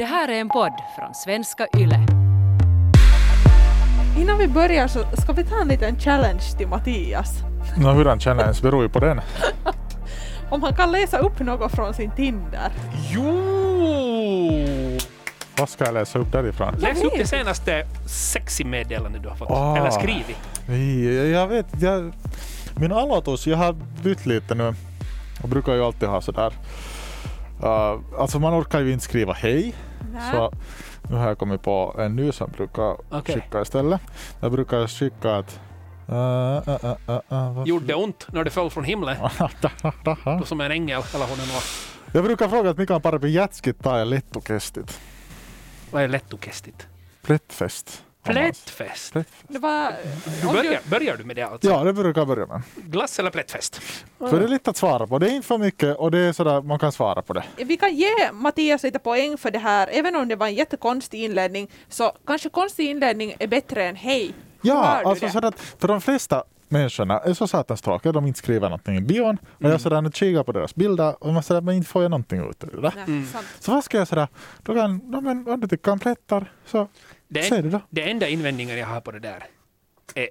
Det 0.00 0.06
här 0.06 0.28
är 0.28 0.40
en 0.40 0.48
podd 0.48 0.72
från 0.96 1.14
svenska 1.14 1.66
YLE. 1.76 2.00
Innan 4.18 4.38
vi 4.38 4.48
börjar 4.48 4.88
så 4.88 5.04
ska 5.22 5.32
vi 5.32 5.44
ta 5.44 5.60
en 5.60 5.68
liten 5.68 6.00
challenge 6.00 6.42
till 6.58 6.68
Mattias. 6.68 7.32
No 7.78 7.86
hurdan 7.86 8.20
challenge 8.20 8.58
beror 8.62 8.82
ju 8.82 8.88
på 8.88 8.98
den. 8.98 9.20
Om 10.50 10.62
han 10.62 10.74
kan 10.74 10.92
läsa 10.92 11.18
upp 11.18 11.40
något 11.40 11.72
från 11.72 11.94
sin 11.94 12.10
Tinder. 12.10 12.72
Jo! 13.10 13.32
Vad 15.58 15.68
ska 15.68 15.84
jag 15.84 15.94
läsa 15.94 16.18
upp 16.18 16.32
därifrån? 16.32 16.74
Läs 16.78 17.04
upp 17.04 17.12
det 17.16 17.26
senaste 17.26 17.86
sexy 18.06 18.64
meddelandet 18.64 19.22
du 19.22 19.28
har 19.28 19.36
fått. 19.36 19.50
Ah. 19.50 19.76
Eller 19.76 19.90
skrivit. 19.90 21.32
Jag 21.32 21.48
vet, 21.48 21.66
jag, 21.82 22.12
min 22.76 22.92
alotus, 22.92 23.46
jag 23.46 23.56
har 23.56 23.72
bytt 24.02 24.26
lite 24.26 24.54
nu. 24.54 24.74
Jag 25.40 25.50
brukar 25.50 25.74
ju 25.74 25.84
alltid 25.84 26.08
ha 26.08 26.20
sådär. 26.20 26.52
Uh, 27.62 28.00
alltså 28.18 28.38
man 28.38 28.60
orkar 28.60 28.80
ju 28.80 28.92
inte 28.92 29.04
skriva 29.04 29.32
hej. 29.32 29.74
Nä. 30.12 30.32
Så 30.32 30.52
nu 31.08 31.16
har 31.16 31.28
jag 31.28 31.38
kommit 31.38 31.62
på 31.62 31.96
en 31.98 32.16
ny 32.16 32.32
som 32.32 32.46
jag 32.50 32.56
brukar 32.56 32.96
Okej. 33.10 33.34
skicka 33.34 33.62
istället. 33.62 34.00
Jag 34.40 34.52
brukar 34.52 34.86
skicka 34.86 35.36
att... 35.36 35.60
Uh, 36.08 36.16
uh, 36.16 36.84
uh, 36.84 36.94
uh, 37.08 37.58
uh, 37.58 37.64
Gjorde 37.66 37.86
det 37.86 37.94
ont 37.94 38.26
när 38.32 38.44
det 38.44 38.50
föll 38.50 38.70
från 38.70 38.84
himlen? 38.84 39.16
Du 40.40 40.46
som 40.46 40.60
en 40.60 40.70
ängel, 40.70 41.02
eller 41.14 41.26
hon 41.26 41.36
var. 41.36 41.62
jag 42.12 42.24
brukar 42.24 42.48
fråga 42.48 42.70
att 42.70 42.78
mikä 42.78 42.94
on 42.94 43.02
parempi 43.02 43.28
jätskit 43.28 43.82
tai 43.82 44.04
lettokestit? 44.04 45.00
Vad 45.90 46.02
är 46.02 46.08
lättokestigt? 46.08 46.86
Plättfest. 47.22 48.04
Plättfest. 48.22 49.12
Plättfest. 49.12 49.36
Det 49.48 49.58
var... 49.58 49.92
Du 50.42 50.46
börjar, 50.46 50.80
börjar 50.90 51.16
du 51.16 51.24
med 51.24 51.36
det 51.36 51.42
alltså? 51.42 51.68
Ja, 51.68 51.84
det 51.84 51.92
brukar 51.92 52.20
jag 52.20 52.28
börja 52.28 52.46
med. 52.46 52.62
Glass 52.76 53.18
eller 53.18 53.30
plättfest? 53.30 53.80
För 54.18 54.38
det 54.38 54.44
är 54.44 54.48
lite 54.48 54.70
att 54.70 54.76
svara 54.76 55.06
på. 55.06 55.18
Det 55.18 55.30
är 55.30 55.30
inte 55.30 55.48
för 55.48 55.58
mycket 55.58 55.96
och 55.96 56.10
det 56.10 56.18
är 56.18 56.32
sådär 56.32 56.62
man 56.62 56.78
kan 56.78 56.92
svara 56.92 57.22
på 57.22 57.32
det. 57.32 57.44
Vi 57.56 57.76
kan 57.76 57.94
ge 57.94 58.32
Mattias 58.32 58.82
lite 58.82 58.98
poäng 58.98 59.38
för 59.38 59.50
det 59.50 59.58
här, 59.58 59.88
även 59.92 60.16
om 60.16 60.28
det 60.28 60.36
var 60.36 60.46
en 60.46 60.54
jättekonstig 60.54 61.24
inledning, 61.24 61.70
så 61.88 62.12
kanske 62.26 62.48
konstig 62.48 62.90
inledning 62.90 63.34
är 63.38 63.46
bättre 63.46 63.84
än 63.84 63.96
hej. 63.96 64.34
Ja, 64.62 65.02
alltså 65.04 65.28
så 65.28 65.46
att 65.46 65.60
för 65.60 65.88
de 65.88 66.00
flesta 66.00 66.44
människorna 66.70 67.18
är 67.18 67.34
så 67.34 67.46
satans 67.48 67.82
tråkiga. 67.82 68.12
De 68.12 68.26
inte 68.26 68.38
skriver 68.38 68.68
någonting 68.68 68.96
i 68.96 69.00
bion. 69.00 69.38
Och 69.64 69.70
jag 69.70 69.80
sådär 69.80 70.10
kikar 70.10 70.42
på 70.42 70.52
deras 70.52 70.74
bilder 70.74 71.24
och 71.24 71.32
man 71.32 71.42
säger 71.42 71.60
men 71.60 71.74
inte 71.74 71.88
får 71.88 72.02
jag 72.02 72.10
någonting 72.10 72.50
ut 72.50 72.64
ur 72.64 72.82
det. 72.82 72.92
Mm. 73.06 73.26
Så 73.60 73.72
vad 73.72 73.84
ska 73.84 73.98
jag 73.98 74.08
säga? 74.08 74.28
Då 74.62 74.74
kan, 74.74 75.00
ja, 75.12 75.20
men 75.20 75.48
om 75.48 75.60
du 75.60 75.68
tycker 75.68 75.92
om 75.92 75.98
plättar 75.98 76.52
så 76.66 76.88
Det, 77.28 77.42
säg 77.42 77.62
det 77.62 77.70
då. 77.70 77.80
det 77.90 78.10
enda 78.10 78.28
invändningen 78.28 78.78
jag 78.78 78.86
har 78.86 79.00
på 79.00 79.10
det 79.10 79.18
där 79.20 79.44
är 80.14 80.28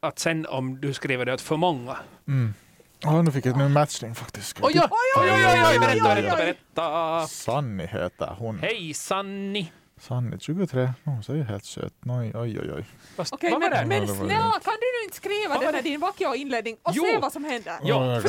att 0.00 0.18
sen 0.18 0.46
om 0.46 0.80
du 0.80 0.92
skriver 0.94 1.24
det 1.26 1.34
åt 1.34 1.40
för 1.40 1.56
många. 1.56 1.96
Mm. 2.28 2.54
Ja, 3.00 3.22
nu 3.22 3.30
fick 3.32 3.46
jag 3.46 3.60
en 3.60 3.72
matchning 3.72 4.14
faktiskt. 4.14 4.58
Oj, 4.62 4.72
oj, 4.74 4.88
oj, 5.16 5.30
oj, 5.32 5.46
oj, 5.46 5.62
oj, 5.72 5.78
berätta, 5.78 6.08
oj, 6.08 6.14
berätta, 6.14 6.36
oj. 6.36 6.56
berätta. 6.74 7.26
Sanni 7.26 7.86
heter 7.86 8.34
hon. 8.38 8.58
Hej 8.58 8.94
Sanni! 8.94 9.72
Sanni 10.08 10.38
23. 10.40 10.92
Hon 11.04 11.22
ser 11.22 11.34
ju 11.34 11.42
helt 11.42 11.64
söt. 11.64 11.92
Oj, 12.06 12.32
oj, 12.34 12.60
oj. 12.60 12.72
oj. 12.76 12.84
Okej, 13.32 13.50
men, 13.58 13.60
det? 13.70 13.84
men 13.86 14.00
Ja, 14.00 14.06
det 14.06 14.12
var 14.12 14.26
snälla, 14.26 14.52
det. 14.58 14.64
kan 14.64 14.74
du 14.80 14.86
nu 14.98 15.04
inte 15.04 15.16
skriva 15.16 15.48
den 15.54 15.58
var 15.58 15.64
här 15.64 15.72
det? 15.72 15.80
din 15.82 16.00
vackra 16.00 16.36
inledning 16.36 16.76
och 16.82 16.90
Jo. 16.94 17.04
se 17.04 17.18
vad 17.18 17.32
som 17.32 17.44
händer? 17.44 17.74
Ja. 17.82 18.20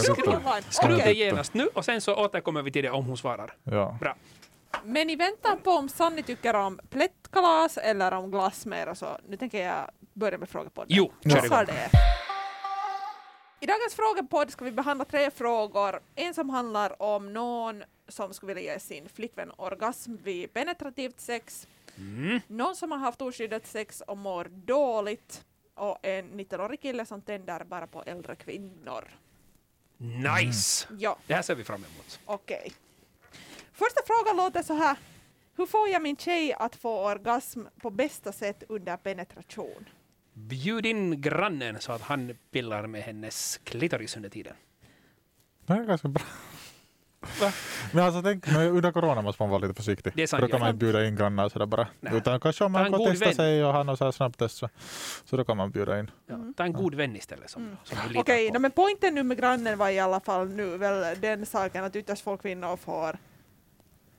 Skriv 0.69 0.97
det 0.97 1.13
genast 1.13 1.53
nu 1.53 1.67
och 1.73 1.85
sen 1.85 2.01
så 2.01 2.15
återkommer 2.15 2.61
vi 2.61 2.71
till 2.71 2.83
det 2.83 2.89
om 2.89 3.05
hon 3.05 3.17
svarar. 3.17 3.53
Ja. 3.63 3.97
Bra. 3.99 4.15
Men 4.83 5.09
i 5.09 5.15
väntan 5.15 5.57
på 5.63 5.71
om 5.71 5.89
Sanni 5.89 6.23
tycker 6.23 6.53
om 6.53 6.79
plättkalas 6.89 7.77
eller 7.77 8.11
om 8.11 8.31
glass 8.31 8.65
mer 8.65 8.93
så 8.93 9.17
nu 9.27 9.37
tänker 9.37 9.65
jag 9.67 9.89
börja 10.13 10.37
med 10.37 10.49
frågepodden. 10.49 10.87
Jo, 10.89 11.11
kör 11.23 11.45
igång. 11.45 11.65
det? 11.65 11.89
I 13.59 13.65
dagens 13.65 13.95
frågepodd 13.95 14.51
ska 14.51 14.65
vi 14.65 14.71
behandla 14.71 15.05
tre 15.05 15.31
frågor. 15.31 15.99
En 16.15 16.33
som 16.33 16.49
handlar 16.49 17.01
om 17.01 17.33
någon 17.33 17.83
som 18.07 18.33
skulle 18.33 18.53
vilja 18.53 18.73
ge 18.73 18.79
sin 18.79 19.09
flickvän 19.09 19.51
orgasm 19.57 20.15
vid 20.23 20.53
penetrativt 20.53 21.19
sex. 21.19 21.67
Mm. 21.97 22.39
Någon 22.47 22.75
som 22.75 22.91
har 22.91 22.97
haft 22.97 23.21
oskyddat 23.21 23.67
sex 23.67 24.01
och 24.01 24.17
mår 24.17 24.45
dåligt. 24.51 25.45
Och 25.73 25.97
en 26.01 26.31
19-årig 26.39 26.81
kille 26.81 27.05
som 27.05 27.21
tänder 27.21 27.63
bara 27.63 27.87
på 27.87 28.03
äldre 28.03 28.35
kvinnor. 28.35 29.03
Nice! 29.97 30.87
Ja, 30.99 31.17
Det 31.27 31.33
här 31.33 31.41
ser 31.41 31.55
vi 31.55 31.63
fram 31.63 31.83
emot. 31.83 32.19
okej. 32.25 32.71
Första 33.73 34.01
frågan 34.07 34.37
låter 34.37 34.63
så 34.63 34.73
här. 34.73 34.97
Hur 35.57 35.65
får 35.65 35.89
jag 35.89 36.01
min 36.01 36.17
tjej 36.17 36.53
att 36.53 36.75
få 36.75 37.05
orgasm 37.11 37.61
på 37.81 37.89
bästa 37.89 38.31
sätt 38.31 38.63
under 38.69 38.97
penetration? 38.97 39.85
Bjud 40.33 40.85
in 40.85 41.21
grannen 41.21 41.79
så 41.81 41.91
att 41.91 42.01
han 42.01 42.37
pillar 42.51 42.87
med 42.87 43.01
hennes 43.03 43.57
klitoris 43.63 44.15
under 44.15 44.29
tiden. 44.29 44.55
Det 45.65 45.73
är 45.73 45.83
ganska 45.83 46.07
bra. 46.07 46.23
Men 47.91 48.03
alltså 48.03 48.21
tänk, 48.21 48.47
under 48.47 48.91
corona 48.91 49.21
måste 49.21 49.41
man 49.43 49.49
vara 49.49 49.59
lite 49.59 49.73
försiktig. 49.73 50.13
Det 50.15 50.23
är 50.23 50.27
sant, 50.27 50.39
För 50.41 50.47
då 50.47 50.51
kan 50.51 50.59
man 50.59 50.69
inte 50.69 50.77
bjuda 50.85 51.05
in 51.05 51.15
grannar 51.15 51.49
sådär 51.49 51.65
bara. 51.65 51.87
Nej. 51.99 52.15
Utan 52.17 52.39
kanske 52.39 52.63
om 52.63 52.71
man 52.71 52.91
går 52.91 53.09
testa 53.11 53.25
vän. 53.25 53.35
sig 53.35 53.65
och 53.65 53.73
har 53.73 53.83
något 53.83 53.97
så 53.97 54.05
här 54.05 54.11
snabbtest 54.11 54.57
så, 54.57 54.69
så 55.25 55.37
då 55.37 55.43
kan 55.45 55.57
man 55.57 55.71
bjuda 55.71 55.99
in. 55.99 56.11
Ja, 56.27 56.35
ta 56.57 56.63
en 56.63 56.73
god 56.73 56.95
vän 56.95 57.15
istället 57.15 57.49
som, 57.49 57.77
som 57.83 57.97
du 58.03 58.07
litar 58.09 58.21
Okej, 58.21 58.59
men 58.59 58.71
poängen 58.71 59.13
nu 59.15 59.23
med 59.23 59.37
grannen 59.37 59.77
var 59.77 59.89
i 59.89 59.99
alla 59.99 60.19
fall 60.19 60.47
nu 60.49 60.77
väl 60.77 61.21
den 61.21 61.45
saken 61.45 61.83
att 61.83 61.95
ytterst 61.95 62.23
få 62.23 62.37
kvinnor 62.37 62.77
får 62.77 63.17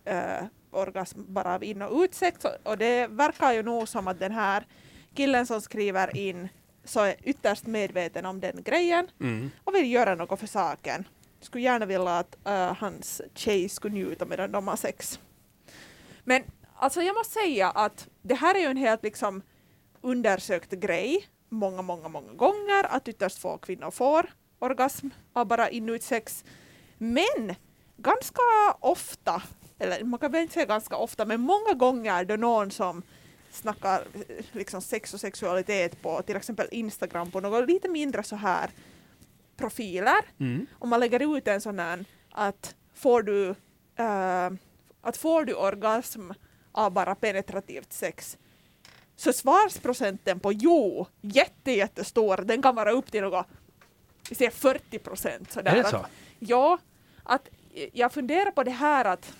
eh, 0.05 0.45
orgasm 0.71 1.19
bara 1.28 1.55
av 1.55 1.65
in 1.65 1.83
och 1.83 2.00
utsex 2.03 2.45
och- 2.45 2.71
och 2.71 2.78
det 2.78 3.06
verkar 3.06 3.53
ju 3.53 3.62
nog 3.62 3.89
som 3.89 4.09
att 4.09 4.19
den 4.21 4.33
här 4.33 4.65
killen 5.15 5.47
som 5.47 5.61
skriver 5.61 6.16
in 6.16 6.49
så 6.84 7.00
är 7.00 7.15
ytterst 7.22 7.66
medveten 7.66 8.27
om 8.27 8.41
den 8.41 8.62
grejen 8.62 9.06
Mm. 9.21 9.50
och 9.65 9.75
vill 9.75 9.93
göra 9.93 10.15
något 10.15 10.41
för 10.41 10.47
saken. 10.47 11.05
Skulle 11.47 11.65
gärna 11.65 11.87
vilja 11.87 12.19
att 12.19 12.37
uh, 12.47 12.53
hans 12.53 13.23
tjej 13.34 13.69
skulle 13.69 13.95
njuta 13.95 14.25
medan 14.25 14.53
de 14.53 14.69
har 14.69 14.77
sex. 14.77 15.21
Men 16.25 16.43
alltså 16.75 17.03
jag 17.03 17.15
måste 17.15 17.33
säga 17.33 17.71
att 17.71 18.09
det 18.23 18.34
här 18.34 18.55
är 18.55 18.59
ju 18.59 18.67
en 18.67 18.77
helt 18.77 19.03
liksom 19.03 19.43
undersökt 20.01 20.71
grej 20.71 21.29
många, 21.49 21.83
många, 21.83 22.09
många 22.09 22.33
gånger 22.33 22.84
att 22.84 23.09
ytterst 23.09 23.39
få 23.39 23.59
kvinnor 23.59 23.91
får 23.91 24.31
orgasm 24.59 25.09
av 25.33 25.47
bara 25.47 25.71
inutsex. 25.71 26.45
Men 26.99 27.55
ganska 27.97 28.43
ofta, 28.81 29.43
eller 29.78 30.05
man 30.05 30.21
kan 30.21 30.33
väl 30.33 30.43
inte 30.43 30.55
säga 30.55 30.67
ganska 30.67 30.97
ofta, 30.97 31.25
men 31.25 31.41
många 31.41 31.73
gånger 31.75 32.25
då 32.25 32.37
någon 32.37 32.71
som 32.71 33.03
snackar 33.51 34.05
liksom 34.53 34.81
sex 34.83 35.15
och 35.15 35.21
sexualitet 35.21 36.03
på 36.03 36.23
till 36.23 36.37
exempel 36.37 36.69
Instagram 36.71 37.31
på 37.31 37.41
något 37.41 37.69
lite 37.69 37.89
mindre 37.89 38.23
så 38.23 38.37
här 38.37 38.71
profiler 39.56 40.25
Mm. 40.39 40.67
om 40.78 40.89
man 40.89 41.00
lägger 41.00 41.37
ut 41.37 41.49
en 41.49 41.61
sån 41.61 41.78
här 41.78 42.05
att 42.31 42.75
får 42.94 43.22
du, 43.22 43.49
eh, 43.97 44.50
att 45.03 45.17
får 45.17 45.44
du 45.44 45.55
orgasm 45.55 46.31
av 46.72 46.93
bara 46.93 47.15
penetrativt 47.15 47.93
sex 47.93 48.39
så 49.16 49.33
svarsprocenten 49.33 50.41
på 50.41 50.53
jo 50.53 51.06
jätte, 51.21 51.72
jättestor, 51.72 52.37
den 52.37 52.62
kan 52.62 52.75
vara 52.75 52.91
upp 52.93 53.11
till 53.12 53.22
något, 53.22 53.47
vi 54.28 54.34
säger 54.34 54.50
40 54.50 54.99
procent. 54.99 55.56
Är 55.56 55.62
det 55.62 55.84
så? 55.84 55.97
Att, 55.97 56.11
ja, 56.39 56.78
att 57.22 57.49
jag 57.93 58.12
funderar 58.12 58.50
på 58.50 58.62
det 58.62 58.71
här 58.71 59.05
att 59.05 59.34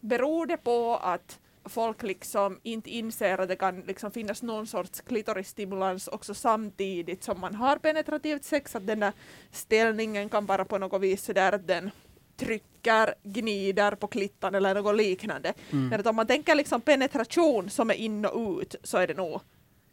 beror 0.00 0.46
det 0.46 0.56
på 0.56 0.96
att 0.96 1.38
folk 1.64 2.02
liksom 2.02 2.60
inte 2.62 2.90
inser 2.90 3.38
att 3.38 3.48
det 3.48 3.56
kan 3.56 3.80
liksom 3.80 4.10
finnas 4.10 4.42
någon 4.42 4.66
sorts 4.66 5.00
klitorisstimulans 5.00 6.08
också 6.08 6.34
samtidigt 6.34 7.24
som 7.24 7.40
man 7.40 7.54
har 7.54 7.76
penetrativt 7.76 8.44
sex, 8.44 8.76
att 8.76 8.86
den 8.86 9.00
där 9.00 9.12
ställningen 9.50 10.28
kan 10.28 10.46
vara 10.46 10.64
på 10.64 10.78
något 10.78 11.02
vis 11.02 11.24
sådär 11.24 11.52
att 11.52 11.66
den 11.66 11.90
trycker, 12.36 13.14
gnider 13.22 13.94
på 13.94 14.06
klittan 14.06 14.54
eller 14.54 14.74
något 14.74 14.96
liknande. 14.96 15.54
Mm. 15.70 15.88
Men 15.88 16.00
att 16.00 16.06
om 16.06 16.16
man 16.16 16.26
tänker 16.26 16.54
liksom 16.54 16.80
penetration 16.80 17.70
som 17.70 17.90
är 17.90 17.94
in 17.94 18.24
och 18.24 18.60
ut 18.60 18.74
så 18.82 18.98
är 18.98 19.06
det 19.06 19.14
nog 19.14 19.40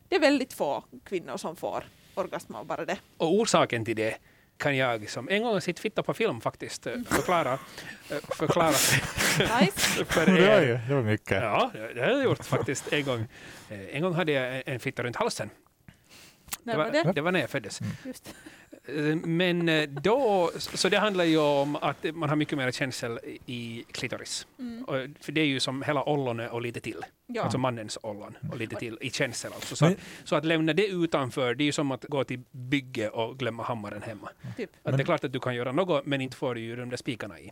det 0.10 0.16
är 0.16 0.20
väldigt 0.20 0.54
få 0.54 0.84
kvinnor 1.04 1.38
som 1.38 1.56
får 1.56 1.84
orgasm 2.16 2.56
av 2.56 2.66
bara 2.66 2.86
det. 2.86 2.98
Och 3.18 3.34
orsaken 3.34 3.86
till 3.86 3.96
det 3.96 4.18
kan 4.60 4.78
jag, 4.78 5.10
som 5.10 5.30
en 5.30 5.44
gång 5.44 5.62
sitt 5.62 5.80
fitta 5.80 6.04
på 6.04 6.14
film 6.14 6.42
faktiskt, 6.42 6.88
eh, 6.88 6.94
förklara, 7.10 7.54
eh, 8.10 8.18
förklara 8.36 8.68
Nice. 9.62 10.06
för 10.06 10.30
er. 10.40 10.82
det 10.88 10.94
var 10.96 11.02
mycket. 11.02 11.42
Ja, 11.44 11.72
det 11.96 12.02
har 12.02 12.10
jag 12.10 12.24
gjort 12.24 12.46
faktiskt 12.46 12.94
en 12.94 13.04
gång. 13.06 13.28
Eh, 13.70 13.96
En 13.96 14.02
gång 14.02 14.14
hade 14.14 14.32
jag 14.32 14.64
en 14.66 14.80
fitta 14.80 15.04
runt 15.04 15.16
halsen. 15.16 15.50
Det 16.64 16.78
var 16.78 16.92
det? 16.92 17.04
var, 17.04 17.14
det 17.14 17.22
var 17.22 17.32
när 17.32 17.40
jag 17.40 17.50
föddes. 17.50 17.80
Just. 18.06 18.34
Eh, 18.96 19.16
Men 19.16 19.70
eh, 19.70 19.90
då, 19.90 20.52
så 20.58 20.90
det 20.90 20.98
handlar 20.98 21.24
ju 21.24 21.38
om 21.38 21.76
att 21.76 22.06
man 22.14 22.30
har 22.30 22.36
mycket 22.36 22.58
mer 22.58 22.72
känsel 22.72 23.20
i 23.46 23.84
klitoris. 23.92 24.48
Mm. 24.60 24.84
Och 24.84 24.96
För 25.22 25.32
det 25.32 25.42
är 25.42 25.46
ju 25.46 25.60
som 25.60 25.82
hela 25.82 26.10
ollonet 26.10 26.52
och 26.52 26.62
lite 26.62 26.80
till. 26.80 27.06
Ja. 27.28 27.44
Alltså 27.44 27.58
mannens 27.58 27.98
ollon 28.02 28.38
och 28.52 28.58
lite 28.58 28.76
till 28.76 28.98
i 29.02 29.10
känsel 29.10 29.52
alltså. 29.54 29.76
Så, 29.76 29.86
att, 29.86 29.98
så 30.24 30.36
att 30.36 30.46
lämna 30.46 30.74
det 30.74 30.88
utanför, 30.88 31.56
det 31.56 31.64
är 31.64 31.66
ju 31.66 31.72
som 31.72 31.92
att 31.92 32.06
gå 32.06 32.24
till 32.24 32.42
bygge 32.52 33.10
och 33.10 33.40
glömma 33.40 33.64
hammaren 33.64 34.02
hemma. 34.02 34.30
Typ. 34.58 34.70
Att 34.84 34.98
det 34.98 35.04
är 35.04 35.06
klart 35.06 35.24
att 35.24 35.34
du 35.34 35.40
kan 35.40 35.56
göra 35.56 35.72
något, 35.72 36.06
men 36.06 36.22
inte 36.22 36.38
får 36.38 36.56
du 36.56 36.62
ju 36.62 36.76
de 36.76 36.90
där 36.90 36.98
spikarna 36.98 37.40
i. 37.40 37.52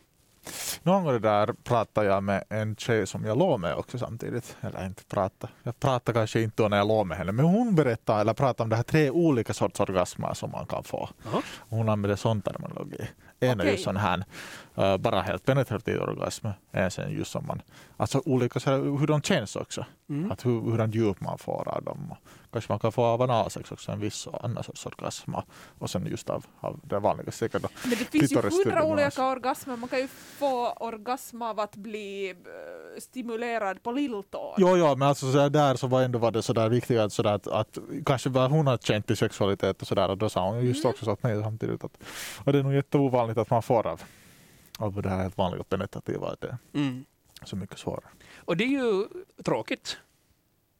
någon 0.83 1.03
gång 1.03 1.21
där 1.21 1.53
pratade 1.63 2.07
jag 2.07 2.23
med 2.23 2.43
en 2.49 2.75
tjej 2.75 3.07
som 3.07 3.25
jag 3.25 3.37
låg 3.37 3.59
med 3.59 3.75
också 3.75 3.99
samtidigt. 3.99 4.57
Eller 4.61 4.85
inte 4.85 5.03
prata. 5.03 5.49
Jag 5.63 5.79
pratade 5.79 6.19
kanske 6.19 6.41
inte 6.41 6.63
då 6.63 6.69
när 6.69 6.77
jag 6.77 6.87
låg 6.87 7.07
med 7.07 7.17
henne. 7.17 7.31
Men 7.31 7.45
hon 7.45 7.75
berättade 7.75 8.21
eller 8.21 8.33
pratade 8.33 8.63
om 8.63 8.69
det 8.69 8.75
här 8.75 8.83
tre 8.83 9.09
olika 9.09 9.53
sorts 9.53 9.79
orgasmer 9.79 10.33
som 10.33 10.51
man 10.51 10.65
kan 10.65 10.83
få. 10.83 11.09
Jaha. 11.31 11.41
Hon 11.69 11.89
använder 11.89 12.15
sån 12.15 12.41
terminologi. 12.41 13.09
En 13.39 13.49
är 13.49 13.55
Okej. 13.63 13.71
just 13.71 13.83
sån 13.83 13.97
här 13.97 14.23
bara 14.99 15.21
helt 15.21 15.45
penetrativ 15.45 16.01
orgasm. 16.01 16.47
En 16.71 16.91
sen 16.91 17.11
just 17.11 17.31
som 17.31 17.45
man, 17.47 17.61
alltså 17.97 18.21
olika 18.25 18.59
så 18.59 18.71
hur 18.71 19.07
de 19.07 19.21
känns 19.21 19.55
också. 19.55 19.85
Mm. 20.09 20.31
Att 20.31 20.45
hur, 20.45 20.71
hur 20.71 20.87
djup 20.87 21.21
man 21.21 21.37
får 21.37 21.67
av 21.67 21.83
dem. 21.83 22.15
Kanske 22.51 22.71
man 22.71 22.79
kan 22.79 22.91
få 22.91 23.03
av 23.03 23.21
analsex 23.21 23.71
också 23.71 23.91
en 23.91 23.99
viss 23.99 24.27
annan 24.41 24.63
sorts 24.63 24.85
orgasm. 24.85 25.33
Och 25.79 25.89
sen 25.89 26.05
just 26.05 26.29
av, 26.29 26.45
av 26.59 26.79
det 26.83 26.99
vanliga 26.99 27.31
säkert 27.31 27.61
då. 27.61 27.69
Men 27.83 27.89
det 27.89 27.95
finns 27.95 28.31
ju 28.31 28.41
hundra 28.41 28.83
olika 28.83 29.25
orgasmer. 29.25 29.77
Man 29.77 29.89
kan 29.89 29.99
ju 29.99 30.07
få 30.07 30.69
orgasm 30.71 31.41
av 31.41 31.59
att 31.59 31.75
bli 31.75 32.29
eh, 32.29 32.35
stimulerad 32.99 33.83
på 33.83 33.91
lilltån. 33.91 34.53
Jo, 34.57 34.77
jo, 34.77 34.95
men 34.95 35.07
alltså 35.07 35.31
så 35.31 35.49
där, 35.49 35.75
så 35.75 35.87
var 35.87 36.01
ändå 36.01 36.19
var 36.19 36.31
det 36.31 36.43
så 36.43 36.53
där 36.53 36.69
viktigt 36.69 36.99
att, 36.99 37.13
så 37.13 37.23
där, 37.23 37.33
att, 37.33 37.47
att 37.47 37.77
kanske 38.05 38.29
vad 38.29 38.51
hon 38.51 38.67
har 38.67 38.77
känt 38.77 39.11
i 39.11 39.15
sexualitet 39.15 39.81
och 39.81 39.87
så 39.87 39.95
där 39.95 40.09
och 40.09 40.17
då 40.17 40.29
sa 40.29 40.49
hon 40.49 40.65
just 40.65 40.83
Mm. 40.85 40.91
också 40.91 41.05
så 41.05 41.11
att 41.11 41.23
nej 41.23 41.43
samtidigt 41.43 41.83
att 41.83 41.97
och 42.43 42.53
det 42.53 42.59
är 42.59 42.63
nog 42.63 42.73
jätteovanligt 42.73 43.37
att 43.37 43.49
man 43.49 43.61
får 43.63 43.87
av, 43.87 44.01
av 44.77 45.01
det 45.01 45.09
här 45.09 45.21
helt 45.21 45.37
vanliga 45.37 45.63
penetrativa 45.63 46.27
att 46.27 46.41
det 46.41 46.47
är 46.47 46.57
Mm. 46.73 47.05
så 47.43 47.55
mycket 47.55 47.77
svårare. 47.79 48.09
Och 48.37 48.57
det 48.57 48.63
är 48.63 48.67
ju 48.67 49.05
tråkigt. 49.43 49.97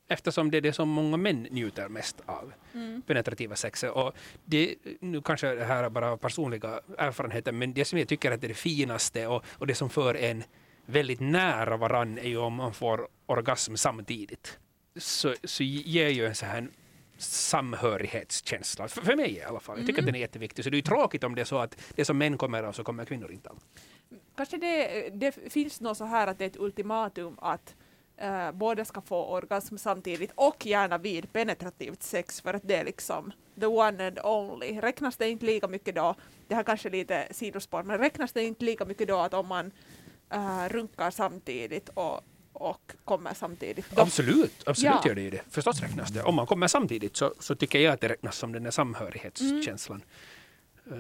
Eftersom 0.10 0.52
det 0.52 0.58
är 0.58 0.62
det 0.62 0.74
som 0.74 0.90
många 0.90 1.18
män 1.18 1.48
njuter 1.52 1.90
mest 1.90 2.22
av. 2.26 2.54
Mm. 2.74 3.02
penetrativa 3.02 3.56
sexet. 3.56 3.92
Och 3.92 4.14
det, 4.46 4.76
nu 5.00 5.22
kanske 5.22 5.56
det 5.56 5.66
här 5.66 5.84
är 5.84 5.90
bara 5.90 6.18
personliga 6.18 6.80
erfarenheter, 6.98 7.52
men 7.52 7.74
det 7.74 7.86
som 7.86 8.00
jag 8.00 8.08
tycker 8.08 8.32
att 8.32 8.42
det 8.42 8.48
är 8.48 8.50
det 8.50 8.54
finaste 8.54 9.28
och, 9.28 9.44
och 9.50 9.68
det 9.68 9.76
som 9.76 9.90
för 9.90 10.16
en 10.16 10.44
väldigt 10.86 11.20
nära 11.20 11.78
varann 11.78 12.18
är 12.18 12.28
ju 12.28 12.38
om 12.38 12.54
man 12.54 12.74
får 12.74 13.08
orgasm 13.26 13.76
samtidigt. 13.76 14.60
Så, 14.96 15.36
så 15.44 15.64
ger 15.64 16.10
ju 16.10 16.26
en 16.26 16.36
så 16.36 16.46
här 16.46 16.68
samhörighetskänsla, 17.18 18.88
för, 18.88 19.02
för 19.02 19.16
mig 19.16 19.31
i 19.31 19.44
alla 19.44 19.60
fall. 19.60 19.78
Jag 19.78 19.88
tycker 19.88 20.00
att 20.02 20.06
den 20.06 20.16
är 20.16 20.19
jätteviktig. 20.19 20.64
Så 20.64 20.69
det 20.69 20.75
är 20.75 20.78
ju 20.78 20.81
tråkigt 20.81 21.24
om 21.24 21.36
det 21.36 21.42
är 21.42 21.46
så 21.46 21.58
att 21.58 21.78
det 21.96 22.06
som 22.06 22.18
män 22.18 22.38
kommer 22.38 22.64
av 22.64 22.72
så 22.72 22.84
kommer 22.84 23.06
kvinnor 23.06 23.31
inte 23.31 23.50
av. 23.50 23.60
Kanske 24.36 24.58
det, 24.58 25.10
det 25.10 25.31
finns 25.31 25.81
något 25.81 25.98
så 25.98 26.06
här 26.06 26.28
att 26.28 26.38
det 26.38 26.46
är 26.46 26.50
ett 26.50 26.58
ultimatum 26.58 27.38
att 27.42 27.75
eh, 28.18 28.52
båda 28.52 28.86
ska 28.86 29.02
få 29.02 29.25
orgasm 29.25 29.78
samtidigt 29.78 30.31
och 30.36 30.66
gärna 30.66 30.98
vid 30.98 31.34
penetrativt 31.34 32.04
sex 32.04 32.42
för 32.42 32.54
att 32.54 32.68
det 32.68 32.75
är 32.75 32.86
liksom 32.86 33.31
the 33.60 33.66
one 33.66 34.08
and 34.08 34.20
only. 34.24 34.80
Räknas 34.80 35.18
det 35.18 35.30
inte 35.30 35.46
lika 35.46 35.68
mycket 35.68 35.96
då, 35.96 36.16
det 36.48 36.56
här 36.56 36.63
kanske 36.63 36.90
är 36.90 36.92
lite 36.92 37.28
sidospår, 37.31 37.84
men 37.84 37.98
räknas 37.98 38.31
det 38.31 38.44
inte 38.44 38.66
lika 38.66 38.86
mycket 38.86 39.08
då 39.08 39.18
att 39.18 39.34
om 39.34 39.48
man 39.48 39.72
eh, 40.30 40.70
runkar 40.70 41.12
samtidigt 41.12 41.90
och, 41.90 42.22
och 42.57 42.92
kommer 43.06 43.33
samtidigt? 43.33 43.86
Då, 43.95 44.01
Absolut, 44.01 44.63
absolut 44.68 44.94
Ja. 45.04 45.07
gör 45.09 45.15
det 45.15 45.21
ju 45.21 45.30
det. 45.30 45.42
Förstås 45.50 45.81
räknas 45.81 46.09
det. 46.09 46.24
Om 46.24 46.36
man 46.36 46.45
kommer 46.45 46.68
samtidigt 46.68 47.15
så, 47.18 47.33
så 47.39 47.56
tycker 47.56 47.80
jag 47.80 47.94
att 47.94 48.01
det 48.01 48.09
räknas 48.09 48.38
som 48.38 48.51
den 48.51 48.63
där 48.63 48.71
samhörighetskänslan. 48.71 50.01
Eh, 50.92 50.95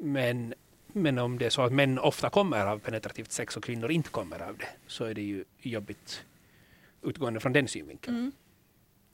Men, 0.00 0.54
men 0.92 1.18
om 1.18 1.38
det 1.38 1.46
är 1.46 1.50
så 1.50 1.62
att 1.62 1.72
män 1.72 1.98
ofta 1.98 2.30
kommer 2.30 2.66
av 2.66 2.78
penetrativt 2.78 3.32
sex 3.32 3.56
och 3.56 3.64
kvinnor 3.64 3.90
inte 3.90 4.10
kommer 4.10 4.42
av 4.42 4.56
det 4.58 4.68
så 4.86 5.04
är 5.04 5.14
det 5.14 5.22
ju 5.22 5.44
jobbigt 5.62 6.24
utgående 7.02 7.40
från 7.40 7.52
den 7.52 7.68
synvinkeln. 7.68 8.16
Mm. 8.16 8.32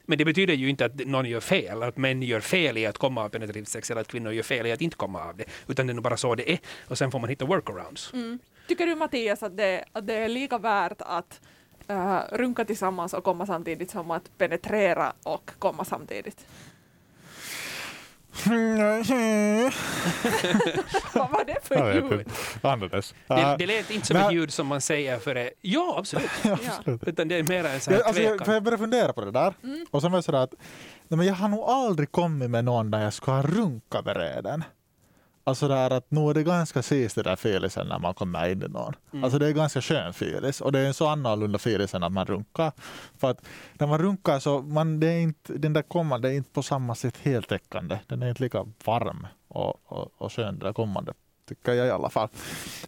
Men 0.06 0.18
det 0.18 0.24
betyder 0.24 0.54
ju 0.54 0.68
inte 0.68 0.84
att 0.84 0.94
någon 1.06 1.28
gör 1.28 1.40
fel, 1.40 1.82
att 1.82 1.96
män 1.96 2.22
gör 2.22 2.40
fel 2.40 2.78
i 2.78 2.86
att 2.86 2.98
komma 2.98 3.24
av 3.24 3.28
penetrativt 3.28 3.68
sex 3.68 3.90
eller 3.90 4.00
att 4.00 4.08
kvinnor 4.08 4.32
gör 4.32 4.42
fel 4.42 4.66
i 4.66 4.72
att 4.72 4.80
inte 4.80 4.96
komma 4.96 5.24
av 5.24 5.36
det. 5.36 5.44
Utan 5.68 5.86
det 5.86 5.92
är 5.92 5.94
nog 5.94 6.04
bara 6.04 6.16
så 6.16 6.34
det 6.34 6.52
är. 6.52 6.58
Och 6.88 6.98
sen 6.98 7.10
får 7.10 7.18
man 7.18 7.30
hitta 7.30 7.44
workarounds. 7.44 8.12
Mm. 8.12 8.38
Tycker 8.66 8.86
du 8.86 8.94
Mattias 8.94 9.42
att 9.42 9.56
det, 9.56 9.84
att 9.92 10.06
det 10.06 10.14
är 10.14 10.28
lika 10.28 10.58
värt 10.58 11.02
att 11.02 11.40
eh, 11.88 12.20
runka 12.32 12.64
tillsammans 12.64 13.14
och 13.14 13.24
komma 13.24 13.46
samtidigt 13.46 13.90
som 13.90 14.10
att 14.10 14.38
penetrera 14.38 15.12
och 15.22 15.50
komma 15.58 15.84
samtidigt? 15.84 16.46
Vad 21.14 21.30
var 21.30 21.44
det 21.44 21.56
för 21.62 21.74
Jag 21.74 21.94
ljud? 21.94 22.28
Andades. 22.62 23.14
Det, 23.26 23.56
det 23.58 23.66
lät 23.66 23.90
inte 23.90 24.06
som 24.06 24.16
ett 24.16 24.32
ljud 24.32 24.52
som 24.52 24.66
man 24.66 24.80
säger 24.80 25.18
före 25.18 25.50
ja, 25.60 25.94
absolut. 25.98 26.30
Ja. 26.42 26.58
Utan 27.06 27.28
det 27.28 27.38
är 27.38 27.42
mer 27.42 27.64
en 27.64 27.80
sån 27.80 27.92
här 27.92 28.00
jag, 28.00 28.06
alltså, 28.06 28.22
jag, 28.22 28.30
tvekan. 28.30 28.44
för 28.44 28.52
jag 28.52 28.62
började 28.62 28.82
fundera 28.82 29.12
på 29.12 29.24
det 29.24 29.30
där. 29.30 29.54
Mm. 29.62 29.86
Och 29.90 30.02
sen 30.02 30.12
var 30.12 30.16
jag 30.16 30.24
sådär 30.24 30.38
att 30.38 30.54
nej, 31.08 31.18
men 31.18 31.26
jag 31.26 31.34
har 31.34 31.48
nog 31.48 31.60
aldrig 31.60 32.12
kommit 32.12 32.50
med 32.50 32.64
någon 32.64 32.90
där 32.90 33.02
jag 33.02 33.12
skulle 33.12 33.36
ha 33.36 33.42
runkat 33.42 34.04
med 34.04 34.16
redan. 34.16 34.64
Alltså 35.46 35.68
där 35.68 35.90
att 35.90 36.10
nu 36.10 36.30
är 36.30 36.34
det 36.34 36.42
ganska 36.42 36.82
sist 36.82 37.14
det 37.16 37.22
där 37.22 37.36
filisen 37.36 37.86
när 37.88 37.98
man 37.98 38.14
kommer 38.14 38.50
in 38.50 38.62
i 38.62 38.68
någon. 38.68 38.94
Mm. 39.12 39.24
Alltså 39.24 39.38
det 39.38 39.46
är 39.46 39.52
ganska 39.52 39.80
skön 39.80 40.12
filis 40.12 40.60
och 40.60 40.72
det 40.72 40.78
är 40.78 40.86
en 40.86 40.94
så 40.94 41.06
annorlunda 41.06 41.58
filis 41.58 41.94
än 41.94 42.02
att 42.02 42.12
man 42.12 42.26
runkar. 42.26 42.72
För 43.18 43.30
att 43.30 43.44
när 43.78 43.86
man 43.86 43.98
runkar 43.98 44.38
så 44.38 44.62
man, 44.62 45.00
det 45.00 45.06
är 45.06 45.20
inte, 45.20 45.52
den 45.52 45.72
där 45.72 45.82
kommande 45.82 46.28
är 46.28 46.32
inte 46.32 46.50
på 46.50 46.62
samma 46.62 46.94
sätt 46.94 47.16
heltäckande. 47.22 47.98
Den 48.06 48.22
är 48.22 48.28
inte 48.28 48.42
lika 48.42 48.66
varm 48.84 49.26
och, 49.48 49.92
och, 49.92 50.12
och 50.18 50.32
skön 50.32 50.46
den 50.46 50.58
där 50.58 50.72
kommande. 50.72 51.12
Tycker 51.48 51.72
jag 51.72 51.86
i 51.86 51.90
alla 51.90 52.10
fall. 52.10 52.28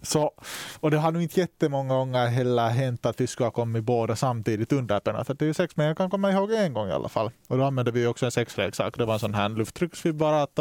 Så, 0.02 0.32
och 0.80 0.90
det 0.90 0.98
har 0.98 1.12
nog 1.12 1.22
inte 1.22 1.40
jättemånga 1.40 1.94
gånger 1.94 2.26
heller 2.26 2.68
hänt 2.68 3.06
att 3.06 3.20
vi 3.20 3.26
skulle 3.26 3.46
ha 3.46 3.50
kommit 3.50 3.84
båda 3.84 4.16
samtidigt 4.16 4.72
under 4.72 5.00
penetrativ 5.00 5.52
sex. 5.52 5.76
Men 5.76 5.86
jag 5.86 5.96
kan 5.96 6.10
komma 6.10 6.32
ihåg 6.32 6.52
en 6.52 6.72
gång 6.72 6.88
i 6.88 6.92
alla 6.92 7.08
fall. 7.08 7.30
Och 7.48 7.58
då 7.58 7.64
använde 7.64 7.90
vi 7.90 8.06
också 8.06 8.24
en 8.24 8.32
sexleksak. 8.32 8.98
Det 8.98 9.04
var 9.04 9.14
en 9.14 9.20
sån 9.20 9.34
här 9.34 9.48
lufttrycksvibrat. 9.48 10.58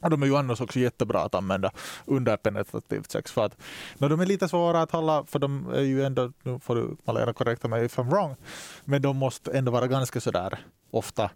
Och 0.00 0.10
de 0.10 0.22
är 0.22 0.26
ju 0.26 0.36
annars 0.36 0.60
också 0.60 0.78
jättebra 0.78 1.20
att 1.20 1.34
använda 1.34 1.70
under 2.06 2.36
penetrativt 2.36 3.10
sex. 3.10 3.32
För 3.32 3.44
att, 3.44 3.56
när 3.98 4.08
de 4.08 4.20
är 4.20 4.26
lite 4.26 4.48
svåra 4.48 4.82
att 4.82 4.90
hålla, 4.90 5.24
för 5.24 5.38
de 5.38 5.68
är 5.74 5.80
ju 5.80 6.04
ändå, 6.04 6.32
nu 6.42 6.58
får 6.58 6.74
du 6.74 6.96
Malena 7.04 7.32
korrekta 7.32 7.68
mig 7.68 7.84
if 7.84 7.98
I'm 7.98 8.10
wrong, 8.10 8.36
men 8.84 9.02
de 9.02 9.16
måste 9.16 9.50
ändå 9.58 9.72
vara 9.72 9.86
ganska 9.86 10.20
sådär 10.20 10.58
ofta 10.90 11.30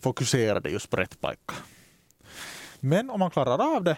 fokuserade 0.00 0.70
just 0.70 0.90
på 0.90 0.96
rätt 0.96 1.20
pajka. 1.20 1.54
Men 2.80 3.10
om 3.10 3.20
man 3.20 3.30
klarar 3.30 3.76
av 3.76 3.84
det 3.84 3.96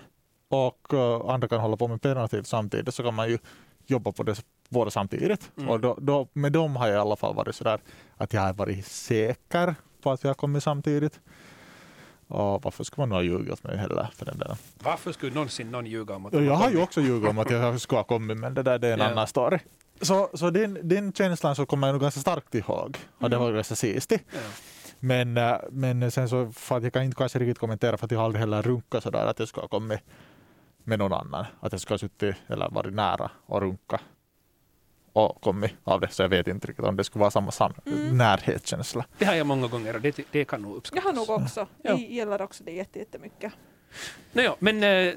och 0.49 0.93
uh, 0.93 1.31
andra 1.31 1.49
kan 1.49 1.61
hålla 1.61 1.77
på 1.77 1.89
med 1.89 2.03
penetrativt 2.03 2.47
samtidigt 2.47 2.95
så 2.95 3.03
kan 3.03 3.15
man 3.15 3.29
ju 3.29 3.39
jobba 3.87 4.13
på 4.13 4.23
det 4.23 4.45
båda 4.69 4.91
samtidigt. 4.91 5.51
Mm. 5.57 5.71
Och 5.71 5.81
då, 5.81 5.99
då, 6.01 6.29
med 6.33 6.53
dem 6.53 6.77
har 6.77 6.87
jag 6.87 6.97
i 6.97 6.99
alla 6.99 7.17
fall 7.17 7.35
varit 7.35 7.55
sådär 7.55 7.81
att 8.17 8.33
jag 8.33 8.41
har 8.41 8.53
varit 8.53 8.87
säker 8.87 9.75
på 10.03 10.13
att 10.13 10.25
vi 10.25 10.29
har 10.29 10.35
kommit 10.35 10.63
samtidigt. 10.63 11.21
Och 12.29 12.63
varför 12.65 12.85
ska 12.85 13.03
man 13.03 13.13
ha 13.13 13.23
ljugit 13.23 13.53
åt 13.53 13.63
mig 13.65 13.77
heller 13.77 14.09
för 14.15 14.27
den 14.27 14.39
delen? 14.39 14.57
Varför 14.83 15.13
skulle 15.13 15.35
någonsin 15.35 15.71
någon 15.71 15.87
ljuga 15.87 16.15
om 16.15 16.27
att 16.27 16.33
Ja, 16.33 16.41
jag 16.41 16.55
har 16.55 16.71
ju 16.71 16.83
också 16.83 17.01
ljugit 17.01 17.31
om 17.31 17.39
att 17.39 17.51
jag 17.51 17.81
ska 17.81 17.97
ha 17.97 18.05
kommit 18.05 18.39
men 18.39 18.55
det 18.55 18.63
där 18.63 18.79
det 18.79 18.89
är 18.89 18.93
en 18.93 18.99
Ja. 18.99 19.05
annan 19.11 19.27
story. 19.27 19.59
Så, 20.01 20.31
så 20.35 20.51
den, 20.51 20.79
den 20.83 21.13
känslan 21.13 21.57
så 21.57 21.67
kommer 21.67 21.87
jag 21.87 21.95
nog 21.95 22.03
ganska 22.03 22.21
starkt 22.21 22.55
ihåg. 22.55 22.99
Och 23.19 23.31
det 23.31 23.37
var 23.37 23.53
ganska 23.53 23.75
sistigt. 23.75 24.25
Ja. 24.33 24.39
Men, 25.01 25.37
äh, 25.37 25.57
men 25.71 26.11
sen 26.11 26.29
så, 26.29 26.53
för 26.53 26.77
att 26.77 26.83
jag 26.83 26.93
kan 26.93 27.03
inte 27.03 27.17
kanske 27.17 27.39
riktigt 27.39 27.59
kommentera 27.59 27.97
för 27.97 28.05
att 28.05 28.11
jag 28.11 28.19
har 28.19 28.25
aldrig 28.25 28.41
heller 28.41 28.63
runkat 28.63 29.03
sådär 29.03 29.27
att 29.27 29.39
jag 29.39 29.49
ska 29.49 29.61
ha 29.61 29.69
kommit 29.69 30.01
med 30.85 30.99
någon 30.99 31.13
annan. 31.13 31.45
Att 31.61 31.73
jag 31.73 31.81
ska 31.81 31.95
ha 31.95 31.99
suttit 31.99 32.37
eller 32.47 32.69
varit 32.71 32.95
nära 32.95 33.31
och 33.47 33.61
runka 33.61 34.01
och 35.13 35.41
kommit 35.41 35.73
av 35.85 36.01
det. 36.01 36.09
Så 36.09 36.23
jag 36.23 36.29
vet 36.29 36.47
inte 36.49 36.67
riktigt 36.67 36.85
om 36.87 36.97
det 36.97 37.05
skulle 37.05 37.21
vara 37.21 37.31
samma 37.31 37.51
sam- 37.51 37.75
Mm. 37.87 38.19
närhetskänsla. 38.19 39.05
Det 39.19 39.25
har 39.25 39.35
jag 39.35 39.47
många 39.47 39.67
gånger 39.67 39.95
och 39.95 40.01
det, 40.01 40.21
det 40.31 40.45
kan 40.45 40.63
nog 40.63 40.71
Jag 40.73 40.77
uppskattas. 40.77 41.05
har 41.05 41.13
nog 41.13 41.31
också. 41.43 41.61
Ja. 41.83 41.91
Jag 41.91 41.99
gillar 41.99 42.43
också 42.43 42.65
det 42.65 42.73
jätte- 42.73 42.99
jättemycket. 42.99 43.53
Nåja, 44.33 44.55
men 44.59 44.83
äh, 44.83 45.15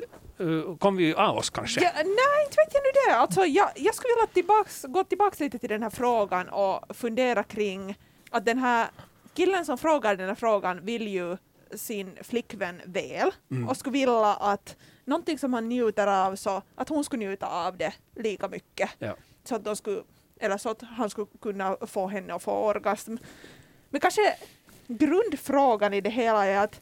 kom 0.79 0.95
vi 0.97 1.13
av 1.13 1.37
oss 1.37 1.49
kanske? 1.49 1.81
Ja, 1.83 1.91
nej, 1.95 2.05
inte 2.45 2.55
vet 2.65 2.73
jag 2.73 2.81
nu 2.83 2.91
det. 3.11 3.15
Alltså, 3.17 3.45
jag, 3.45 3.69
jag 3.75 3.95
skulle 3.95 4.13
vilja 4.15 4.27
tillbaks, 4.33 4.85
gå 4.89 5.03
tillbaka 5.03 5.43
lite 5.43 5.59
till 5.59 5.69
den 5.69 5.83
här 5.83 5.89
frågan 5.89 6.49
och 6.49 6.95
fundera 6.95 7.43
kring 7.43 7.97
att 8.31 8.45
den 8.45 8.57
här 8.57 8.87
killen 9.33 9.65
som 9.65 9.77
frågar 9.77 10.15
den 10.15 10.27
här 10.27 10.35
frågan 10.35 10.85
vill 10.85 11.07
ju 11.07 11.37
sin 11.75 12.17
flickvän 12.21 12.81
väl 12.85 13.31
Mm. 13.51 13.69
och 13.69 13.77
skulle 13.77 13.93
vilja 13.93 14.33
att 14.33 14.75
någonting 15.05 15.37
som 15.39 15.53
han 15.53 15.69
njuter 15.69 16.07
av 16.07 16.35
så 16.35 16.61
att 16.75 16.89
hon 16.89 17.03
skulle 17.03 17.25
njuta 17.25 17.47
av 17.47 17.77
det 17.77 17.93
lika 18.15 18.47
mycket. 18.47 18.89
Ja. 18.99 19.15
Så 19.43 19.55
att 19.55 19.63
de 19.63 19.75
skulle, 19.75 20.03
eller 20.39 20.57
så 20.57 20.69
att 20.69 20.81
han 20.81 21.09
skulle 21.09 21.27
kunna 21.41 21.77
få 21.87 22.07
henne 22.07 22.33
att 22.33 22.43
få 22.43 22.51
orgasm. 22.51 23.15
Men 23.89 24.01
kanske 24.01 24.35
grundfrågan 24.87 25.93
i 25.93 26.01
det 26.01 26.09
hela 26.09 26.45
är 26.45 26.57
att 26.63 26.81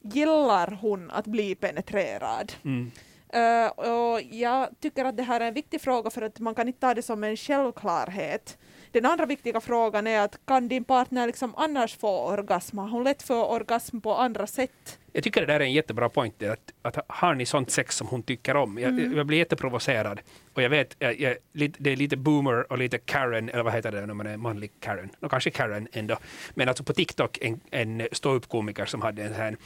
gillar 0.00 0.78
hon 0.80 1.10
att 1.10 1.26
bli 1.26 1.54
penetrerad? 1.54 2.52
Mm. 2.64 2.90
Eh, 3.28 3.70
och 3.70 4.22
jag 4.22 4.68
tycker 4.80 5.04
att 5.04 5.16
det 5.16 5.22
här 5.22 5.40
är 5.40 5.48
en 5.48 5.54
viktig 5.54 5.80
fråga 5.80 6.10
för 6.10 6.22
att 6.22 6.38
man 6.38 6.54
kan 6.54 6.68
inte 6.68 6.80
ta 6.80 6.94
det 6.94 7.02
som 7.02 7.24
en 7.24 7.36
självklarhet. 7.36 8.58
Den 8.92 9.06
andra 9.06 9.26
viktiga 9.26 9.60
frågan 9.60 10.06
är 10.06 10.20
att 10.20 10.38
kan 10.46 10.68
din 10.68 10.84
partner 10.84 11.26
liksom 11.26 11.54
annars 11.56 11.96
få 11.96 12.20
orgasm? 12.26 12.78
Har 12.78 12.88
hon 12.88 13.04
lätt 13.04 13.22
för 13.22 13.50
orgasm 13.50 14.00
på 14.00 14.14
andra 14.14 14.46
sätt? 14.46 14.98
Jag 15.12 15.24
tycker 15.24 15.40
det 15.40 15.46
där 15.46 15.60
är 15.60 15.64
en 15.64 15.72
jättebra 15.72 16.10
det 16.38 16.48
Att, 16.48 16.72
att 16.82 17.04
har 17.08 17.34
ni 17.34 17.46
sånt 17.46 17.70
sex 17.70 17.96
som 17.96 18.06
hon 18.06 18.22
tycker 18.22 18.56
om? 18.56 18.78
Jag, 18.78 18.90
Mm. 18.90 19.16
jag 19.16 19.26
blir 19.26 19.38
jätteprovocerad. 19.38 20.20
Och 20.54 20.62
jag 20.62 20.70
vet, 20.70 20.96
jag, 20.98 21.20
jag, 21.20 21.36
det 21.52 21.90
är 21.92 21.96
lite 21.96 22.16
boomer 22.16 22.72
och 22.72 22.78
lite 22.78 22.98
Karen, 22.98 23.48
eller 23.48 23.62
vad 23.62 23.72
heter 23.72 23.92
det 23.92 24.06
när 24.06 24.14
man 24.14 24.26
är 24.26 24.36
manlig 24.36 24.70
Karen? 24.80 25.10
No, 25.20 25.28
kanske 25.28 25.50
Karen 25.50 25.88
ändå. 25.92 26.16
Men 26.54 26.68
alltså 26.68 26.84
på 26.84 26.92
TikTok 26.92 27.38
en, 27.40 27.60
en 27.70 28.08
ståuppkomiker 28.12 28.84
som 28.86 29.02
hade 29.02 29.22
en 29.22 29.28
sån 29.28 29.42
här 29.42 29.56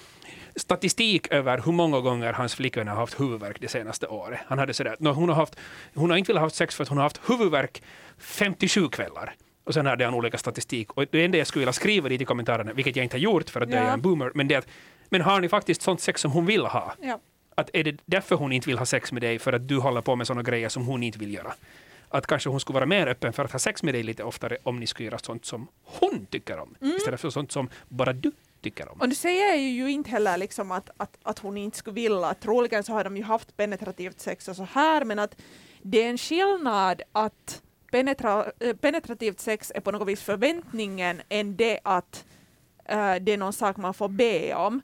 statistik 0.57 1.29
över 1.33 1.59
hur 1.65 1.73
många 1.73 2.01
gånger 2.01 2.33
hans 2.33 2.55
flickvän 2.55 2.89
har 2.89 2.97
haft 2.97 3.21
huvudvärk 3.21 3.61
det 3.61 3.69
senaste 3.69 4.07
året. 4.07 4.41
Han 4.47 4.59
hade 4.59 4.75
sådär, 4.75 4.97
no, 4.99 5.09
hon, 5.09 5.29
har 5.29 5.37
haft, 5.37 5.57
hon 5.95 6.11
har 6.11 6.17
inte 6.17 6.33
velat 6.33 6.43
ha 6.43 6.51
sex 6.51 6.75
för 6.77 6.83
att 6.83 6.89
hon 6.89 6.99
har 6.99 7.03
haft 7.03 7.21
huvudvärk 7.31 7.83
57 8.19 8.89
kvällar. 8.89 9.35
Och 9.65 9.75
sen 9.75 9.87
hade 9.87 10.05
han 10.05 10.15
olika 10.15 10.39
statistik. 10.39 10.93
Och 10.93 11.05
det 11.11 11.25
enda 11.25 11.39
jag 11.39 11.47
skulle 11.47 11.61
vilja 11.61 11.73
skriva 11.73 12.09
dit 12.09 12.21
i 12.21 12.25
kommentarerna, 12.25 12.73
vilket 12.73 12.97
jag 12.97 13.05
inte 13.05 13.17
har 13.17 13.21
gjort 13.21 13.51
för 13.51 13.61
att 13.61 13.71
jag 13.71 13.83
Ja. 13.83 13.89
är 13.89 13.93
en 13.93 14.01
boomer, 14.03 14.33
men 14.35 14.49
det 14.49 14.55
är 14.55 14.59
att 14.59 14.69
men 15.09 15.21
har 15.21 15.41
ni 15.41 15.49
faktiskt 15.49 15.83
sånt 15.83 16.01
sex 16.01 16.21
som 16.21 16.31
hon 16.31 16.47
vill 16.47 16.67
ha? 16.67 16.95
Ja. 17.03 17.21
Att 17.55 17.71
är 17.73 17.85
det 17.85 17.97
därför 18.07 18.37
hon 18.37 18.53
inte 18.53 18.69
vill 18.69 18.79
ha 18.79 18.87
sex 18.87 19.13
med 19.13 19.23
dig, 19.23 19.39
för 19.39 19.53
att 19.53 19.69
du 19.69 19.79
håller 19.79 20.01
på 20.01 20.17
med 20.17 20.27
såna 20.27 20.43
grejer 20.43 20.69
som 20.69 20.87
hon 20.87 21.03
inte 21.03 21.19
vill 21.19 21.35
göra? 21.35 21.55
Att 22.09 22.27
kanske 22.27 22.49
hon 22.49 22.61
skulle 22.61 22.75
vara 22.75 22.87
mer 22.87 23.07
öppen 23.07 23.33
för 23.33 23.45
att 23.45 23.53
ha 23.53 23.59
sex 23.59 23.83
med 23.83 23.95
dig 23.95 24.03
lite 24.03 24.25
oftare 24.25 24.57
om 24.63 24.81
ni 24.81 24.87
skulle 24.87 25.07
göra 25.09 25.19
sånt 25.19 25.45
som 25.45 25.69
hon 25.85 26.27
tycker 26.27 26.59
om, 26.59 26.75
istället 26.97 27.21
för 27.21 27.31
sånt 27.31 27.53
som 27.53 27.69
bara 27.89 28.13
du 28.13 28.33
tycker 28.65 28.93
om. 28.93 29.01
Och 29.01 29.09
nu 29.09 29.15
säger 29.15 29.49
jag 29.49 29.59
ju 29.59 29.91
inte 29.91 30.11
heller 30.11 30.37
liksom 30.39 30.71
att, 30.71 30.91
att, 30.97 31.19
att 31.23 31.39
hon 31.39 31.57
inte 31.57 31.79
skulle 31.79 31.95
vilja. 31.95 32.35
Troligen 32.35 32.85
så 32.85 32.93
har 32.93 33.05
de 33.05 33.17
ju 33.17 33.23
haft 33.23 33.57
penetrativt 33.57 34.21
sex 34.21 34.49
och 34.49 34.57
så 34.57 34.65
här, 34.65 35.05
men 35.05 35.19
att 35.19 35.37
det 35.83 36.03
är 36.03 36.11
en 36.11 36.19
skillnad 36.19 37.03
att 37.13 37.63
penetra, 37.91 38.53
eh, 38.61 38.77
penetrativt 38.77 39.41
sex 39.41 39.73
är 39.75 39.81
på 39.81 39.91
något 39.91 40.09
vis 40.09 40.23
förväntningen 40.23 41.23
än 41.29 41.57
det 41.57 41.81
att 41.85 42.25
äh, 42.85 43.15
det 43.15 43.33
är 43.33 43.39
någon 43.39 43.53
sak 43.53 43.77
man 43.77 43.95
får 43.95 44.09
be 44.09 44.55
om. 44.55 44.81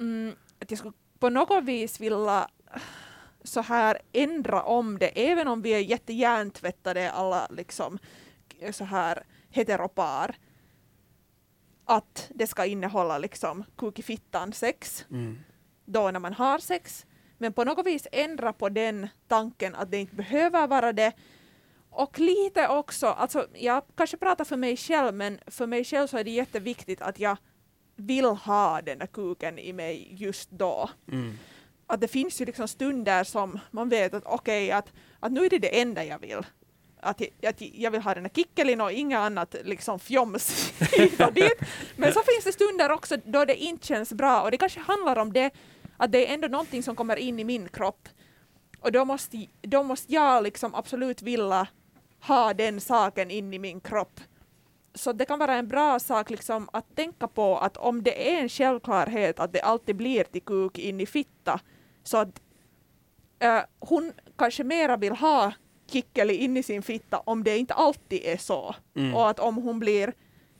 Mm, 0.00 0.34
att 0.58 0.70
jag 0.70 0.78
skulle 0.78 0.94
på 1.18 1.28
något 1.28 1.64
vis 1.64 2.00
vilja 2.00 2.48
så 3.44 3.60
här 3.60 3.98
ändra 4.12 4.62
om 4.62 4.98
det, 4.98 5.30
även 5.30 5.48
om 5.48 5.62
vi 5.62 5.70
är 5.70 5.78
jättehjärntvättade 5.78 7.10
alla 7.10 7.46
liksom 7.50 7.98
så 8.72 8.84
här 8.84 9.22
heteropar 9.50 10.36
att 11.84 12.30
det 12.34 12.46
ska 12.46 12.64
innehålla 12.64 13.18
liksom 13.18 13.64
kuk 13.76 13.98
i 13.98 14.02
fittan 14.02 14.52
sex 14.52 15.06
Mm. 15.10 15.38
då 15.84 16.10
när 16.10 16.20
man 16.20 16.32
har 16.32 16.58
sex. 16.58 17.06
Men 17.38 17.52
på 17.52 17.64
något 17.64 17.86
vis 17.86 18.06
ändra 18.12 18.52
på 18.52 18.68
den 18.68 19.08
tanken 19.28 19.74
att 19.74 19.90
det 19.90 19.98
inte 19.98 20.14
behöver 20.14 20.66
vara 20.66 20.92
det. 20.92 21.12
Och 21.90 22.18
lite 22.18 22.68
också, 22.68 23.06
alltså 23.06 23.46
jag 23.54 23.82
kanske 23.94 24.16
pratar 24.16 24.44
för 24.44 24.56
mig 24.56 24.76
själv, 24.76 25.14
men 25.14 25.38
för 25.46 25.66
mig 25.66 25.84
själv 25.84 26.06
så 26.06 26.18
är 26.18 26.24
det 26.24 26.30
jätteviktigt 26.30 27.00
att 27.02 27.18
jag 27.20 27.36
vill 27.96 28.24
ha 28.24 28.82
den 28.82 28.98
där 28.98 29.06
kuken 29.06 29.58
i 29.58 29.72
mig 29.72 30.08
just 30.10 30.50
då. 30.50 30.90
Mm. 31.12 31.38
Att 31.86 32.00
det 32.00 32.08
finns 32.08 32.40
ju 32.40 32.44
liksom 32.44 32.68
stunder 32.68 33.24
som 33.24 33.58
man 33.70 33.88
vet 33.88 34.14
att 34.14 34.22
okej, 34.26 34.70
att, 34.70 34.92
att 35.20 35.32
nu 35.32 35.44
är 35.44 35.50
det 35.50 35.58
det 35.58 35.80
enda 35.80 36.04
jag 36.04 36.18
vill. 36.18 36.46
Att, 37.04 37.20
jag- 37.20 37.46
att 37.50 37.60
jag 37.60 37.90
vill 37.90 38.00
ha 38.00 38.14
den 38.14 38.24
här 38.24 38.32
kickelin 38.34 38.80
och 38.80 38.92
inga 38.92 39.18
annat 39.18 39.54
liksom 39.64 39.98
fjoms 39.98 40.72
hit 40.92 41.20
och 41.20 41.32
dit. 41.32 41.58
Men 41.96 42.12
så 42.12 42.20
finns 42.22 42.44
det 42.44 42.52
stunder 42.52 42.90
också 42.92 43.16
då 43.24 43.44
det 43.44 43.56
inte 43.56 43.86
känns 43.86 44.12
bra 44.12 44.42
och 44.42 44.50
det 44.50 44.56
kanske 44.56 44.80
handlar 44.80 45.18
om 45.18 45.32
det 45.32 45.50
att 45.96 46.12
det 46.12 46.28
är 46.30 46.34
ändå 46.34 46.48
någonting 46.48 46.82
som 46.82 46.96
kommer 46.96 47.16
in 47.16 47.38
i 47.40 47.44
min 47.44 47.68
kropp. 47.68 48.08
Och 48.80 48.92
då 48.92 49.04
måste, 49.04 49.46
då 49.62 49.82
måste 49.82 50.12
jag 50.12 50.42
liksom 50.42 50.74
absolut 50.74 51.22
vilja 51.22 51.66
ha 52.20 52.54
den 52.54 52.80
saken 52.80 53.30
in 53.30 53.54
i 53.54 53.58
min 53.58 53.80
kropp. 53.80 54.20
Så 54.94 55.12
det 55.12 55.24
kan 55.24 55.38
vara 55.38 55.54
en 55.54 55.68
bra 55.68 55.98
sak 56.00 56.30
liksom 56.30 56.68
att 56.72 56.96
tänka 56.96 57.28
på 57.28 57.58
att 57.58 57.76
om 57.76 58.02
det 58.02 58.30
är 58.36 58.40
en 58.42 58.48
självklarhet 58.48 59.40
att 59.40 59.52
det 59.52 59.60
alltid 59.60 59.96
blir 59.96 60.24
till 60.24 60.42
kuk 60.42 60.78
in 60.78 61.00
i 61.00 61.06
fitta, 61.06 61.60
så 62.04 62.16
att 62.16 62.40
äh, 63.38 63.60
hon 63.80 64.12
kanske 64.38 64.64
mera 64.64 64.96
vill 64.96 65.12
ha 65.12 65.52
kickeli 65.90 66.34
in 66.34 66.56
i 66.56 66.62
sin 66.62 66.82
fitta 66.82 67.18
om 67.18 67.44
det 67.44 67.58
inte 67.58 67.74
alltid 67.74 68.20
är 68.24 68.36
så. 68.36 68.74
Mm. 68.96 69.14
Och 69.14 69.30
att 69.30 69.40
om 69.40 69.56
hon 69.56 69.78
blir 69.78 70.12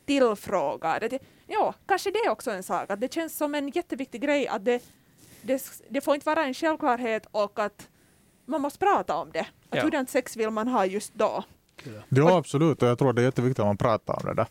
tillfrågad. 0.07 1.05
Att, 1.05 1.13
ja, 1.47 1.75
kanske 1.87 2.11
det 2.11 2.19
är 2.19 2.31
också 2.31 2.51
en 2.51 2.63
sak. 2.63 2.91
Att 2.91 3.01
det 3.01 3.15
känns 3.15 3.37
som 3.37 3.55
en 3.55 3.69
jätteviktig 3.69 4.21
grej 4.23 4.49
att 4.49 4.65
det, 4.65 4.83
det, 5.43 5.63
det 5.89 6.01
får 6.01 6.15
inte 6.15 6.27
vara 6.27 6.45
en 6.45 6.55
självklarhet 6.55 7.27
och 7.31 7.59
att 7.59 7.89
man 8.47 8.61
måste 8.61 8.79
prata 8.79 9.17
om 9.17 9.31
det. 9.33 9.41
Att 9.41 9.47
Ja. 9.71 9.83
hurdant 9.83 10.11
sex 10.11 10.37
vill 10.37 10.51
man 10.51 10.69
ha 10.69 10.87
just 10.87 11.15
då? 11.15 11.45
Ja, 12.09 12.37
absolut. 12.37 12.83
Och 12.83 12.89
jag 12.89 12.99
tror 12.99 13.13
det 13.13 13.23
är 13.23 13.25
jätteviktigt 13.25 13.59
att 13.59 13.67
man 13.67 13.77
pratar 13.77 14.15
om 14.15 14.27
det 14.27 14.35
där. 14.35 14.47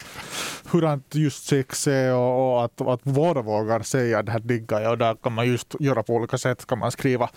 Hurdant 0.72 1.16
just 1.16 1.46
sex 1.46 1.88
är 1.88 2.14
och, 2.14 2.54
och 2.54 2.66
att, 2.66 2.82
att 2.82 3.04
båda 3.04 3.42
vågar 3.42 3.82
säga 3.82 4.24
det 4.24 4.32
här 4.32 4.40
diggar 4.40 4.82
jag. 4.82 4.92
Och 4.92 4.98
där 4.98 5.16
kan 5.16 5.34
man 5.34 5.48
just 5.48 5.76
göra 5.80 6.04
på 6.04 6.14
olika 6.14 6.38
sätt. 6.38 6.66
Kan 6.66 6.80
man 6.80 6.92
skriva, 6.92 7.30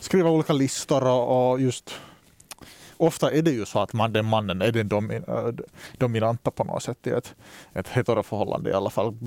skriva 0.00 0.30
olika 0.30 0.52
listor 0.52 1.04
och, 1.04 1.50
och 1.52 1.60
just 1.60 1.94
Ofta 2.96 3.30
är 3.30 3.42
det 3.42 3.50
ju 3.50 3.64
så 3.66 3.78
att 3.78 3.92
man, 3.92 4.12
den 4.12 4.24
mannen 4.24 4.62
är 4.62 4.72
den 4.72 4.88
domi, 4.88 5.20
äh, 5.28 5.48
dominanta 5.98 6.50
på 6.50 6.64
något 6.64 6.82
sätt 6.82 7.06
i 7.06 7.10
ett, 7.10 7.34
ett 7.74 7.88
heteroförhållande 7.88 8.70
i 8.70 8.72
alla 8.72 8.90
fall 8.90 9.18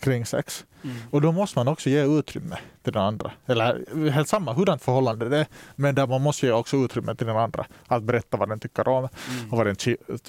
kring 0.00 0.26
sex. 0.26 0.64
Mm. 0.84 0.96
Och 1.10 1.20
då 1.20 1.32
måste 1.32 1.58
man 1.58 1.68
också 1.68 1.90
ge 1.90 2.04
utrymme 2.18 2.58
till 2.82 2.92
den 2.92 3.02
andra. 3.02 3.32
Eller 3.46 4.10
helt 4.10 4.28
samma 4.28 4.52
hurdant 4.52 4.82
förhållande 4.82 5.28
det 5.28 5.38
är, 5.38 5.46
men 5.76 5.94
där 5.94 6.06
man 6.06 6.22
måste 6.22 6.46
ge 6.46 6.52
också 6.52 6.76
utrymme 6.76 7.14
till 7.14 7.26
den 7.26 7.36
andra. 7.36 7.66
Att 7.86 8.02
berätta 8.02 8.36
vad 8.36 8.48
den 8.48 8.60
tycker 8.60 8.88
om 8.88 8.94
Mm. 9.28 9.50
och 9.50 9.56
vad 9.58 9.66
den 9.66 9.76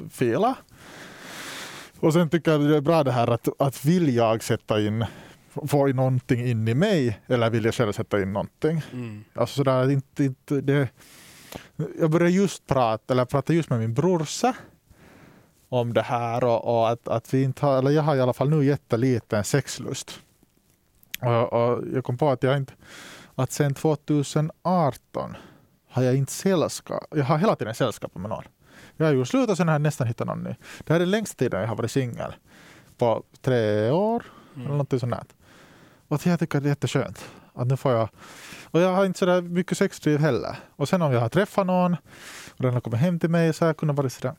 filar. 0.09 0.55
Och 1.99 2.13
sen 2.13 2.29
tycker 2.29 2.51
jag 2.51 2.61
det 2.61 2.77
är 2.77 2.81
bra 2.81 3.03
det 3.03 3.11
här 3.11 3.27
att, 3.27 3.47
att 3.59 3.85
vill 3.85 4.15
jag 4.15 4.43
sätta 4.43 4.81
in, 4.81 5.05
få 5.67 5.89
in 5.89 5.95
någonting 5.95 6.45
in 6.47 6.67
i 6.67 6.73
mig 6.73 7.19
eller 7.27 7.49
vill 7.49 7.65
jag 7.65 7.73
själv 7.73 7.91
sätta 7.91 8.21
in 8.21 8.33
någonting? 8.33 8.81
Mm. 8.93 9.23
Alltså 9.33 9.55
sådär, 9.55 9.91
inte, 9.91 10.23
inte, 10.23 10.61
det, 10.61 10.89
jag 11.99 12.09
började 12.11 12.31
just 12.31 12.67
prata, 12.67 13.13
eller 13.13 13.25
prata 13.25 13.53
just 13.53 13.69
med 13.69 13.79
min 13.79 13.93
brorsa 13.93 14.55
om 15.69 15.93
det 15.93 16.01
här 16.01 16.43
och, 16.43 16.65
och 16.79 16.89
att, 16.89 17.07
att 17.07 17.33
vi 17.33 17.43
inte 17.43 17.65
har, 17.65 17.77
eller 17.77 17.91
jag 17.91 18.03
har 18.03 18.15
i 18.15 18.21
alla 18.21 18.33
fall 18.33 18.49
nu 18.49 18.65
jätteliten 18.65 19.43
sexlust. 19.43 20.19
Och, 21.21 21.53
och 21.53 21.83
jag 21.93 22.03
kom 22.03 22.17
på 22.17 22.29
att 22.29 22.43
jag 22.43 22.57
inte, 22.57 22.73
att 23.35 23.51
sen 23.51 23.73
2018 23.73 25.35
har 25.89 26.03
jag 26.03 26.15
inte 26.15 26.31
sällskap, 26.31 27.03
jag 27.11 27.25
har 27.25 27.37
hela 27.37 27.55
tiden 27.55 27.75
sällskap 27.75 28.15
med 28.15 28.29
någon. 28.29 28.43
Jag 28.97 29.05
har 29.05 29.13
ju 29.13 29.25
slutat 29.25 29.57
sen 29.57 29.67
har 29.67 29.75
jag 29.75 29.81
nästan 29.81 30.07
hittat 30.07 30.27
någon 30.27 30.43
ny. 30.43 30.55
Det 30.83 30.93
här 30.93 30.95
är 30.95 30.99
den 30.99 31.11
längsta 31.11 31.35
tiden 31.37 31.61
jag 31.61 31.67
har 31.67 31.75
varit 31.75 31.91
singel. 31.91 32.35
På 32.97 33.23
tre 33.41 33.89
år 33.91 34.23
eller 34.55 34.65
Mm. 34.65 34.77
något 34.77 34.99
sånt. 34.99 35.11
där. 35.11 35.23
Och 36.07 36.15
att 36.15 36.25
jag 36.25 36.39
tycker 36.39 36.59
det 36.61 36.67
är 36.67 36.69
jätteskönt. 36.69 37.25
Att 37.53 37.67
nu 37.67 37.77
får 37.77 37.91
jag, 37.91 38.09
och 38.75 38.81
jag 38.81 38.95
har 38.95 39.05
inte 39.05 39.19
så 39.19 39.25
där 39.25 39.41
mycket 39.41 39.77
sexdriv 39.77 40.19
heller. 40.19 40.55
Och 40.75 40.89
sen 40.89 41.01
om 41.01 41.11
jag 41.13 41.19
har 41.21 41.29
träffat 41.29 41.67
någon 41.67 41.93
och 42.49 42.63
den 42.63 42.73
har 42.73 42.81
kommit 42.81 42.99
hem 42.99 43.19
till 43.19 43.29
mig 43.29 43.53
så 43.53 43.65
har 43.65 43.67
jag 43.69 43.77
kunnat 43.77 43.95
vara 43.95 44.09
sådär. 44.09 44.35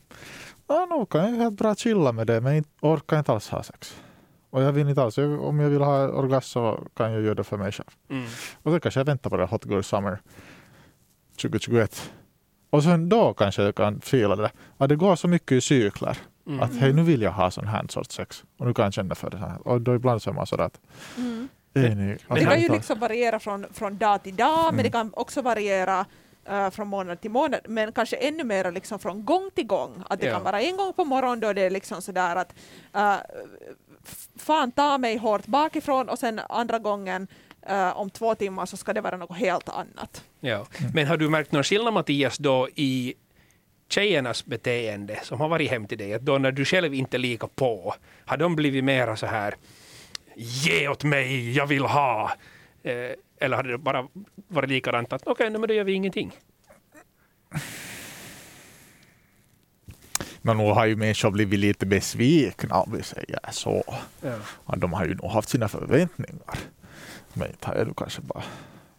Ja, 0.67 0.87
nu 0.89 1.05
kan 1.05 1.21
jag 1.31 1.37
helt 1.43 1.57
bra 1.57 1.75
chilla 1.75 2.11
med 2.11 2.27
det 2.27 2.41
men 2.41 2.55
inte, 2.55 2.69
orkar 2.81 3.19
inte 3.19 3.31
alls 3.31 3.49
ha 3.49 3.63
sex. 3.63 4.01
Och 4.49 4.61
jag 4.63 4.71
vill 4.71 4.89
inte 4.89 5.01
alls, 5.03 5.17
jag- 5.17 5.41
om 5.43 5.59
jag 5.59 5.69
vill 5.69 5.81
ha 5.81 6.07
orgasm 6.07 6.47
så 6.47 6.83
kan 6.95 7.11
jag 7.11 7.21
göra 7.21 7.35
det 7.35 7.43
för 7.43 7.57
mig 7.57 7.71
själv. 7.71 7.87
Mm. 8.09 8.25
Och 8.63 8.71
så 8.71 8.79
kanske 8.79 8.99
jag 8.99 9.05
väntar 9.05 9.29
på 9.29 9.37
det 9.37 9.45
Hot 9.45 9.65
Girl 9.65 9.81
Summer 9.81 10.19
2021. 11.41 12.11
Och 12.69 12.83
sen 12.83 13.09
då 13.09 13.33
kanske 13.33 13.63
jag 13.63 13.75
kan 13.75 14.01
fila 14.01 14.35
det. 14.35 14.51
Att 14.77 14.89
det 14.89 14.95
går 14.95 15.15
så 15.15 15.27
mycket 15.27 15.51
i 15.51 15.61
cykler. 15.61 16.17
Mm. 16.47 16.59
Att 16.59 16.75
hej 16.75 16.93
nu 16.93 17.03
vill 17.03 17.21
jag 17.21 17.31
ha 17.31 17.51
sån 17.51 17.67
här 17.67 17.85
sorts 17.89 18.15
sex. 18.15 18.43
Och 18.57 18.65
nu 18.67 18.73
kan 18.73 18.83
jag 18.85 18.93
känna 18.93 19.15
för 19.15 19.29
det 19.29 19.37
här. 19.37 19.67
Och 19.67 19.81
då 19.81 19.95
ibland 19.95 20.21
så 20.21 20.29
är 20.29 20.33
man 20.33 20.47
sådär 20.47 20.63
att 20.63 20.79
Mm. 21.17 21.47
Det 22.29 22.45
kan 22.45 22.61
ju 22.61 22.69
liksom 22.69 22.99
variera 22.99 23.39
från, 23.39 23.65
från 23.73 23.97
dag 23.97 24.23
till 24.23 24.35
dag, 24.35 24.63
men 24.65 24.73
Mm. 24.73 24.83
det 24.83 24.89
kan 24.89 25.11
också 25.13 25.41
variera 25.41 26.05
eh, 26.45 26.69
från 26.69 26.87
månad 26.87 27.21
till 27.21 27.31
månad, 27.31 27.59
men 27.67 27.91
kanske 27.91 28.15
ännu 28.15 28.43
mer 28.43 28.71
liksom 28.71 28.99
från 28.99 29.25
gång 29.25 29.49
till 29.55 29.67
gång. 29.67 30.03
Att 30.09 30.19
det 30.19 30.27
Ja. 30.27 30.33
kan 30.33 30.43
vara 30.43 30.61
en 30.61 30.77
gång 30.77 30.93
på 30.93 31.05
morgonen 31.05 31.39
då 31.39 31.53
det 31.53 31.61
är 31.61 31.69
liksom 31.69 32.01
sådär 32.01 32.35
att 32.35 32.53
uh, 32.95 33.15
fan 34.37 34.71
ta 34.71 34.97
mig 34.97 35.17
hårt 35.17 35.45
bakifrån 35.45 36.09
och 36.09 36.19
sen 36.19 36.39
andra 36.49 36.79
gången 36.79 37.27
eh, 37.67 37.97
om 37.97 38.09
två 38.09 38.35
timmar 38.35 38.65
så 38.65 38.77
ska 38.77 38.93
det 38.93 39.01
vara 39.01 39.17
något 39.17 39.37
helt 39.37 39.69
annat. 39.69 40.23
Ja. 40.39 40.65
Men 40.93 41.07
har 41.07 41.17
du 41.17 41.29
märkt 41.29 41.51
någon 41.51 41.63
skillnad 41.63 41.93
Mattias 41.93 42.37
då 42.37 42.69
i 42.75 43.13
tjejernas 43.89 44.45
beteende 44.45 45.19
som 45.23 45.39
har 45.41 45.49
varit 45.49 45.69
hem 45.71 45.87
till 45.87 45.97
dig? 45.97 46.13
Att 46.13 46.21
då 46.21 46.37
när 46.37 46.51
du 46.51 46.65
själv 46.65 46.93
inte 46.93 47.17
är 47.17 47.19
lika 47.19 47.47
på, 47.47 47.95
har 48.25 48.37
de 48.37 48.55
blivit 48.55 48.83
mera 48.83 49.15
så 49.15 49.25
här 49.25 49.55
ge 50.37 50.87
åt 50.87 51.03
mig, 51.03 51.51
jag 51.55 51.67
vill 51.67 51.85
ha? 51.85 52.31
Eh, 52.83 53.11
eller 53.39 53.55
har 53.55 53.63
det 53.63 53.77
bara 53.77 54.07
varit 54.47 54.69
likadant 54.69 55.13
att 55.13 55.21
okej, 55.21 55.31
okay, 55.31 55.59
men 55.59 55.67
då 55.67 55.73
gör 55.73 55.83
vi 55.83 55.93
ingenting? 55.93 56.31
Men 60.41 60.57
nu 60.57 60.71
har 60.71 60.85
ju 60.85 60.95
människor 60.95 61.31
blivit 61.31 61.59
lite 61.59 61.85
besvikna 61.85 62.75
om 62.75 62.91
vi 62.91 63.03
säger 63.03 63.39
så. 63.51 63.83
Ja. 64.21 64.75
De 64.75 64.93
har 64.93 65.05
ju 65.05 65.15
nog 65.15 65.31
haft 65.31 65.49
sina 65.49 65.67
förväntningar. 65.67 66.59
Men 67.33 67.47
inte 67.47 67.67
har 67.67 67.85
nu 67.85 67.93
kanske 67.97 68.21
bara... 68.21 68.43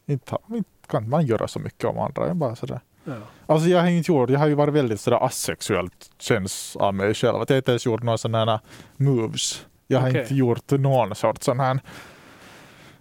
Inte, 0.07 0.37
inte 0.49 0.71
kan 0.87 1.09
man 1.09 1.26
göra 1.26 1.49
så 1.49 1.59
mycket 1.59 1.85
om 1.85 1.99
andra. 1.99 2.26
Är 2.26 2.35
bara 2.35 2.57
sådär. 2.57 2.80
Ja. 3.04 3.14
Alltså 3.47 3.68
jag 3.68 3.80
har 3.80 3.88
inte 3.88 4.12
gjort, 4.12 4.30
jag 4.30 4.38
har 4.38 4.47
ju 4.47 4.54
varit 4.54 4.75
väldigt 4.75 5.00
sådär 5.00 5.26
asexuellt 5.26 6.11
känns 6.18 6.76
av 6.76 6.95
mig 6.95 7.14
själv. 7.14 7.37
Att 7.37 7.50
jag 7.50 7.59
inte 7.59 7.71
ens 7.71 7.87
gjort 7.87 8.02
några 8.02 8.18
sådana 8.18 8.52
här 8.52 8.61
moves. 8.97 9.66
Jag 9.90 10.00
har 10.00 10.09
Okej. 10.09 10.23
inte 10.23 10.35
gjort 10.35 10.71
någon 10.71 11.14
sorts 11.14 11.45
sån 11.45 11.61
här 11.61 11.80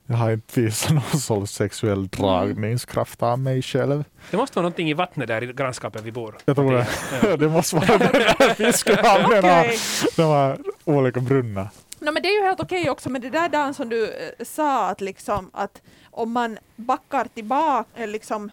jag 0.10 0.18
har 0.18 0.32
inte 0.32 0.62
visat 0.62 0.94
någon 0.94 1.20
sorts 1.20 1.52
sexuell 1.52 2.08
dragningskraft 2.08 3.24
av 3.24 3.40
mig 3.40 3.62
själv. 3.62 4.04
Det 4.32 4.38
måste 4.38 4.56
vara 4.56 4.64
någonting 4.64 4.90
i 4.90 4.94
vattnet 4.94 5.28
där 5.28 5.44
i 5.44 5.54
grannskapet 5.54 6.02
vi 6.02 6.12
bor. 6.12 6.38
Jag 6.46 6.56
tror 6.56 6.74
det. 6.74 6.88
Ja. 7.24 7.38
Det 7.38 7.50
måste 7.50 7.76
vara 7.76 7.98
den 7.98 8.12
där 8.12 8.54
fiskehamnen 8.54 9.40
Okej. 9.40 9.78
de 10.16 10.22
här 10.24 10.58
olika 10.84 11.20
brunnar. 11.20 11.70
No, 12.00 12.12
men 12.12 12.24
det 12.24 12.30
är 12.30 12.42
ju 12.42 12.46
helt 12.46 12.60
okej 12.60 12.90
också, 12.90 13.10
men 13.10 13.22
det 13.22 13.30
där 13.30 13.50
Dan 13.50 13.74
som 13.74 13.90
du 13.90 14.06
eh, 14.06 14.46
sa 14.46 14.90
att, 14.90 15.02
liksom, 15.02 15.50
att 15.54 15.82
om 16.12 16.32
man 16.32 16.58
backar 16.76 17.26
tillbaka, 17.26 18.04
eh, 18.04 18.08
liksom, 18.08 18.52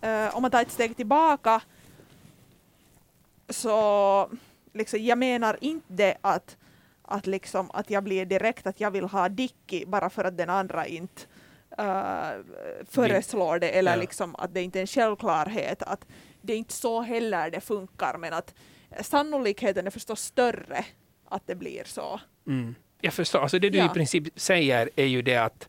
eh, 0.00 0.36
om 0.36 0.42
man 0.42 0.50
tar 0.50 0.62
ett 0.62 0.70
steg 0.70 0.96
tillbaka 0.96 1.60
så 3.48 4.30
liksom, 4.72 5.04
jag 5.04 5.18
menar 5.18 5.56
inte 5.60 6.16
att, 6.20 6.56
att, 7.06 7.26
liksom, 7.26 7.70
att 7.70 7.90
jag 7.90 8.04
blir 8.04 8.24
direkt 8.26 8.66
att 8.66 8.80
jag 8.80 8.90
vill 8.90 9.04
ha 9.04 9.28
Dicky 9.28 9.84
bara 9.86 10.10
för 10.10 10.24
att 10.24 10.36
den 10.36 10.50
andra 10.50 10.86
inte 10.86 11.22
eh, 11.78 12.30
föreslår 12.90 13.58
det 13.58 13.68
eller 13.70 13.94
Ja. 13.94 14.00
liksom, 14.00 14.36
att 14.36 14.54
det 14.54 14.62
inte 14.62 14.78
är 14.78 14.80
en 14.80 14.86
självklarhet. 14.86 15.82
Att 15.82 16.06
det 16.42 16.52
är 16.52 16.56
inte 16.56 16.74
så 16.74 17.00
heller 17.02 17.50
det 17.50 17.60
funkar 17.60 18.16
men 18.18 18.32
att 18.32 18.54
sannolikheten 19.00 19.86
är 19.86 19.90
förstås 19.90 20.20
större 20.20 20.84
att 21.28 21.46
det 21.46 21.54
blir 21.54 21.82
så. 21.84 22.20
Mm. 22.46 22.74
Jag 23.00 23.12
förstår. 23.14 23.40
Alltså 23.40 23.58
det 23.58 23.70
du 23.70 23.78
Ja. 23.78 23.86
i 23.86 23.88
princip 23.88 24.24
säger 24.36 24.90
är 24.96 25.04
ju 25.06 25.22
det 25.22 25.36
att 25.36 25.68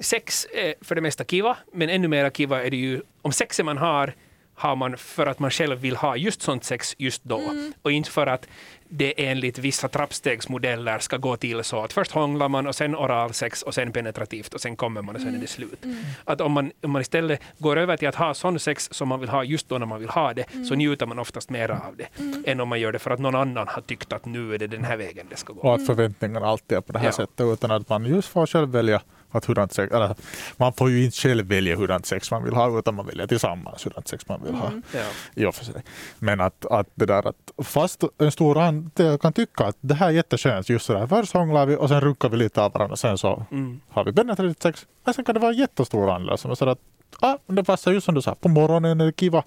sex 0.00 0.46
är 0.54 0.74
för 0.80 0.94
det 0.94 1.00
mesta 1.00 1.24
kiva, 1.24 1.56
men 1.72 1.90
ännu 1.90 2.08
mer 2.08 2.30
kiva 2.30 2.64
är 2.64 2.70
det 2.70 2.76
ju 2.76 3.02
om 3.22 3.32
sexet 3.32 3.64
man 3.66 3.78
har 3.78 4.14
har 4.56 4.76
man 4.76 4.96
för 4.96 5.26
att 5.26 5.38
man 5.38 5.50
själv 5.50 5.78
vill 5.78 5.96
ha 5.96 6.16
just 6.16 6.42
sånt 6.42 6.64
sex 6.64 6.94
just 6.98 7.24
då 7.24 7.40
och 7.82 7.92
inte 7.92 8.10
för 8.10 8.26
att 8.26 8.48
det 8.96 9.26
enligt 9.28 9.58
vissa 9.58 9.88
trappstegsmodeller 9.88 10.98
ska 10.98 11.16
gå 11.16 11.36
till 11.36 11.64
så 11.64 11.84
att 11.84 11.92
först 11.92 12.10
hånglar 12.12 12.48
man 12.48 12.66
och 12.66 12.74
sen 12.74 12.96
oralsex 12.96 13.62
och 13.62 13.74
sen 13.74 13.92
penetrativt 13.92 14.54
och 14.54 14.60
sen 14.60 14.76
kommer 14.76 15.02
man 15.02 15.14
och 15.14 15.20
sen 15.20 15.34
är 15.34 15.38
det 15.38 15.46
slut. 15.46 15.82
Att 16.24 16.40
om 16.40 16.52
man, 16.52 16.70
om 16.82 16.90
man 16.90 17.02
istället 17.02 17.40
går 17.58 17.76
över 17.76 17.96
till 17.96 18.08
att 18.08 18.14
ha 18.14 18.34
sån 18.34 18.58
sex 18.60 18.88
som 18.92 19.08
man 19.08 19.20
vill 19.20 19.28
ha 19.28 19.44
just 19.44 19.68
då 19.68 19.78
när 19.78 19.86
man 19.86 20.00
vill 20.00 20.08
ha 20.08 20.32
det 20.34 20.44
så 20.68 20.74
njuter 20.74 21.06
man 21.06 21.18
oftast 21.18 21.50
mer 21.50 21.70
av 21.70 21.96
det 21.96 22.06
än 22.50 22.60
om 22.60 22.68
man 22.68 22.80
gör 22.80 22.92
det 22.92 22.98
för 22.98 23.10
att 23.10 23.20
någon 23.20 23.34
annan 23.34 23.68
har 23.68 23.82
tyckt 23.82 24.12
att 24.12 24.24
nu 24.26 24.54
är 24.54 24.58
det 24.58 24.66
den 24.66 24.84
här 24.84 24.96
vägen 24.96 25.26
det 25.30 25.36
ska 25.36 25.52
gå. 25.52 25.60
Och 25.60 25.74
att 25.74 25.86
förväntningarna 25.86 26.46
alltid 26.46 26.78
är 26.78 26.82
på 26.82 26.92
det 26.92 26.98
här 26.98 27.06
Ja. 27.06 27.12
sättet 27.12 27.40
utan 27.52 27.70
att 27.70 27.88
man 27.88 28.04
just 28.06 28.28
får 28.28 28.46
själv 28.46 28.68
välja 28.68 29.00
att 29.34 29.44
hurdant 29.44 29.72
sex, 29.72 29.92
eller 29.94 30.14
man 30.56 30.72
får 30.72 30.90
ju 30.90 31.04
inte 31.04 31.16
själv 31.16 31.46
välja 31.46 31.76
hurdant 31.76 32.06
sex 32.06 32.30
man 32.30 32.44
vill 32.44 32.54
ha 32.54 32.78
utan 32.78 32.94
man 32.94 33.06
väljer 33.06 33.26
tillsammans 33.26 33.86
hurdant 33.86 34.08
sex 34.08 34.28
man 34.28 34.42
vill 34.44 34.54
ha. 34.54 34.70
Ja. 34.92 35.00
I 35.34 35.44
och 35.46 35.54
för 35.54 35.64
sig. 35.64 35.82
Men 36.18 36.40
att, 36.40 36.66
att 36.66 36.88
det 36.94 37.06
där 37.06 37.28
att 37.28 37.66
fast 37.66 38.04
en 38.18 38.32
stor 38.32 38.58
an, 38.58 38.90
jag 38.96 39.20
kan 39.20 39.32
tycka 39.32 39.64
att 39.64 39.76
det 39.80 39.94
här 39.94 40.06
är 40.06 40.10
jätteskönt 40.12 40.68
just 40.68 40.86
sådär. 40.86 41.06
Först 41.06 41.32
hånglar 41.32 41.66
vi 41.66 41.76
och 41.76 41.88
sen 41.88 42.00
runkar 42.00 42.28
vi 42.28 42.36
lite 42.36 42.62
av 42.62 42.72
varandra 42.72 42.96
sen 42.96 43.18
så 43.18 43.46
Mm. 43.50 43.80
har 43.90 44.04
vi 44.04 44.12
penetrativt 44.12 44.62
sex. 44.62 44.86
Men 45.04 45.14
sen 45.14 45.24
kan 45.24 45.34
det 45.34 45.40
vara 45.40 45.52
jättestor 45.52 46.10
anledning 46.10 46.38
som 46.38 46.50
är 46.50 46.54
sådär 46.54 46.72
att 46.72 46.78
ah, 47.20 47.38
det 47.46 47.64
passar 47.64 47.92
just 47.92 48.04
som 48.06 48.14
du 48.14 48.22
sa, 48.22 48.34
på 48.34 48.48
morgonen 48.48 49.00
är 49.00 49.06
det 49.06 49.12
kiva 49.12 49.42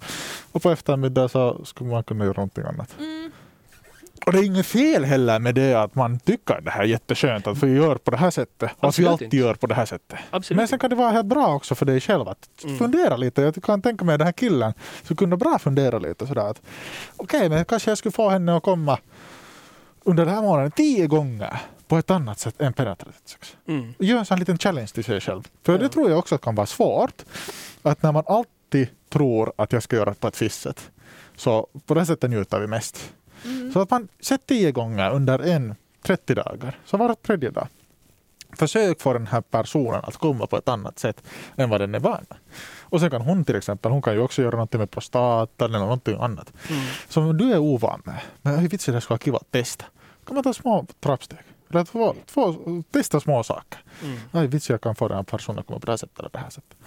och 0.52 0.62
på 0.62 0.70
eftermiddag 0.70 1.28
så 1.28 1.64
skulle 1.64 1.90
man 1.90 2.04
kunna 2.04 2.24
göra 2.24 2.34
någonting 2.34 2.64
annat. 2.64 2.94
Och 4.26 4.32
det 4.32 4.38
är 4.38 4.44
inget 4.44 4.66
fel 4.66 5.04
heller 5.04 5.38
med 5.38 5.54
det 5.54 5.74
att 5.74 5.94
man 5.94 6.18
tycker 6.20 6.60
det 6.60 6.70
här 6.70 6.80
är 6.80 6.84
jätteskönt 6.84 7.46
att 7.46 7.62
vi 7.62 7.72
gör 7.76 7.94
på 7.96 8.10
det 8.10 8.16
här 8.16 8.30
sättet. 8.30 8.70
Och 8.80 8.88
att 8.88 8.98
vi 8.98 9.06
alltid 9.06 9.24
inte. 9.26 9.36
gör 9.36 9.54
på 9.54 9.66
det 9.66 9.74
här 9.74 9.86
sättet. 9.86 10.18
Absolut. 10.30 10.56
Men 10.56 10.68
sen 10.68 10.78
kan 10.78 10.90
det 10.90 10.96
vara 10.96 11.10
helt 11.10 11.26
bra 11.26 11.54
också 11.54 11.74
för 11.74 11.86
dig 11.86 12.00
själv 12.00 12.28
att 12.28 12.48
Mm. 12.64 12.78
fundera 12.78 13.16
lite. 13.16 13.42
Jag 13.42 13.62
kan 13.62 13.82
tänka 13.82 14.04
mig 14.04 14.18
den 14.18 14.24
här 14.26 14.32
killen 14.32 14.72
skulle 15.02 15.16
kunna 15.16 15.36
bra 15.36 15.58
fundera 15.58 15.98
lite 15.98 16.26
sådär 16.26 16.50
att 16.50 16.62
okej, 17.16 17.48
men 17.48 17.64
kanske 17.64 17.90
jag 17.90 17.98
skulle 17.98 18.12
få 18.12 18.28
henne 18.28 18.56
att 18.56 18.62
komma 18.62 18.98
under 20.04 20.24
den 20.24 20.34
här 20.34 20.42
månaden 20.42 20.70
tio 20.70 21.06
gånger 21.06 21.60
på 21.88 21.98
ett 21.98 22.10
annat 22.10 22.38
sätt 22.38 22.60
än 22.60 22.72
penetrativt 22.72 23.28
sex. 23.28 23.56
Mm. 23.68 23.94
Gör 23.98 24.18
en 24.18 24.24
sån 24.26 24.38
liten 24.38 24.58
challenge 24.58 24.86
till 24.88 25.04
sig 25.04 25.20
själv. 25.20 25.42
För 25.62 25.72
Ja. 25.72 25.78
det 25.78 25.88
tror 25.88 26.10
jag 26.10 26.18
också 26.18 26.38
kan 26.38 26.54
vara 26.54 26.66
svårt. 26.66 27.22
Att 27.82 28.02
när 28.02 28.12
man 28.12 28.24
alltid 28.26 28.88
tror 29.08 29.52
att 29.56 29.72
jag 29.72 29.82
ska 29.82 29.96
göra 29.96 30.14
på 30.14 30.28
ett 30.28 30.42
visst 30.42 30.60
sätt 30.60 30.90
så 31.36 31.66
på 31.86 31.94
det 31.94 32.06
sättet 32.06 32.30
njuter 32.30 32.60
vi 32.60 32.66
mest. 32.66 33.12
Så 33.72 33.80
att 33.80 33.90
man 33.90 34.08
sätter 34.20 34.46
tio 34.46 34.72
gånger 34.72 35.10
under 35.10 35.38
en 35.38 35.74
30 36.02 36.34
dagar, 36.34 36.78
så 36.84 36.96
var 36.96 37.14
tredje 37.14 37.50
dag. 37.50 37.68
Försök 38.52 39.00
få 39.00 39.12
den 39.12 39.26
här 39.26 39.40
personen 39.40 40.00
att 40.04 40.16
komma 40.16 40.46
på 40.46 40.56
ett 40.56 40.68
annat 40.68 40.98
sätt 40.98 41.22
än 41.56 41.70
vad 41.70 41.80
den 41.80 41.94
är 41.94 42.00
van. 42.00 42.26
Och 42.80 43.00
sen 43.00 43.10
kan 43.10 43.20
hon 43.20 43.44
till 43.44 43.56
exempel, 43.56 43.92
hon 43.92 44.02
kan 44.02 44.14
ju 44.14 44.20
också 44.20 44.42
göra 44.42 44.50
någonting 44.50 44.80
med 44.80 44.90
prostatan 44.90 45.74
eller 45.74 45.78
någonting 45.78 46.16
annat. 46.20 46.52
Mm. 46.70 46.82
Som 47.08 47.36
du 47.36 47.52
är 47.52 47.58
ovan 47.58 48.02
med. 48.04 48.20
Men 48.42 48.58
hur 48.58 48.68
vitsen 48.68 48.94
det 48.94 49.00
skulle 49.00 49.14
vara 49.14 49.24
kiva 49.24 49.36
att 49.36 49.50
testa. 49.50 49.84
Kan 50.26 50.34
man 50.34 50.44
ta 50.44 50.54
små 50.54 50.86
trappsteg? 51.00 51.38
Eller 51.70 51.80
att 51.80 51.88
få, 51.88 52.16
få, 52.26 52.56
testa 52.90 53.20
små 53.20 53.42
saker. 53.42 53.80
Mm. 54.02 54.18
Aj, 54.32 54.46
vitsen 54.46 54.74
jag 54.74 54.80
kan 54.80 54.94
få 54.94 55.08
den 55.08 55.16
här 55.16 55.24
personen 55.24 55.58
att 55.58 55.66
komma 55.66 55.78
på 55.78 55.86
det 55.86 55.92
här 55.92 55.96
sättet 55.96 56.18
eller 56.18 56.30
det 56.32 56.38
här 56.38 56.50
sättet. 56.50 56.78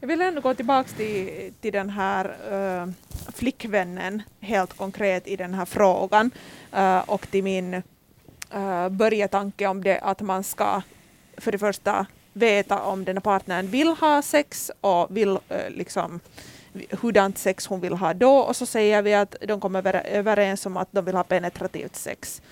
Jag 0.00 0.08
vill 0.08 0.20
ändå 0.22 0.40
gå 0.40 0.54
tillbaka 0.54 0.88
till, 0.96 1.52
till 1.60 1.72
den 1.72 1.90
här 1.90 2.36
äh, 2.52 2.88
flickvännen 3.32 4.22
helt 4.40 4.76
konkret 4.76 5.26
i 5.26 5.36
den 5.36 5.54
här 5.54 5.64
frågan 5.64 6.30
äh, 6.72 6.98
och 6.98 7.30
till 7.30 7.44
min 7.44 7.74
äh, 8.50 8.88
börjetanke 8.88 9.66
om 9.66 9.84
det 9.84 9.98
att 9.98 10.20
man 10.20 10.44
ska 10.44 10.82
för 11.36 11.52
det 11.52 11.58
första 11.58 12.06
veta 12.32 12.82
om 12.82 13.04
den 13.04 13.16
här 13.16 13.20
partnern 13.20 13.66
vill 13.66 13.88
ha 13.88 14.22
sex 14.22 14.70
och 14.80 15.16
vill 15.16 15.38
äh, 15.48 15.70
liksom 15.70 16.20
hurdant 16.90 17.38
sex 17.38 17.66
hon 17.66 17.80
vill 17.80 17.94
ha 17.94 18.14
då 18.14 18.38
och 18.38 18.56
så 18.56 18.66
säger 18.66 19.02
vi 19.02 19.14
att 19.14 19.36
de 19.48 19.60
kommer 19.60 20.06
överens 20.06 20.66
om 20.66 20.76
att 20.76 20.88
de 20.90 21.04
vill 21.04 21.14
ha 21.14 21.24
penetrativt 21.24 21.96
sex. 21.96 22.42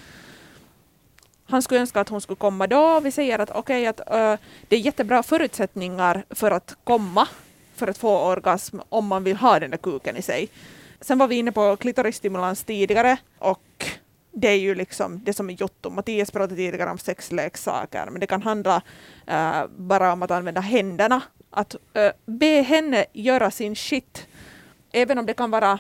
Han 1.46 1.62
skulle 1.62 1.80
önska 1.80 2.00
att 2.00 2.08
hon 2.08 2.20
skulle 2.20 2.36
komma 2.36 2.66
då. 2.66 3.00
Vi 3.00 3.10
säger 3.10 3.38
att 3.38 3.50
okej, 3.50 3.86
att 3.86 4.00
uh, 4.00 4.38
det 4.68 4.76
är 4.76 4.80
jättebra 4.80 5.22
förutsättningar 5.22 6.24
för 6.30 6.50
att 6.50 6.76
komma, 6.84 7.28
för 7.74 7.88
att 7.88 7.98
få 7.98 8.18
orgasm 8.18 8.78
om 8.88 9.06
man 9.06 9.24
vill 9.24 9.36
ha 9.36 9.60
den 9.60 9.70
där 9.70 9.78
kuken 9.78 10.16
i 10.16 10.22
sig. 10.22 10.48
Sen 11.00 11.18
var 11.18 11.28
vi 11.28 11.36
inne 11.36 11.52
på 11.52 11.76
klitorisstimulans 11.76 12.64
tidigare 12.64 13.16
och 13.38 13.86
det 14.32 14.48
är 14.48 14.58
ju 14.58 14.74
liksom 14.74 15.24
det 15.24 15.32
som 15.32 15.50
är 15.50 15.54
jotto. 15.54 15.90
Mattias 15.90 16.30
pratade 16.30 16.56
tidigare 16.56 16.90
om 16.90 16.98
sexleksaker, 16.98 18.06
men 18.10 18.20
det 18.20 18.26
kan 18.26 18.42
handla 18.42 18.82
uh, 19.30 19.66
bara 19.76 20.12
om 20.12 20.22
att 20.22 20.30
använda 20.30 20.60
händerna. 20.60 21.22
Att 21.50 21.74
uh, 21.74 22.10
be 22.26 22.62
henne 22.62 23.04
göra 23.12 23.50
sin 23.50 23.76
shit, 23.76 24.26
även 24.92 25.18
om 25.18 25.26
det 25.26 25.34
kan 25.34 25.50
vara 25.50 25.78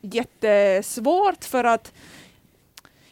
jättesvårt 0.00 1.44
för 1.44 1.64
att 1.64 1.92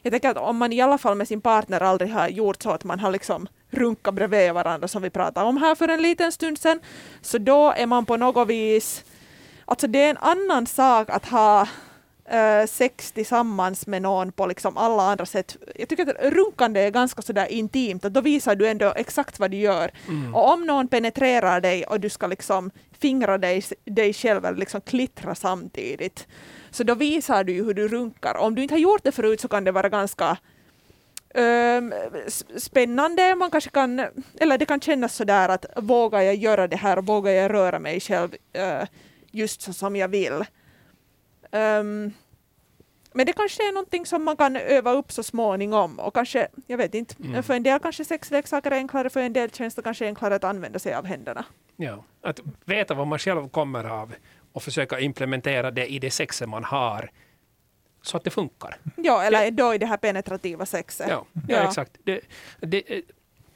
jag 0.05 0.12
tänker 0.12 0.31
att 0.31 0.37
om 0.37 0.57
man 0.57 0.73
i 0.73 0.81
alla 0.81 0.99
fall 0.99 1.17
med 1.17 1.29
sin 1.29 1.40
partner 1.40 1.81
aldrig 1.81 2.11
har 2.11 2.29
gjort 2.29 2.62
så 2.62 2.71
att 2.71 2.85
man 2.85 3.01
har 3.01 3.11
liksom 3.11 3.49
runkat 3.71 4.14
bredvid 4.14 4.53
varandra 4.53 4.88
som 4.88 5.03
vi 5.03 5.11
pratade 5.11 5.47
om 5.49 5.57
här 5.57 5.75
för 5.75 5.88
en 5.88 6.03
liten 6.03 6.33
stund 6.33 6.59
sedan, 6.59 6.81
så 7.21 7.38
då 7.38 7.73
är 7.77 7.87
man 7.87 8.07
på 8.07 8.17
något 8.17 8.49
vis, 8.49 9.05
alltså 9.64 9.87
det 9.87 9.99
är 9.99 10.11
en 10.11 10.17
annan 10.17 10.67
sak 10.67 11.11
att 11.11 11.27
ha 11.27 11.69
eh, 12.29 12.67
sex 12.67 13.12
tillsammans 13.12 13.87
med 13.87 14.03
någon 14.03 14.33
på 14.33 14.47
liksom 14.47 14.77
alla 14.77 15.03
andra 15.03 15.27
sätt. 15.27 15.57
Jag 15.75 15.88
tycker 15.88 16.07
att 16.07 16.33
runkande 16.33 16.81
är 16.81 16.90
ganska 16.90 17.23
sådär 17.23 17.47
intimt, 17.47 18.05
att 18.05 18.14
då 18.14 18.21
visar 18.21 18.55
du 18.55 18.69
ändå 18.69 18.93
exakt 18.97 19.38
vad 19.38 19.51
du 19.51 19.57
gör. 19.57 19.90
Mm. 20.09 20.35
Och 20.35 20.53
om 20.53 20.67
någon 20.67 20.88
penetrerar 20.88 21.61
dig 21.61 21.85
och 21.85 22.01
du 22.01 22.09
ska 22.09 22.27
liksom 22.27 22.71
fingra 22.99 23.38
dig, 23.38 23.64
dig 23.85 24.12
själv 24.12 24.45
eller 24.45 24.59
liksom 24.59 24.81
klittra 24.81 25.35
samtidigt, 25.35 26.27
så 26.75 26.85
då 26.85 26.95
visar 26.95 27.45
du 27.45 27.53
ju 27.53 27.65
hur 27.65 27.75
du 27.75 27.89
runkar. 27.89 28.37
Om 28.37 28.55
du 28.55 28.63
inte 28.63 28.75
har 28.75 28.79
gjort 28.81 29.05
det 29.05 29.13
förut 29.13 29.41
så 29.41 29.49
kan 29.49 29.65
det 29.65 29.73
vara 29.73 29.89
ganska 29.89 30.37
s- 32.27 32.45
spännande. 32.65 33.35
Man 33.35 33.51
kanske 33.51 33.71
kan, 33.71 33.99
eller 34.41 34.59
det 34.59 34.67
kan 34.67 34.81
kännas 34.81 35.15
sådär 35.15 35.49
att 35.49 35.67
vågar 35.77 36.21
jag 36.21 36.35
göra 36.35 36.69
det 36.69 36.77
här? 36.77 36.97
Vågar 36.97 37.33
jag 37.33 37.53
röra 37.53 37.79
mig 37.79 38.01
själv 38.01 38.35
eh, 38.53 38.83
just 39.31 39.63
så 39.63 39.73
som 39.73 39.97
jag 39.97 40.09
vill? 40.09 40.45
Ehm, 41.51 42.13
men 43.17 43.27
det 43.27 43.33
kanske 43.33 43.63
är 43.69 43.73
någonting 43.73 44.07
som 44.07 44.25
man 44.25 44.37
kan 44.37 44.57
öva 44.57 44.93
upp 44.93 45.13
så 45.13 45.23
småningom 45.23 45.99
och 45.99 46.15
kanske, 46.15 46.49
jag 46.67 46.79
vet 46.79 46.95
inte, 46.95 47.15
Mm. 47.25 47.43
för 47.43 47.55
en 47.55 47.63
del 47.63 47.79
kanske 47.81 48.05
sexleksaker 48.05 48.71
är 48.71 48.77
enklare, 48.77 49.11
för 49.11 49.21
en 49.21 49.33
del 49.33 49.51
känns 49.51 49.75
det 49.75 49.83
kanske 49.83 50.07
enklare 50.07 50.35
att 50.35 50.45
använda 50.45 50.79
sig 50.79 50.95
av 50.95 51.05
händerna. 51.07 51.45
Ja. 51.77 52.05
Att 52.23 52.41
veta 52.65 52.95
vad 52.95 53.07
man 53.07 53.19
själv 53.19 53.49
kommer 53.49 53.85
av 53.85 54.15
och 54.55 54.62
försöka 54.62 55.01
implementera 55.01 55.71
det 55.71 55.87
i 55.87 55.99
det 55.99 56.11
sexet 56.11 56.49
man 56.49 56.64
har 56.64 57.11
så 58.03 58.17
att 58.17 58.25
det 58.25 58.31
funkar. 58.31 58.77
Ja, 58.97 59.23
eller 59.23 59.51
då 59.51 59.75
i 59.75 59.79
det 59.79 59.87
här 59.87 59.97
penetrativa 59.97 60.67
sexet. 60.67 61.09
Ja, 61.09 61.25
ja, 61.49 61.69
exakt. 61.69 61.93
Det, 62.05 62.21
det, 62.61 62.97
eh, 62.97 63.03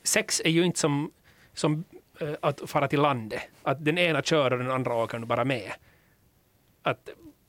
sex 0.03 0.43
är 0.45 0.51
ju 0.51 0.65
inte 0.65 0.81
som, 0.81 1.11
som 1.55 1.85
eh, 2.21 2.35
att 2.43 2.71
fara 2.71 2.89
till 2.89 3.01
landet. 3.01 3.43
Att 3.63 3.85
den 3.85 3.99
ena 3.99 4.23
kör 4.23 4.51
och 4.51 4.59
den 4.59 4.71
andra 4.71 4.95
åker 4.95 5.19
bara 5.19 5.45
med. 5.45 5.73
Att 6.83 7.09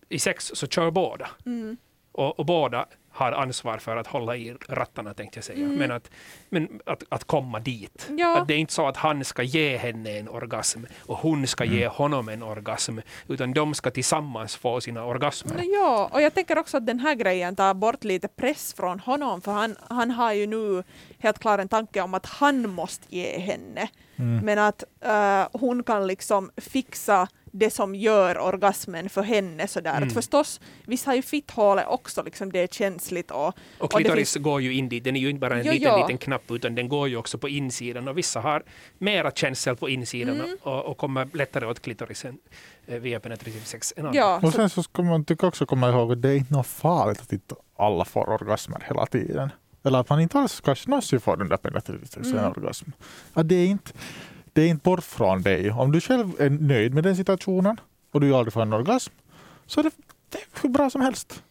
I 0.09 0.19
sex 0.19 0.51
så 0.53 0.67
kör 0.67 0.91
båda. 0.91 1.29
Mm. 1.45 1.77
Och, 2.11 2.39
och 2.39 2.45
båda 2.45 2.85
har 3.11 3.31
ansvar 3.31 3.77
för 3.77 3.97
att 3.97 4.07
hålla 4.07 4.35
i 4.35 4.55
rattarna 4.67 5.13
tänkte 5.13 5.37
jag 5.37 5.43
säga. 5.43 5.67
Men, 5.67 5.91
att, 5.91 6.11
men 6.49 6.79
att, 6.85 7.03
att 7.09 7.23
komma 7.23 7.59
dit. 7.59 8.05
Mm. 8.07 8.19
Ja. 8.19 8.37
Att 8.37 8.47
det 8.47 8.53
är 8.53 8.57
inte 8.57 8.73
så 8.73 8.87
att 8.87 8.97
han 8.97 9.25
ska 9.25 9.43
ge 9.43 9.77
henne 9.77 10.17
en 10.19 10.29
orgasm 10.29 10.83
och 10.99 11.17
hon 11.17 11.47
ska 11.47 11.65
ge 11.65 11.87
honom 11.87 12.29
en 12.29 12.43
orgasm. 12.43 12.97
Utan 13.27 13.53
de 13.53 13.73
ska 13.73 13.91
tillsammans 13.91 14.55
få 14.55 14.81
sina 14.81 15.05
orgasmer. 15.05 15.55
No, 15.55 15.63
ja, 15.63 16.09
och 16.13 16.21
jag 16.21 16.33
tänker 16.33 16.57
också 16.57 16.77
att 16.77 16.85
den 16.85 16.99
här 16.99 17.15
grejen 17.15 17.55
tar 17.55 17.73
bort 17.73 18.03
lite 18.03 18.27
press 18.27 18.73
från 18.73 18.99
honom, 18.99 19.41
för 19.41 19.51
han, 19.51 19.75
han 19.89 20.11
har 20.11 20.33
ju 20.33 20.47
nu 20.47 20.83
helt 21.19 21.39
klart 21.39 21.59
en 21.59 21.69
tanke 21.69 22.01
om 22.01 22.13
att 22.13 22.25
han 22.25 22.69
måste 22.69 23.15
ge 23.15 23.39
henne. 23.39 23.89
Men 24.43 24.59
att 24.59 24.83
eh, 25.01 25.47
hon 25.51 25.83
kan 25.83 26.07
liksom 26.07 26.51
fixa 26.57 27.27
det 27.51 27.69
som 27.69 27.95
gör 27.95 28.37
orgasmen 28.39 29.09
för 29.09 29.21
henne 29.21 29.67
sådär. 29.67 29.97
Mm. 29.97 30.07
Att 30.07 30.13
förstås, 30.13 30.61
visst 30.85 31.05
har 31.05 31.15
ju 31.15 31.21
fitthålet 31.21 31.85
också 31.87 32.23
liksom 32.23 32.51
det 32.51 32.59
är 32.59 32.67
känsligt 32.67 33.31
och, 33.31 33.47
Och 33.47 33.53
och 33.77 33.89
det 33.89 33.95
klitoris 33.95 34.33
finns, 34.33 34.43
går 34.43 34.61
ju 34.61 34.73
in 34.73 34.89
dit. 34.89 35.03
Den 35.03 35.15
är 35.15 35.19
ju 35.19 35.29
inte 35.29 35.39
bara 35.39 35.59
en 35.59 35.65
Jo, 35.65 35.71
liten, 35.71 35.87
ja. 35.91 35.97
liten 36.07 36.17
knapp 36.17 36.51
utan 36.51 36.75
den 36.75 36.89
går 36.89 37.07
ju 37.09 37.17
också 37.17 37.37
på 37.37 37.49
insidan. 37.49 38.07
Och 38.07 38.17
vissa 38.17 38.39
har 38.39 38.63
mera 38.97 39.31
känsel 39.31 39.75
på 39.75 39.89
insidan 39.89 40.35
Mm. 40.41 40.57
och, 40.61 40.85
och 40.85 40.97
kommer 40.97 41.29
lättare 41.33 41.65
åt 41.65 41.79
klitorisen 41.79 42.37
eh, 42.87 42.99
via 42.99 43.19
penetrativ 43.19 43.61
sex 43.63 43.93
än 43.97 44.05
andra. 44.05 44.19
ja, 44.19 44.35
Och 44.43 44.51
så, 44.51 44.51
sen 44.51 44.69
så 44.69 44.83
ska 44.83 45.03
man 45.03 45.25
tycka 45.25 45.47
också 45.47 45.65
komma 45.65 45.89
ihåg 45.89 46.11
att 46.11 46.21
det 46.21 46.29
är 46.29 46.35
inte 46.35 46.53
något 46.53 46.67
farligt 46.67 47.21
att 47.21 47.33
inte 47.33 47.55
alla 47.77 48.05
får 48.05 48.29
orgasmer 48.29 48.83
hela 48.87 49.05
tiden. 49.05 49.49
Eller 49.83 49.99
att 49.99 50.09
man 50.09 50.19
inte 50.21 50.39
alls 50.39 50.61
kanske 50.61 50.89
någonsin 50.89 51.19
får 51.19 51.37
den 51.37 51.49
där 51.49 51.57
penetrativt 51.57 52.11
sex 52.11 52.27
Mm. 52.27 52.39
en 52.39 52.45
orgasm. 52.45 52.91
Att 53.33 53.49
det, 53.49 53.55
är 53.55 53.65
inte, 53.67 53.91
det 54.59 54.65
är 54.65 54.69
inte 54.69 54.83
bort 54.83 55.03
från 55.03 55.41
dig. 55.41 55.71
Om 55.71 55.91
du 55.91 56.01
själv 56.01 56.41
är 56.41 56.49
nöjd 56.49 56.93
med 56.93 57.03
den 57.03 57.15
situationen 57.15 57.79
och 58.11 58.21
du 58.21 58.35
aldrig 58.35 58.53
får 58.53 58.61
en 58.61 58.73
orgasm 58.73 59.13
så 59.65 59.79
är 59.79 59.83
det, 59.83 59.91
det 60.29 60.37
är 60.37 60.43
hur 60.61 60.69
bra 60.69 60.89
som 60.89 61.01
helst. 61.01 61.43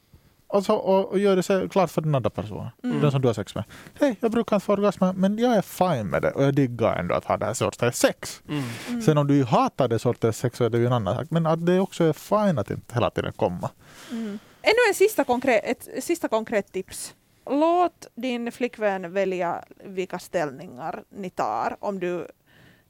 Alltså, 0.46 0.72
och, 0.72 1.08
och 1.08 1.18
gör 1.18 1.36
det 1.36 1.42
så 1.42 1.68
klart 1.68 1.90
för 1.90 2.02
den 2.02 2.14
andra 2.14 2.30
personen, 2.30 2.70
Mm. 2.84 3.00
den 3.00 3.10
som 3.10 3.20
du 3.20 3.28
har 3.28 3.34
sex 3.34 3.54
med. 3.54 3.64
Hej, 4.00 4.16
jag 4.20 4.30
brukar 4.30 4.56
inte 4.56 4.66
få 4.66 4.72
orgasmer 4.72 5.12
men 5.12 5.38
jag 5.38 5.56
är 5.56 5.62
fine 5.62 6.06
med 6.10 6.22
det 6.22 6.30
och 6.30 6.44
jag 6.44 6.54
diggar 6.54 6.96
ändå 6.96 7.14
att 7.14 7.24
ha 7.24 7.36
det 7.36 7.46
här 7.46 7.54
sortens 7.54 7.96
sex. 7.96 8.42
Mm. 8.48 8.62
mm. 8.88 9.02
Sen 9.02 9.18
om 9.18 9.26
du 9.26 9.44
hatar 9.44 9.88
det 9.88 9.98
sortens 9.98 10.38
sex 10.38 10.58
så 10.58 10.64
är 10.64 10.70
det 10.70 10.78
ju 10.78 10.86
en 10.86 10.92
annan 10.92 11.16
sak. 11.16 11.26
Men 11.30 11.46
att 11.46 11.66
det 11.66 11.80
också 11.80 12.04
är 12.04 12.12
fine 12.12 12.58
att 12.58 12.70
inte 12.70 12.94
hela 12.94 13.10
tiden 13.10 13.32
komma. 13.32 13.70
Mm. 14.10 14.38
Ännu 14.62 14.82
en 14.88 14.94
sista 14.94 15.24
konkret, 15.24 15.62
ett 15.64 16.04
sista 16.04 16.28
konkret 16.28 16.72
tips. 16.72 17.14
Låt 17.50 18.06
din 18.14 18.52
flickvän 18.52 19.12
välja 19.12 19.64
vilka 19.84 20.18
ställningar 20.18 21.02
ni 21.08 21.30
tar 21.30 21.76
om 21.80 22.00
du 22.00 22.26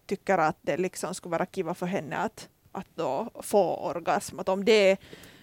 tycker 0.08 0.38
att 0.38 0.58
det 0.62 0.76
liksom 0.76 1.14
skulle 1.14 1.30
vara 1.30 1.46
kiva 1.46 1.74
för 1.74 1.86
henne 1.86 2.16
att, 2.16 2.48
att 2.72 2.86
då 2.94 3.30
få 3.42 3.76
orgasm. 3.76 4.38
Att 4.38 4.48
om 4.48 4.64
det, 4.64 4.98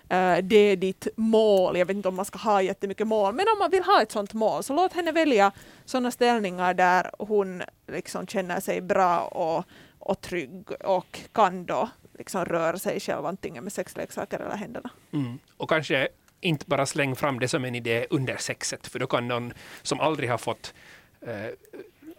är, 0.09 0.41
det 0.41 0.55
är 0.55 0.75
ditt 0.75 1.07
mål, 1.15 1.77
jag 1.77 1.85
vet 1.85 1.95
inte 1.95 2.07
om 2.07 2.15
man 2.15 2.25
ska 2.25 2.39
ha 2.39 2.61
jättemycket 2.61 3.07
mål, 3.07 3.33
men 3.33 3.45
om 3.53 3.59
man 3.59 3.71
vill 3.71 3.83
ha 3.83 4.01
ett 4.01 4.11
sådant 4.11 4.33
mål 4.33 4.63
så 4.63 4.73
låt 4.73 4.93
henne 4.93 5.11
välja 5.11 5.51
sådana 5.85 6.11
ställningar 6.11 6.73
där 6.73 7.11
hon 7.19 7.63
liksom 7.87 8.27
känner 8.27 8.59
sig 8.59 8.81
bra 8.81 9.19
och, 9.19 9.65
och 9.99 10.21
trygg 10.21 10.71
och 10.83 11.19
kan 11.31 11.65
då 11.65 11.89
liksom 12.17 12.45
röra 12.45 12.79
sig 12.79 12.99
själv 12.99 13.25
antingen 13.25 13.63
med 13.63 13.73
sexleksaker 13.73 14.39
eller 14.39 14.55
händerna. 14.55 14.89
Mm. 15.13 15.39
Och 15.57 15.69
kanske 15.69 16.07
inte 16.41 16.65
bara 16.67 16.85
släng 16.85 17.15
fram 17.15 17.39
det 17.39 17.47
som 17.47 17.65
en 17.65 17.75
idé 17.75 18.07
under 18.09 18.37
sexet, 18.37 18.87
för 18.87 18.99
då 18.99 19.07
kan 19.07 19.27
någon 19.27 19.53
som 19.81 19.99
aldrig 19.99 20.29
har 20.29 20.37
fått 20.37 20.73
eh, 21.21 21.49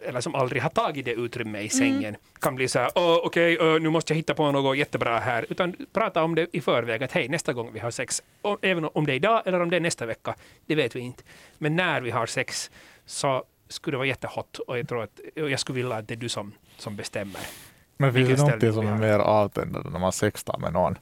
eller 0.01 0.21
som 0.21 0.35
aldrig 0.35 0.63
har 0.63 0.71
tagit 0.71 1.05
det 1.05 1.13
utrymme 1.13 1.61
i 1.61 1.69
sängen 1.69 2.17
kan 2.41 2.55
bli 2.55 2.69
så 2.69 2.79
här, 2.79 2.91
"Åh, 2.95 3.21
okej, 3.25 3.59
ö, 3.61 3.79
nu 3.79 3.91
måste 3.91 4.13
jag 4.13 4.17
hitta 4.17 4.35
på 4.35 4.53
något 4.53 4.77
jättebra 4.79 5.19
här. 5.19 5.47
Utan 5.49 5.77
prata 5.93 6.23
om 6.23 6.35
det 6.35 6.47
i 6.53 6.61
förväg, 6.61 7.03
att 7.03 7.13
hej, 7.13 7.29
nästa 7.29 7.53
gång 7.53 7.71
vi 7.73 7.79
har 7.79 7.91
sex, 7.91 8.23
och 8.43 8.59
även 8.63 8.89
om 8.95 9.07
det 9.07 9.13
är 9.13 9.17
idag 9.17 9.43
eller 9.47 9.61
om 9.61 9.71
det 9.71 9.77
är 9.77 9.81
nästa 9.81 10.07
vecka, 10.07 10.35
det 10.67 10.75
vet 10.75 10.97
vi 10.97 11.01
inte. 11.01 11.23
Men 11.59 11.77
när 11.77 12.01
vi 12.01 12.11
har 12.11 12.27
sex 12.27 12.71
så 13.07 13.45
skulle 13.69 13.95
det 13.95 13.99
vara 13.99 14.09
jättehot 14.09 14.59
och 14.59 14.79
jag 14.79 14.89
tror 14.89 15.03
att 15.03 15.21
och 15.43 15.51
jag 15.51 15.61
skulle 15.61 15.77
vilja 15.77 15.97
att 15.97 16.09
det 16.09 16.15
är 16.15 16.17
du 16.17 16.29
som, 16.29 16.53
som 16.77 16.97
bestämmer. 16.97 17.41
Men 17.97 18.15
finns 18.15 18.29
det 18.29 18.37
någonting 18.37 18.73
som 18.73 18.87
är 18.87 18.99
mer 18.99 19.19
avtändande 19.19 19.91
när 19.91 19.99
man 19.99 20.13
sextar 20.13 20.59
med 20.59 20.73
någon 20.73 20.99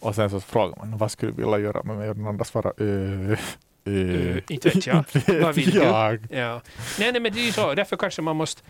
och 0.00 0.14
sen 0.14 0.30
så 0.30 0.40
frågar 0.40 0.76
man 0.76 0.98
vad 0.98 1.10
skulle 1.10 1.32
du 1.32 1.42
vilja 1.42 1.58
göra 1.58 1.82
med 1.82 1.96
mig 1.96 2.10
och 2.10 2.16
den 2.16 2.26
andra 2.26 2.44
svarar 2.44 2.82
uh, 2.82 3.38
Uh, 3.86 4.38
inte 4.48 4.68
vet 4.68 4.86
jag. 4.86 5.04
Vad 5.42 5.54
vill 5.54 5.64
vet 5.64 5.74
du? 5.74 5.80
jag. 5.82 6.18
Ja. 6.30 6.60
Nej, 6.98 7.12
nej, 7.12 7.20
men 7.20 7.32
det 7.32 7.40
är 7.40 7.46
ju 7.46 7.52
så. 7.52 7.74
Därför 7.74 7.96
kanske 7.96 8.22
man 8.22 8.36
måste 8.36 8.62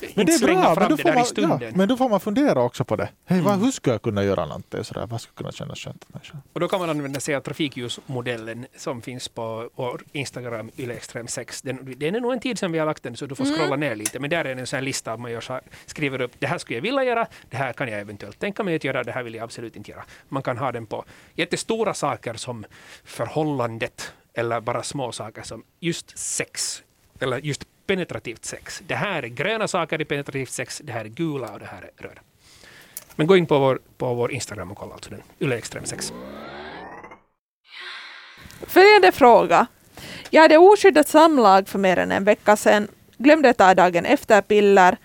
Men 0.00 0.08
inte 0.08 0.24
det 0.24 0.32
är 0.32 0.38
slänga 0.38 0.60
bra, 0.60 0.68
men 0.68 0.76
fram 0.76 0.88
då, 0.90 0.96
det 0.96 1.14
man, 1.14 1.22
i 1.22 1.26
stunden. 1.26 1.58
ja, 1.62 1.70
men 1.74 1.88
då 1.88 1.96
får 1.96 2.08
man 2.08 2.20
fundera 2.20 2.62
också 2.62 2.84
på 2.84 2.96
det. 2.96 3.08
Hej, 3.26 3.40
vad, 3.40 3.52
Mm. 3.54 3.64
hur 3.64 3.72
ska 3.72 3.90
jag 3.90 4.02
kunna 4.02 4.24
göra 4.24 4.46
någonting 4.46 4.84
sådär? 4.84 5.06
Vad 5.06 5.20
skulle 5.20 5.34
kunna 5.36 5.52
kännas 5.52 5.78
skönt 5.78 6.04
för 6.04 6.12
mig 6.12 6.22
själv? 6.24 6.40
Och 6.52 6.60
då 6.60 6.68
kan 6.68 6.80
man 6.80 6.90
använda 6.90 7.20
sig 7.20 7.34
av 7.34 7.40
trafikljusmodellen 7.40 8.66
som 8.76 9.02
finns 9.02 9.28
på 9.28 9.70
vår 9.74 10.02
Instagram, 10.12 10.70
ylextrem6. 10.76 11.60
Den, 11.64 11.94
den 11.98 12.14
är 12.14 12.20
nog 12.20 12.32
en 12.32 12.40
tid 12.40 12.58
sedan 12.58 12.72
vi 12.72 12.78
har 12.78 12.86
lagt 12.86 13.02
den, 13.02 13.16
så 13.16 13.26
du 13.26 13.34
får 13.34 13.44
Mm. 13.44 13.56
scrolla 13.58 13.76
ner 13.76 13.94
lite. 13.96 14.18
Men 14.18 14.30
där 14.30 14.44
är 14.44 14.56
en 14.56 14.66
sån 14.66 14.76
här 14.76 14.84
lista, 14.84 15.16
man 15.16 15.30
gör 15.32 15.40
så 15.40 15.52
här, 15.52 15.62
skriver 15.86 16.20
upp 16.20 16.32
det 16.38 16.46
här 16.46 16.58
skulle 16.58 16.76
jag 16.76 16.82
vilja 16.82 17.04
göra, 17.04 17.26
det 17.50 17.56
här 17.56 17.72
kan 17.72 17.88
jag 17.88 18.00
eventuellt 18.00 18.38
tänka 18.38 18.62
mig 18.64 18.76
att 18.76 18.84
göra, 18.84 19.02
det 19.04 19.12
här 19.12 19.22
vill 19.22 19.34
jag 19.34 19.44
absolut 19.44 19.76
inte 19.76 19.90
göra. 19.90 20.04
Man 20.28 20.42
kan 20.42 20.58
ha 20.58 20.72
den 20.72 20.86
på 20.86 21.04
jättestora 21.34 21.94
saker 21.94 22.34
som 22.34 22.64
förhållandet 23.04 24.12
eller 24.34 24.60
bara 24.60 24.82
små 24.82 25.12
saker 25.12 25.42
som 25.42 25.64
just 25.80 26.18
sex 26.18 26.82
eller 27.20 27.38
just 27.38 27.64
penetrativt 27.86 28.44
sex. 28.44 28.82
Det 28.86 28.94
här 28.94 29.22
är 29.22 29.28
gröna 29.28 29.68
saker 29.68 30.00
i 30.00 30.04
penetrativt 30.04 30.50
sex, 30.50 30.80
det 30.84 30.92
här 30.92 31.04
är 31.04 31.08
gula 31.08 31.52
och 31.52 31.58
det 31.58 31.66
här 31.66 31.82
är 31.82 32.02
röda. 32.02 32.20
Men 33.16 33.26
gå 33.26 33.36
in 33.36 33.46
på 33.46 33.58
vår, 33.58 33.80
på 33.98 34.14
vår 34.14 34.32
Instagram 34.32 34.70
och 34.70 34.78
kolla 34.78 34.94
alltså 34.94 35.10
den, 35.10 35.22
Yle 35.40 35.56
Extrem 35.56 35.84
6. 35.84 36.12
Följande 38.66 39.12
fråga. 39.12 39.66
Jag 40.30 40.42
hade 40.42 40.58
oskyddat 40.58 41.08
samlag 41.08 41.68
för 41.68 41.78
mer 41.78 41.96
än 41.96 42.12
en 42.12 42.24
vecka 42.24 42.56
sedan. 42.56 42.88
Glömde 43.18 43.52
ta 43.52 43.74
dagen 43.74 44.06
efter 44.06 44.42
piller 44.42 44.96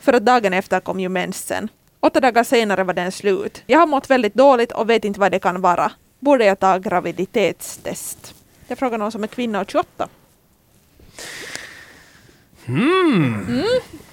för 0.00 0.12
att 0.12 0.24
dagen 0.24 0.52
efter 0.52 0.80
kom 0.80 1.00
ju 1.00 1.08
mensen. 1.08 1.68
Åtta 2.00 2.20
dagar 2.20 2.44
senare 2.44 2.84
var 2.84 2.94
den 2.94 3.12
slut. 3.12 3.62
Jag 3.66 3.78
har 3.78 3.86
mått 3.86 4.10
väldigt 4.10 4.34
dåligt 4.34 4.72
och 4.72 4.90
vet 4.90 5.04
inte 5.04 5.20
vad 5.20 5.32
det 5.32 5.38
kan 5.38 5.60
vara. 5.60 5.92
Borde 6.18 6.44
jag 6.44 6.60
ta 6.60 6.78
graviditetstest? 6.78 8.35
Jag 8.66 8.78
frågar 8.78 8.98
någon 8.98 9.12
som 9.12 9.22
är 9.22 9.26
kvinna 9.26 9.60
och 9.60 9.70
28. 9.70 10.08
Mm. 12.66 13.64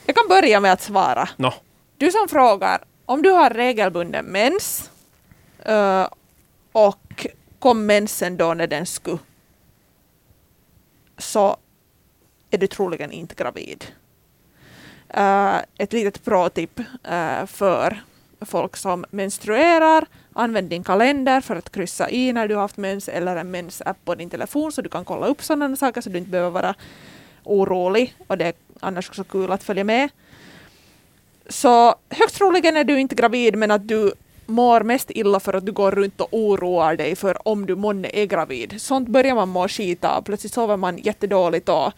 Jag 0.05 0.15
kan 0.15 0.27
börja 0.27 0.59
med 0.59 0.73
att 0.73 0.81
svara. 0.81 1.29
Nå, 1.37 1.53
Du 1.97 2.11
som 2.11 2.27
frågar, 2.27 2.83
om 3.05 3.21
du 3.21 3.29
har 3.29 3.49
regelbunden 3.49 4.25
mens 4.25 4.91
eh, 5.65 6.07
och 6.71 7.27
kom 7.59 7.85
mensen 7.85 8.37
då 8.37 8.53
när 8.53 8.67
den 8.67 8.85
skulle 8.85 9.17
så 11.17 11.57
är 12.51 12.57
du 12.57 12.67
troligen 12.67 13.11
inte 13.11 13.35
gravid. 13.35 13.85
Eh, 15.09 15.55
ett 15.77 15.93
litet 15.93 16.23
pro-tip 16.25 16.79
eh, 17.03 17.45
för 17.45 18.03
folk 18.41 18.77
som 18.77 19.05
menstruerar. 19.09 20.05
Använd 20.35 20.69
din 20.69 20.83
kalender 20.83 21.41
för 21.41 21.55
att 21.55 21.71
kryssa 21.71 22.09
i 22.09 22.33
när 22.33 22.47
du 22.47 22.55
har 22.55 22.61
haft 22.61 22.77
mens 22.77 23.09
eller 23.09 23.35
en 23.35 23.51
mensapp 23.51 23.97
på 24.05 24.15
din 24.15 24.29
telefon 24.29 24.71
så 24.71 24.81
du 24.81 24.89
kan 24.89 25.05
kolla 25.05 25.27
upp 25.27 25.43
sådana 25.43 25.75
saker 25.75 26.01
så 26.01 26.09
du 26.09 26.17
inte 26.17 26.29
behöver 26.29 26.49
vara 26.49 26.75
orolig. 27.43 28.15
Och 28.27 28.37
det 28.37 28.45
är 28.45 28.53
annars 28.79 29.09
också 29.09 29.23
kul 29.23 29.51
att 29.51 29.63
följa 29.63 29.83
med. 29.83 30.09
Så 31.49 31.95
högst 32.09 32.35
troligen 32.35 32.77
är 32.77 32.83
du 32.83 32.99
inte 32.99 33.15
gravid 33.15 33.55
men 33.55 33.71
att 33.71 33.87
du 33.87 34.13
mår 34.45 34.81
mest 34.81 35.11
illa 35.11 35.39
för 35.39 35.53
att 35.53 35.65
du 35.65 35.71
går 35.71 35.91
runt 35.91 36.21
och 36.21 36.27
oroar 36.31 36.95
dig 36.95 37.15
för 37.15 37.47
om 37.47 37.65
du 37.65 37.75
månne 37.75 38.09
är 38.13 38.25
gravid. 38.25 38.81
Sånt 38.81 39.09
börjar 39.09 39.35
man 39.35 39.49
må 39.49 39.67
skit 39.67 40.03
av. 40.03 40.21
Plötsligt 40.21 40.53
sover 40.53 40.77
man 40.77 40.97
jättedåligt 40.97 41.69
och, 41.69 41.91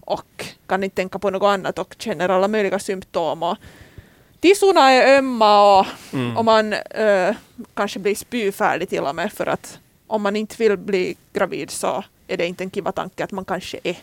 och 0.00 0.46
kan 0.66 0.84
inte 0.84 0.96
tänka 0.96 1.18
på 1.18 1.30
något 1.30 1.48
annat 1.48 1.78
och 1.78 1.94
känner 1.98 2.28
alla 2.28 2.48
möjliga 2.48 2.78
symptom. 2.78 3.42
Och 3.42 3.56
tissorna 4.40 4.90
är 4.90 5.18
ömma 5.18 5.80
och, 5.80 5.86
mm. 6.12 6.36
och 6.36 6.44
man 6.44 6.72
eh, 6.72 7.36
kanske 7.74 7.98
blir 7.98 8.14
spyfärdig 8.14 8.88
till 8.88 9.00
och 9.00 9.14
med 9.14 9.32
för 9.32 9.46
att 9.46 9.78
om 10.06 10.22
man 10.22 10.36
inte 10.36 10.56
vill 10.58 10.76
bli 10.76 11.16
gravid 11.32 11.70
så 11.70 12.04
är 12.26 12.36
det 12.36 12.46
inte 12.46 12.64
en 12.64 12.70
kiva 12.70 12.92
tanke 12.92 13.24
att 13.24 13.30
man 13.30 13.44
kanske 13.44 13.78
är. 13.84 13.96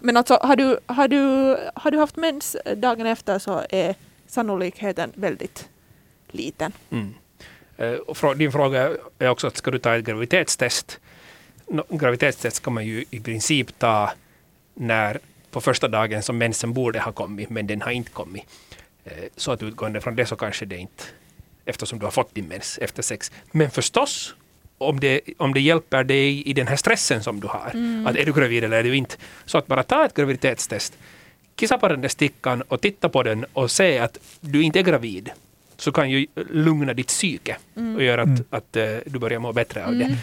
Men 0.00 0.16
alltså 0.16 0.38
har 0.42 0.56
du, 0.56 0.78
har 0.86 1.08
du, 1.08 1.56
har 1.74 1.90
du 1.90 1.98
haft 1.98 2.16
mens 2.16 2.56
dagen 2.76 3.06
efter 3.06 3.38
så 3.38 3.62
är 3.70 3.94
sannolikheten 4.26 5.12
väldigt 5.14 5.68
liten. 6.30 6.72
Mm. 6.90 7.14
Och 8.06 8.36
din 8.36 8.52
fråga 8.52 8.96
är 9.18 9.28
också 9.28 9.46
att 9.46 9.56
ska 9.56 9.70
du 9.70 9.78
ta 9.78 9.96
ett 9.96 10.04
graviditetstest? 10.04 10.98
No, 11.66 11.82
graviditetstest 11.88 12.56
ska 12.56 12.70
man 12.70 12.86
ju 12.86 13.04
i 13.10 13.20
princip 13.20 13.78
ta 13.78 14.12
när 14.74 15.18
på 15.50 15.60
första 15.60 15.88
dagen 15.88 16.22
som 16.22 16.38
mensen 16.38 16.72
borde 16.72 17.00
ha 17.00 17.12
kommit, 17.12 17.50
men 17.50 17.66
den 17.66 17.82
har 17.82 17.90
inte 17.90 18.10
kommit. 18.10 18.44
Eh, 19.04 19.12
Så 19.36 19.52
att 19.52 19.62
utgående 19.62 20.00
från 20.00 20.16
det 20.16 20.26
så 20.26 20.36
kanske 20.36 20.64
det 20.64 20.76
inte, 20.76 21.04
eftersom 21.64 21.98
du 21.98 22.04
har 22.06 22.10
fått 22.10 22.34
din 22.34 22.48
mens 22.48 22.78
efter 22.78 23.02
sex. 23.02 23.32
Men 23.52 23.70
förstås, 23.70 24.34
om 24.78 25.00
det, 25.00 25.20
om 25.38 25.54
det 25.54 25.60
hjälper 25.60 26.04
dig 26.04 26.42
i 26.48 26.52
den 26.52 26.66
här 26.66 26.76
stressen 26.76 27.22
som 27.22 27.40
du 27.40 27.46
har, 27.46 27.66
att 28.06 28.16
är 28.16 28.24
du 28.26 28.32
gravid 28.32 28.64
eller 28.64 28.76
är 28.76 28.82
du 28.84 28.96
inte, 28.96 29.16
så 29.44 29.58
att 29.58 29.66
bara 29.66 29.82
ta 29.82 30.04
ett 30.06 30.14
graviditetstest, 30.14 30.98
kissa 31.56 31.78
på 31.78 31.88
den 31.88 32.00
där 32.00 32.08
stickan 32.08 32.62
och 32.62 32.80
titta 32.80 33.08
på 33.08 33.22
den 33.22 33.44
och 33.52 33.70
se 33.70 33.98
att 33.98 34.18
du 34.40 34.62
inte 34.62 34.78
är 34.78 34.82
gravid, 34.82 35.30
så 35.76 35.92
kan 35.92 36.10
ju 36.10 36.26
lugna 36.50 36.94
ditt 36.94 37.06
psyke 37.08 37.56
och 37.96 38.02
göra 38.02 38.22
att, 38.22 38.28
Mm. 38.28 38.44
att 38.50 38.76
eh, 38.76 38.96
du 39.06 39.18
börjar 39.18 39.38
må 39.38 39.52
bättre 39.52 39.84
av 39.86 39.92
Mm. 39.92 40.08
det. 40.08 40.16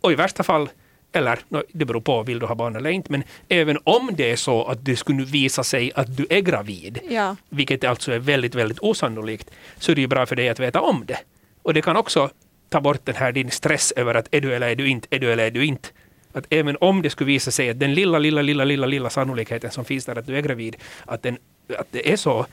Och 0.00 0.12
i 0.12 0.14
värsta 0.14 0.42
fall, 0.42 0.68
eller 1.12 1.38
no, 1.48 1.62
det 1.72 1.84
beror 1.84 2.00
på, 2.00 2.22
vill 2.22 2.38
du 2.38 2.46
ha 2.46 2.54
barn 2.54 2.76
eller 2.76 2.90
inte, 2.90 3.12
men 3.12 3.22
även 3.48 3.78
om 3.84 4.10
det 4.16 4.30
är 4.30 4.36
så 4.36 4.64
att 4.64 4.84
det 4.84 4.96
skulle 4.96 5.24
visa 5.24 5.64
sig 5.64 5.92
att 5.94 6.16
du 6.16 6.26
är 6.30 6.40
gravid, 6.40 6.98
Ja. 7.08 7.36
vilket 7.48 7.84
alltså 7.84 8.12
är 8.12 8.18
väldigt, 8.18 8.54
väldigt 8.54 8.78
osannolikt, 8.78 9.50
så 9.78 9.92
är 9.92 9.94
det 9.96 10.00
ju 10.00 10.06
bra 10.06 10.26
för 10.26 10.36
dig 10.36 10.48
att 10.48 10.60
veta 10.60 10.80
om 10.80 11.04
det. 11.06 11.18
Och 11.62 11.74
det 11.74 11.82
kan 11.82 11.96
också 11.96 12.30
ta 12.68 12.80
bort 12.80 13.00
den 13.04 13.14
här 13.16 13.32
din 13.32 13.50
stress 13.50 13.92
över 13.96 14.14
att 14.14 14.28
är 14.34 14.40
du 14.40 14.54
eller 14.54 14.68
är 14.68 14.76
du 14.76 14.88
inte, 14.88 15.08
är 15.10 15.18
du 15.18 15.32
eller 15.32 15.46
är 15.46 15.50
du 15.50 15.64
inte. 15.64 15.88
Att 16.32 16.46
även 16.50 16.76
om 16.80 17.02
det 17.02 17.10
skulle 17.10 17.26
visa 17.28 17.50
sig 17.50 17.70
att 17.70 17.80
den 17.80 17.94
lilla, 17.94 18.18
lilla, 18.18 18.42
lilla, 18.42 18.64
lilla, 18.64 18.86
lilla 18.86 19.10
sannolikheten 19.10 19.70
som 19.70 19.84
finns 19.84 20.04
där 20.04 20.16
att 20.18 20.26
du 20.26 20.36
är 20.36 20.40
gravid, 20.42 20.76
att, 21.06 21.22
den, 21.22 21.36
att 21.78 21.86
det 21.90 22.12
är 22.12 22.16
så, 22.16 22.46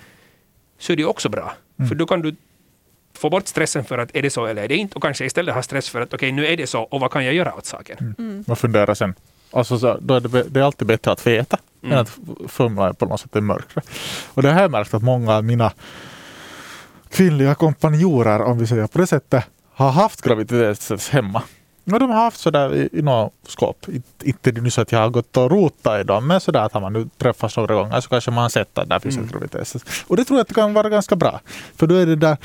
så 0.77 0.93
är 0.93 0.97
det 0.97 1.05
också 1.05 1.29
bra. 1.29 1.53
För 1.89 1.95
då 1.95 2.05
kan 2.05 2.21
du 2.21 2.35
få 3.17 3.29
bort 3.29 3.47
stressen 3.47 3.83
för 3.83 3.97
att 3.97 4.15
är 4.15 4.21
det 4.21 4.29
så 4.29 4.45
eller 4.45 4.63
är 4.63 4.67
det 4.67 4.75
inte 4.75 4.95
och 4.95 5.01
kanske 5.01 5.25
istället 5.25 5.55
ha 5.55 5.61
stress 5.61 5.89
för 5.89 6.01
att 6.01 6.13
okej, 6.13 6.31
nu 6.31 6.47
är 6.47 6.57
det 6.57 6.67
så 6.67 6.81
och 6.81 6.99
vad 6.99 7.11
kan 7.11 7.25
jag 7.25 7.33
göra 7.33 7.55
åt 7.55 7.65
saken? 7.65 8.15
Man 8.47 8.55
funderar 8.55 8.93
sen. 8.93 9.15
Alltså 9.51 9.79
så, 9.79 9.97
då 10.01 10.13
är 10.13 10.19
det, 10.19 10.43
det 10.43 10.59
är 10.59 10.63
alltid 10.63 10.87
bättre 10.87 11.11
att 11.11 11.27
veta 11.27 11.57
än 11.83 11.97
att 11.97 12.17
fumla 12.47 12.93
på 12.93 13.05
något 13.05 13.19
sätt 13.19 13.35
i 13.35 13.41
mörkret. 13.41 13.89
Och 14.33 14.41
det 14.41 14.51
har 14.51 14.61
jag 14.61 14.71
märkt 14.71 14.93
att 14.93 15.03
många 15.03 15.35
av 15.35 15.43
mina 15.43 15.71
kvinnliga 17.09 17.55
kompanjorer, 17.55 18.41
om 18.41 18.59
vi 18.59 18.67
säger 18.67 18.87
på 18.87 18.97
det 18.97 19.07
sättet, 19.07 19.45
har 19.73 19.91
haft 19.91 20.21
graviditetstest 20.21 21.09
hemma. 21.09 21.41
Och 21.91 21.99
de 21.99 22.09
har 22.09 22.17
haft 22.23 22.39
sådär 22.39 22.75
i, 22.75 22.89
i 22.91 23.01
något 23.01 23.33
skåp. 23.47 23.85
Inte- 24.23 24.51
nu 24.51 24.69
så 24.69 24.81
att 24.81 24.91
jag 24.91 24.99
har 24.99 25.09
gått 25.09 25.37
och 25.37 25.51
rotat 25.51 26.01
i 26.01 26.03
dem, 26.03 26.27
men 26.27 26.41
sådär 26.41 26.59
att 26.59 26.73
har 26.73 26.81
man 26.81 26.93
nu 26.93 27.09
träffats 27.17 27.57
några 27.57 27.75
gånger 27.75 28.01
så 28.01 28.09
kanske 28.09 28.31
man 28.31 28.41
har 28.41 28.49
sett 28.49 28.77
att 28.77 28.89
där 28.89 28.99
finns 28.99 29.17
ett 29.17 29.31
graviditetstest. 29.31 29.85
Och 30.07 30.17
det 30.17 30.25
tror 30.25 30.37
jag 30.37 30.41
att 30.41 30.47
det 30.47 30.53
kan 30.53 30.73
vara 30.73 30.89
ganska 30.89 31.15
bra. 31.15 31.39
För 31.75 31.87
då 31.87 31.95
är 31.95 32.05
det 32.05 32.15
där 32.15 32.37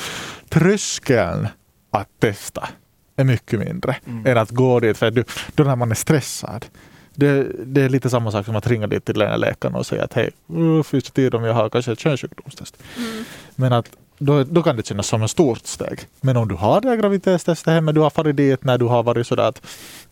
tröskeln 0.48 1.48
att 1.90 2.08
testa 2.20 2.68
är 3.16 3.24
mycket 3.24 3.58
mindre 3.60 3.96
än 4.24 4.38
att 4.38 4.50
gå 4.50 4.80
dit. 4.80 4.98
För 4.98 5.10
du, 5.10 5.24
då 5.54 5.64
när 5.64 5.76
man 5.76 5.90
är 5.90 5.94
stressad. 5.94 6.66
Det, 7.14 7.46
det 7.64 7.82
är 7.82 7.88
lite 7.88 8.10
samma 8.10 8.30
sak 8.30 8.46
som 8.46 8.56
att 8.56 8.66
ringa 8.66 8.86
dit 8.86 9.04
till 9.04 9.16
läkaren 9.18 9.74
och 9.74 9.86
säga 9.86 10.04
att 10.04 10.12
hej, 10.12 10.30
finns 10.84 11.04
det 11.04 11.10
tid 11.10 11.34
om 11.34 11.44
jag 11.44 11.54
har 11.54 11.68
kanske 11.70 11.92
ett 11.92 11.98
könssjukdomstest? 12.00 12.76
Men 13.56 13.72
att 13.72 13.88
då, 14.24 14.44
då 14.44 14.62
kan 14.62 14.76
det 14.76 14.86
kännas 14.86 15.06
som 15.06 15.22
ett 15.22 15.30
stort 15.30 15.66
steg. 15.66 16.00
Men 16.20 16.36
om 16.36 16.48
du 16.48 16.54
har 16.54 16.80
det 16.80 16.88
här 16.88 16.96
graviditetstestet 16.96 17.74
hemma, 17.74 17.92
du 17.92 18.00
har 18.00 18.10
farit 18.10 18.36
dit 18.36 18.64
när 18.64 18.78
du 18.78 18.84
har 18.84 19.02
varit 19.02 19.26
sådär 19.26 19.48
att 19.48 19.62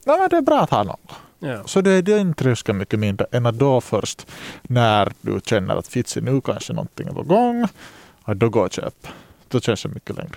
ja, 0.05 0.17
men 0.17 0.29
det 0.29 0.37
är 0.37 0.41
bra 0.41 0.61
att 0.61 0.71
ha 0.71 0.83
något. 0.83 1.11
Ja. 1.39 1.59
Så 1.67 1.81
det 1.81 1.91
är 1.91 2.03
den 2.03 2.35
tröskeln 2.35 2.79
mycket 2.79 2.99
mindre 2.99 3.27
än 3.33 3.47
att 3.47 3.55
då 3.55 3.81
först 3.81 4.27
när 4.63 5.13
du 5.21 5.41
känner 5.45 5.77
att 5.77 5.89
fitsi 5.89 6.21
nu 6.21 6.41
kanske 6.41 6.73
någonting 6.73 7.09
är 7.09 7.13
på 7.13 7.23
gång, 7.23 7.69
att 8.25 8.39
då 8.39 8.49
gå 8.49 8.61
och 8.61 8.73
köp. 8.73 9.07
Då 9.49 9.61
känns 9.61 9.83
det 9.83 9.89
mycket 9.89 10.17
längre. 10.17 10.37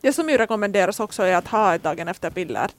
Det 0.00 0.12
som 0.12 0.28
ju 0.28 0.36
rekommenderas 0.36 1.00
också 1.00 1.22
är 1.22 1.36
att 1.36 1.48
ha 1.48 1.74
ett 1.74 1.82
dagen 1.82 2.08
efter-piller 2.08 2.70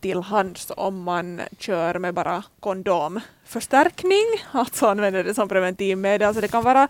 till 0.00 0.22
hands 0.22 0.72
om 0.76 1.02
man 1.02 1.40
kör 1.58 1.98
med 1.98 2.14
bara 2.14 2.42
kondomförstärkning, 2.60 4.26
alltså 4.52 4.86
använder 4.86 5.24
det 5.24 5.34
som 5.34 5.48
preventivmedel. 5.48 6.28
Alltså 6.28 6.40
det 6.40 6.48
kan 6.48 6.64
vara 6.64 6.88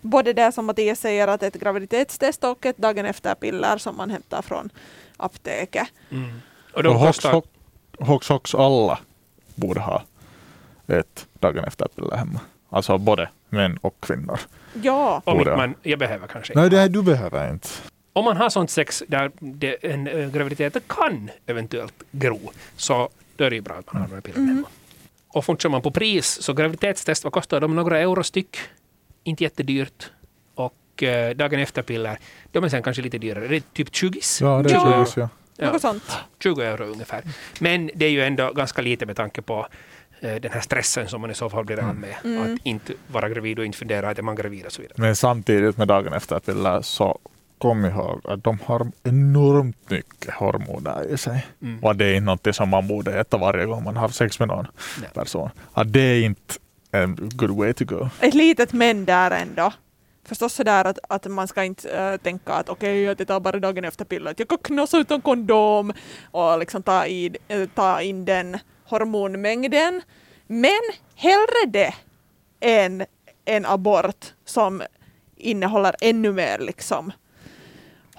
både 0.00 0.32
det 0.32 0.52
som 0.52 0.66
Mattias 0.66 1.00
säger 1.00 1.28
att 1.28 1.42
ett 1.42 1.54
graviditetstest 1.54 2.44
och 2.44 2.66
ett 2.66 2.76
dagen 2.76 3.06
efter-piller 3.06 3.78
som 3.78 3.96
man 3.96 4.10
hämtar 4.10 4.42
från 4.42 4.70
apoteket. 5.16 5.88
Mm. 6.10 6.40
Och 6.72 6.86
Och 6.86 7.06
kostar, 7.06 7.32
Hox, 7.32 7.48
Hox, 7.98 8.28
Hox 8.28 8.54
alla 8.54 8.98
borde 9.54 9.80
ha 9.80 10.02
ett 10.86 11.26
dagen 11.38 11.64
efter-piller 11.64 12.16
hemma. 12.16 12.40
Alltså 12.70 12.98
både 12.98 13.28
män 13.48 13.78
och 13.80 13.96
kvinnor. 14.00 14.40
Ja, 14.82 15.22
om 15.24 15.38
inte 15.38 15.56
man, 15.56 15.74
jag 15.82 15.98
behöver 15.98 16.26
kanske 16.26 16.54
Nej, 16.54 16.64
inte. 16.64 16.76
det 16.76 16.80
här 16.82 16.88
du 16.88 17.02
behöver 17.02 17.50
inte. 17.50 17.68
Om 18.12 18.24
man 18.24 18.36
har 18.36 18.50
sånt 18.50 18.70
sex 18.70 19.02
där 19.08 19.30
det, 19.38 19.84
en 19.84 20.06
äh, 20.06 20.30
graviditet 20.30 20.88
kan 20.88 21.30
eventuellt 21.46 22.02
gro, 22.10 22.40
så 22.76 23.08
då 23.36 23.44
är 23.44 23.50
det 23.50 23.56
ju 23.56 23.62
bra 23.62 23.74
att 23.74 23.92
man 23.92 24.02
har 24.02 24.08
de 24.08 24.14
här 24.14 24.20
pillerna 24.20 24.46
hemma. 24.46 24.68
Och 25.28 25.44
fortsätter 25.44 25.70
man 25.70 25.82
på 25.82 25.90
pris, 25.90 26.42
så 26.42 26.52
graviditetstest, 26.52 27.24
vad 27.24 27.32
kostar 27.32 27.60
de? 27.60 27.76
Några 27.76 27.98
euro 27.98 28.24
styck. 28.24 28.56
Inte 29.30 29.44
jättedyrt. 29.44 30.10
Och 30.54 31.02
äh, 31.02 31.36
dagen 31.36 31.60
efter-piller, 31.60 32.18
de 32.52 32.64
är 32.64 32.68
sen 32.68 32.82
kanske 32.82 33.02
lite 33.02 33.18
dyrare. 33.18 33.48
Det 33.48 33.56
är 33.56 33.62
typ 33.72 33.94
20 33.94 34.20
Ja, 34.40 34.62
det 34.62 34.70
är 34.70 34.74
Ja. 34.74 34.90
ja. 34.90 35.06
ja. 35.16 35.28
Ja. 35.56 35.72
något 35.72 35.82
sånt. 35.82 36.02
20 36.42 36.62
euro 36.62 36.84
ungefär. 36.84 37.22
Men 37.58 37.90
det 37.94 38.04
är 38.06 38.10
ju 38.10 38.22
ändå 38.22 38.52
ganska 38.52 38.82
lite 38.82 39.06
med 39.06 39.16
tanke 39.16 39.42
på 39.42 39.66
eh, 40.20 40.34
den 40.34 40.52
här 40.52 40.60
stressen 40.60 41.08
som 41.08 41.20
man 41.20 41.30
i 41.30 41.34
så 41.34 41.50
fall 41.50 41.64
blir 41.64 41.80
av 41.80 41.94
med. 41.94 42.14
Mm. 42.24 42.54
Att 42.54 42.60
inte 42.66 42.92
vara 43.06 43.28
gravid 43.28 43.58
och 43.58 43.64
inte 43.64 43.78
fundera 43.78 44.10
att 44.10 44.18
är 44.18 44.22
man 44.22 44.36
gravid 44.36 44.66
och 44.66 44.72
så 44.72 44.82
vidare. 44.82 44.94
Men 44.98 45.16
samtidigt 45.16 45.76
med 45.76 45.88
dagen 45.88 46.12
efter-piller 46.12 46.82
så 46.82 47.18
kom 47.58 47.84
ihåg 47.84 48.20
att 48.24 48.44
de 48.44 48.58
har 48.64 48.92
enormt 49.02 49.90
mycket 49.90 50.34
hormoner 50.34 51.12
i 51.14 51.18
sig. 51.18 51.46
Mm. 51.62 51.84
Och 51.84 51.96
det 51.96 52.04
är 52.04 52.14
inte 52.14 52.24
något 52.24 52.56
som 52.56 52.68
man 52.68 52.88
borde 52.88 53.20
äta 53.20 53.36
varje 53.36 53.66
gång 53.66 53.84
man 53.84 53.96
har 53.96 54.08
sex 54.08 54.38
med 54.38 54.48
någon 54.48 54.66
Nej. 55.00 55.10
person. 55.14 55.50
Att 55.72 55.92
det 55.92 56.00
är 56.00 56.22
inte 56.22 56.54
en 56.92 57.16
good 57.16 57.50
way 57.50 57.72
to 57.72 57.84
go. 57.84 58.08
Ett 58.20 58.34
litet 58.34 58.72
men 58.72 59.04
där 59.04 59.30
ändå. 59.30 59.72
Förstås 60.24 60.54
sådär 60.54 60.84
att, 60.84 60.98
att 61.08 61.26
man 61.26 61.48
ska 61.48 61.64
inte 61.64 61.90
äh, 61.90 62.16
tänka 62.16 62.52
att 62.52 62.68
okej, 62.68 63.10
okay, 63.10 63.16
jag 63.18 63.28
tar 63.28 63.40
bara 63.40 63.58
dagen 63.58 63.84
efter 63.84 64.04
pillret, 64.04 64.38
jag 64.38 64.48
kan 64.48 64.58
knossa 64.58 64.98
utan 64.98 65.20
kondom 65.20 65.92
och 66.30 66.58
liksom 66.58 66.82
ta, 66.82 67.06
i, 67.06 67.36
äh, 67.48 67.68
ta 67.74 68.02
in 68.02 68.24
den 68.24 68.58
hormonmängden. 68.84 70.02
Men 70.46 70.80
hellre 71.14 71.66
det 71.68 71.94
än 72.60 73.04
en 73.44 73.66
abort 73.66 74.34
som 74.44 74.82
innehåller 75.36 75.96
ännu 76.00 76.32
mer 76.32 76.58
liksom 76.58 77.12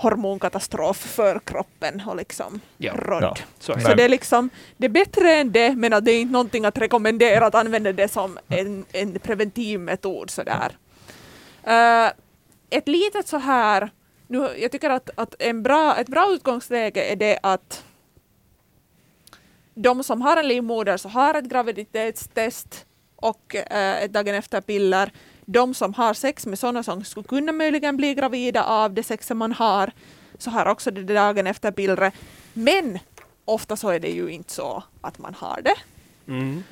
hormonkatastrof 0.01 0.97
för 0.97 1.39
kroppen 1.39 2.01
och 2.07 2.15
liksom 2.15 2.59
Ja. 2.77 2.93
rodd. 2.95 3.23
Ja. 3.23 3.35
Så 3.59 3.79
Så 3.79 3.93
det. 3.95 4.03
är 4.03 4.09
liksom, 4.09 4.49
det 4.77 4.85
är 4.85 4.89
bättre 4.89 5.33
än 5.35 5.51
det, 5.51 5.75
men 5.75 5.93
att 5.93 6.05
det 6.05 6.11
är 6.11 6.21
inte 6.21 6.31
någonting 6.33 6.65
att 6.65 6.77
rekommendera 6.77 7.45
att 7.45 7.55
använda 7.55 7.93
det 7.93 8.07
som 8.07 8.39
en, 8.47 8.85
en 8.91 9.19
preventivmetod 9.19 10.29
sådär. 10.29 10.77
Uh, 11.67 12.11
ett 12.69 12.87
litet 12.87 13.27
så 13.27 13.37
här, 13.37 13.89
nu, 14.27 14.49
jag 14.57 14.71
tycker 14.71 14.89
att, 14.89 15.09
att 15.15 15.35
en 15.39 15.63
bra, 15.63 15.95
ett 15.97 16.07
bra 16.07 16.27
utgångsläge 16.33 17.03
är 17.03 17.15
det 17.15 17.39
att 17.43 17.83
de 19.75 20.03
som 20.03 20.21
har 20.21 20.37
en 20.37 20.47
livmoder 20.47 20.97
så 20.97 21.09
har 21.09 21.33
ett 21.33 21.45
graviditetstest 21.45 22.85
och 23.15 23.55
eh, 23.55 24.03
ett 24.03 24.13
dagen 24.13 24.35
efter-piller. 24.35 25.11
De 25.51 25.73
som 25.73 25.93
har 25.93 26.13
sex 26.13 26.45
med 26.45 26.59
sådana 26.59 26.83
som 26.83 27.03
skulle 27.03 27.27
kunna 27.27 27.51
möjligen 27.51 27.97
bli 27.97 28.13
gravida 28.13 28.63
av 28.63 28.93
det 28.93 29.03
sexet 29.03 29.37
man 29.37 29.51
har 29.51 29.91
så 30.37 30.49
har 30.49 30.65
också 30.65 30.91
det 30.91 31.03
dagen 31.03 31.47
efter-pillret. 31.47 32.13
Men 32.53 32.99
ofta 33.45 33.75
så 33.75 33.89
är 33.89 33.99
det 33.99 34.09
ju 34.09 34.29
inte 34.29 34.53
så 34.53 34.83
att 35.01 35.19
man 35.19 35.33
har 35.33 35.61
det. 35.61 35.75
Mm. 36.27 36.63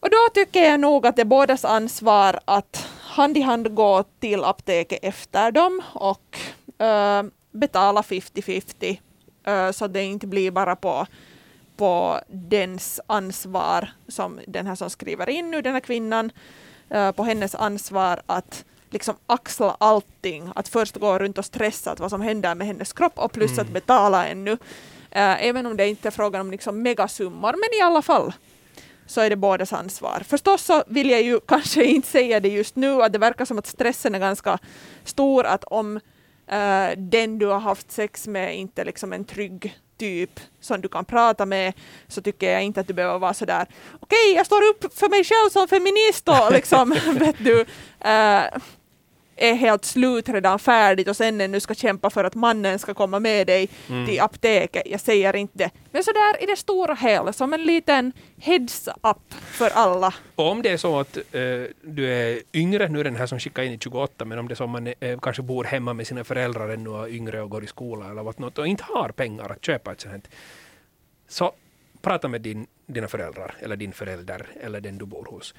Och 0.00 0.10
då 0.10 0.28
tycker 0.34 0.62
jag 0.62 0.80
nog 0.80 1.06
att 1.06 1.16
det 1.16 1.22
är 1.22 1.26
bådas 1.26 1.64
ansvar 1.64 2.40
att 2.44 2.88
hand 3.00 3.36
i 3.36 3.40
hand 3.40 3.74
gå 3.74 4.04
till 4.20 4.44
apoteket 4.44 4.98
efter 5.02 5.50
dem 5.50 5.82
och 5.94 6.38
eh, 6.84 7.22
betala 7.50 8.02
50-50 8.02 8.98
eh, 9.44 9.70
så 9.70 9.86
det 9.86 10.02
inte 10.02 10.26
blir 10.26 10.50
bara 10.50 10.76
på, 10.76 11.06
på 11.76 12.20
dens 12.28 13.00
ansvar 13.06 13.88
som 14.08 14.40
den 14.46 14.66
här 14.66 14.74
som 14.74 14.90
skriver 14.90 15.28
in 15.28 15.50
nu, 15.50 15.62
den 15.62 15.72
här 15.72 15.80
kvinnan, 15.80 16.30
på 16.88 17.24
hennes 17.24 17.54
ansvar 17.54 18.22
att 18.26 18.64
liksom 18.90 19.14
axla 19.26 19.76
allting, 19.80 20.50
att 20.54 20.68
först 20.68 20.96
gå 20.96 21.18
runt 21.18 21.38
och 21.38 21.44
stressa 21.44 21.90
att 21.90 22.00
vad 22.00 22.10
som 22.10 22.20
händer 22.20 22.54
med 22.54 22.66
hennes 22.66 22.92
kropp 22.92 23.18
och 23.18 23.32
plus 23.32 23.58
att 23.58 23.68
betala 23.68 24.26
ännu. 24.26 24.52
Eh, 25.10 25.46
även 25.46 25.66
om 25.66 25.76
det 25.76 25.88
inte 25.88 26.08
är 26.08 26.10
frågan 26.10 26.40
om 26.40 26.50
liksom 26.50 26.82
megasummor, 26.82 27.52
men 27.52 27.78
i 27.78 27.82
alla 27.82 28.02
fall 28.02 28.32
så 29.06 29.20
är 29.20 29.30
det 29.30 29.36
bådas 29.36 29.72
ansvar. 29.72 30.22
Förstås 30.26 30.62
så 30.62 30.84
vill 30.86 31.10
jag 31.10 31.22
ju 31.22 31.40
kanske 31.46 31.84
inte 31.84 32.08
säga 32.08 32.40
det 32.40 32.48
just 32.48 32.76
nu, 32.76 33.02
att 33.02 33.12
det 33.12 33.18
verkar 33.18 33.44
som 33.44 33.58
att 33.58 33.66
stressen 33.66 34.14
är 34.14 34.18
ganska 34.18 34.58
stor, 35.04 35.46
att 35.46 35.64
om 35.64 35.96
eh, 36.46 36.88
den 36.96 37.38
du 37.38 37.46
har 37.46 37.60
haft 37.60 37.92
sex 37.92 38.26
med 38.26 38.58
inte 38.58 38.84
liksom 38.84 39.12
en 39.12 39.24
trygg 39.24 39.78
typ 39.98 40.40
som 40.60 40.80
du 40.80 40.88
kan 40.88 41.04
prata 41.04 41.46
med, 41.46 41.72
så 42.08 42.22
tycker 42.22 42.50
jag 42.50 42.62
inte 42.62 42.80
att 42.80 42.86
du 42.86 42.94
behöver 42.94 43.18
vara 43.18 43.34
sådär 43.34 43.66
okej, 44.00 44.34
jag 44.34 44.46
står 44.46 44.62
upp 44.62 44.98
för 44.98 45.08
mig 45.08 45.24
själv 45.24 45.50
som 45.50 45.68
feminist 45.68 46.28
och 46.28 46.52
liksom, 46.52 46.90
vet 47.18 47.36
du, 47.38 47.60
eh, 48.00 48.44
är 49.36 49.54
helt 49.54 49.84
slut 49.84 50.28
redan 50.28 50.58
färdigt 50.58 51.08
och 51.08 51.16
sen 51.16 51.40
ännu 51.40 51.60
ska 51.60 51.74
kämpa 51.74 52.10
för 52.10 52.24
att 52.24 52.34
mannen 52.34 52.78
ska 52.78 52.94
komma 52.94 53.18
med 53.20 53.46
dig 53.46 53.68
Mm. 53.88 54.06
till 54.06 54.20
apoteket. 54.20 54.82
Jag 54.86 55.00
säger 55.00 55.36
inte 55.36 55.58
det. 55.58 55.70
Men 55.90 56.04
sådär 56.04 56.42
i 56.42 56.46
det 56.46 56.56
stora 56.56 56.94
hela, 56.94 57.32
som 57.32 57.52
en 57.52 57.62
liten 57.64 58.12
heads-up 58.40 59.34
för 59.34 59.70
alla. 59.70 60.14
Och 60.34 60.50
om 60.50 60.62
det 60.62 60.70
är 60.70 60.76
så 60.76 61.00
att 61.00 61.16
eh, 61.16 61.22
du 61.82 62.08
är 62.12 62.40
yngre, 62.54 62.88
nu 62.88 63.00
är 63.00 63.04
den 63.04 63.16
här 63.16 63.26
som 63.26 63.38
skickar 63.38 63.62
in 63.62 63.72
i 63.72 63.78
28, 63.78 64.24
men 64.24 64.38
om 64.38 64.48
det 64.48 64.54
är 64.54 64.56
så 64.56 64.64
att 64.64 64.70
man 64.70 64.86
eh, 65.00 65.18
kanske 65.22 65.42
bor 65.42 65.64
hemma 65.64 65.92
med 65.92 66.06
sina 66.06 66.24
föräldrar 66.24 66.68
ännu 66.68 66.90
och 66.90 67.04
är 67.08 67.12
yngre 67.14 67.42
och 67.42 67.50
går 67.50 67.64
i 67.64 67.66
skola 67.66 68.10
eller 68.10 68.22
vad 68.22 68.40
något 68.40 68.58
och 68.58 68.66
inte 68.66 68.84
har 68.84 69.08
pengar 69.08 69.52
att 69.52 69.64
köpa 69.64 69.92
ett 69.92 70.00
sånt 70.00 70.12
här, 70.14 70.22
så 71.28 71.52
prata 72.02 72.28
med 72.28 72.40
din, 72.40 72.66
dina 72.86 73.08
föräldrar 73.08 73.54
eller 73.60 73.76
din 73.76 73.92
förälder 73.92 74.46
eller 74.60 74.80
den 74.80 74.98
du 74.98 75.06
bor 75.06 75.24
hos 75.30 75.54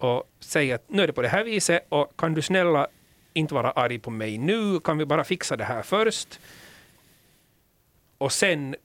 och 0.00 0.30
säg 0.40 0.72
att 0.72 0.84
nu 0.88 1.02
är 1.02 1.06
det 1.06 1.12
på 1.12 1.22
det 1.22 1.28
här 1.28 1.44
viset 1.44 1.86
och 1.88 2.16
kan 2.16 2.34
du 2.34 2.42
snälla 2.42 2.88
inte 3.32 3.54
vara 3.54 3.70
arg 3.70 3.98
på 3.98 4.10
mig 4.10 4.38
nu, 4.38 4.80
kan 4.80 4.98
vi 4.98 5.06
bara 5.06 5.24
fixa 5.24 5.56
det 5.56 5.64
här 5.64 5.82
först? 5.82 6.40
Och 8.18 8.32
sen 8.32 8.76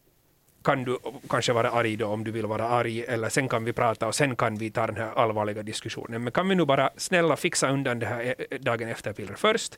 kan 0.64 0.84
du 0.84 0.98
kanske 1.30 1.54
vara 1.54 1.72
arg 1.72 1.96
då 1.96 2.08
om 2.08 2.24
du 2.24 2.32
vill 2.32 2.46
vara 2.46 2.70
arg, 2.70 3.04
eller 3.04 3.30
sen 3.30 3.50
kan 3.50 3.66
vi 3.66 3.74
prata 3.74 4.08
och 4.08 4.16
sen 4.16 4.36
kan 4.36 4.56
vi 4.56 4.72
ta 4.72 4.88
den 4.88 4.96
här 4.96 5.14
allvarliga 5.16 5.64
diskussionen. 5.64 6.24
Men 6.24 6.32
kan 6.32 6.50
vi 6.50 6.56
nu 6.56 6.66
bara 6.66 6.90
snälla 6.98 7.36
fixa 7.36 7.70
undan 7.70 8.00
det 8.00 8.06
här 8.06 8.36
eh, 8.50 8.60
dagen 8.60 8.90
efter-pillret 8.90 9.40
först, 9.40 9.78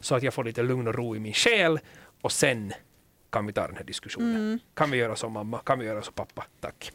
så 0.00 0.14
att 0.14 0.22
jag 0.22 0.34
får 0.34 0.44
lite 0.44 0.62
lugn 0.62 0.88
och 0.88 0.94
ro 0.94 1.16
i 1.16 1.18
min 1.18 1.32
själ, 1.32 1.78
och 2.20 2.32
sen 2.32 2.72
kan 3.30 3.46
vi 3.46 3.52
ta 3.52 3.66
den 3.66 3.76
här 3.76 3.84
diskussionen. 3.84 4.60
Kan 4.74 4.90
vi 4.90 4.98
göra 4.98 5.16
så 5.16 5.28
mamma? 5.28 5.58
Kan 5.58 5.78
vi 5.78 5.86
göra 5.86 6.02
så 6.02 6.12
pappa? 6.12 6.46
Tack. 6.60 6.92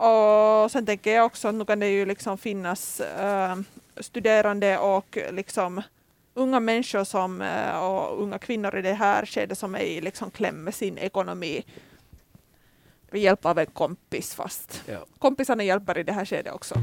Och 0.00 0.70
sen 0.70 0.86
tänker 0.86 1.14
jag 1.14 1.26
också 1.26 1.48
att 1.48 1.54
nu 1.54 1.64
kan 1.64 1.80
det 1.80 1.88
ju 1.88 2.06
liksom 2.06 2.38
finnas 2.38 3.00
eh, 3.00 3.56
studerande 4.00 4.78
och 4.78 5.18
liksom 5.30 5.82
unga 6.34 6.60
människor 6.60 7.04
som, 7.04 7.42
eh, 7.42 7.78
och 7.84 8.22
unga 8.22 8.38
kvinnor 8.38 8.76
i 8.78 8.82
det 8.82 8.92
här 8.92 9.26
skedet 9.26 9.58
som 9.58 9.74
är 9.74 9.78
i 9.80 10.00
liksom 10.00 10.30
kläm 10.30 10.64
med 10.64 10.74
sin 10.74 10.98
ekonomi 10.98 11.64
med 13.10 13.20
hjälp 13.20 13.46
av 13.46 13.58
en 13.58 13.66
kompis 13.66 14.34
fast 14.34 14.82
Ja. 14.86 14.98
kompisarna 15.18 15.62
hjälper 15.62 15.98
i 15.98 16.02
det 16.02 16.12
här 16.12 16.24
skedet 16.24 16.52
också. 16.54 16.74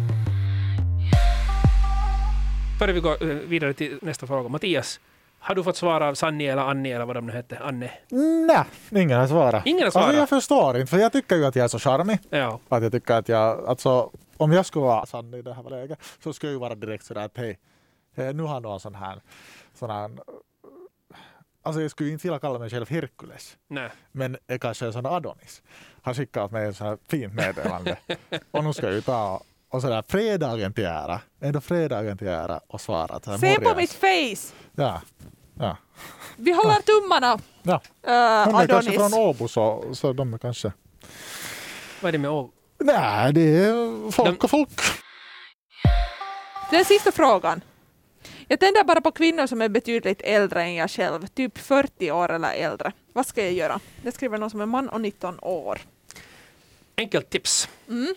Före 2.79 2.93
vi 2.93 2.99
går 2.99 3.23
eh, 3.23 3.35
vidare 3.35 3.73
till 3.73 3.97
nästa 4.01 4.27
fråga. 4.27 4.49
Mattias, 4.49 4.99
har 5.39 5.55
du 5.55 5.63
fått 5.63 5.77
svar 5.77 6.01
av 6.01 6.13
Sanni 6.15 6.47
eller 6.47 6.61
Annie 6.61 6.95
eller 6.95 7.05
vad 7.05 7.15
de 7.15 7.25
nu 7.27 7.33
hette? 7.33 7.59
Anne? 7.59 7.91
Nej, 8.47 8.63
ingen 8.91 9.19
har 9.19 9.27
svarat. 9.27 9.65
Ingen 9.65 9.79
har 9.79 9.85
Alltså, 9.85 9.99
svarat? 9.99 10.15
jag 10.15 10.29
förstår 10.29 10.77
inte, 10.77 10.89
för 10.89 10.97
jag 10.97 11.11
tycker 11.11 11.35
ju 11.35 11.45
att 11.45 11.55
jag 11.55 11.63
är 11.63 11.67
så 11.67 11.79
charmig. 11.79 12.19
Ja. 12.29 12.59
Att 12.69 12.83
jag 12.83 12.91
tycker 12.91 13.13
att 13.13 13.29
jag, 13.29 13.65
alltså, 13.67 14.11
om 14.37 14.51
jag 14.51 14.65
skulle 14.65 14.85
vara 14.85 15.05
sann 15.05 15.33
i 15.33 15.41
det 15.41 15.53
här 15.53 15.69
läget 15.69 15.99
så 16.23 16.33
skulle 16.33 16.51
jag 16.51 16.55
ju 16.55 16.59
vara 16.59 16.75
direkt 16.75 17.05
sådär 17.05 17.25
att 17.25 17.37
hej, 17.37 17.59
hej 18.15 18.33
nu 18.33 18.43
har 18.43 18.59
någon 18.59 18.79
sån 18.79 18.95
här, 18.95 19.21
sån 19.73 19.89
här 19.89 20.11
Alltså 21.63 21.81
jag 21.81 21.91
skulle 21.91 22.09
inte 22.09 22.27
vilja 22.27 22.39
kalla 22.39 22.59
mig 22.59 22.69
själv 22.69 22.89
Herkules, 22.89 23.57
Nej. 23.67 23.89
men 24.11 24.37
jag 24.47 24.61
kanske 24.61 24.85
är 24.85 24.87
en 24.87 24.93
sån 24.93 25.05
Adonis. 25.05 25.61
Han 26.01 26.13
skickade 26.15 26.45
åt 26.45 26.51
mig 26.51 26.67
ett 26.67 26.77
sånt 26.77 26.89
här 26.89 26.97
fint 27.09 27.33
meddelande. 27.33 27.97
och 28.51 28.63
nu 28.63 28.73
ska 28.73 28.85
jag 28.85 28.95
ju 28.95 29.01
ta 29.01 29.41
och 29.69 29.81
sådär 29.81 30.03
fredagen 30.07 30.73
till 30.73 30.85
ära, 30.85 31.21
ändå 31.41 31.61
fredagen 31.61 32.17
till 32.17 32.27
ära 32.27 32.59
och 32.67 32.81
svara 32.81 33.37
Se 33.37 33.59
på 33.59 33.75
mitt 33.75 33.93
face! 33.93 34.53
Ja, 34.79 35.01
ja. 35.59 35.77
Vi 36.35 36.51
håller 36.53 36.81
tummarna! 36.81 37.39
ja. 37.63 37.73
Uh, 38.07 38.51
Hon 38.51 38.61
är 38.61 38.67
kanske 38.67 38.91
Adonis. 38.91 38.95
från 38.95 39.13
Åbo 39.13 39.47
så, 39.47 39.83
så 39.93 40.13
de 40.13 40.33
är 40.33 40.37
kanske... 40.37 40.71
Vad 42.01 42.09
är 42.09 42.11
det 42.11 42.17
med 42.17 42.31
Å- 42.31 42.51
Nej, 42.79 43.33
det 43.33 43.41
är 43.41 44.11
folk 44.11 44.43
och 44.43 44.49
folk. 44.49 44.69
Den 46.71 46.85
sista 46.85 47.11
frågan. 47.11 47.61
Jag 48.47 48.59
tänder 48.59 48.83
bara 48.83 49.01
på 49.01 49.11
kvinnor 49.11 49.47
som 49.47 49.61
är 49.61 49.69
betydligt 49.69 50.21
äldre 50.21 50.61
än 50.63 50.75
jag 50.75 50.89
själv, 50.91 51.27
typ 51.27 51.57
40 51.57 52.11
år 52.11 52.31
eller 52.31 52.53
äldre. 52.53 52.91
Vad 53.13 53.25
ska 53.25 53.43
jag 53.43 53.53
göra? 53.53 53.79
Det 54.03 54.11
skriver 54.11 54.37
någon 54.37 54.49
som 54.49 54.61
är 54.61 54.65
man 54.65 54.89
och 54.89 55.01
19 55.01 55.39
år. 55.41 55.79
Enkelt 56.97 57.29
tips. 57.29 57.69
Mm. 57.89 58.15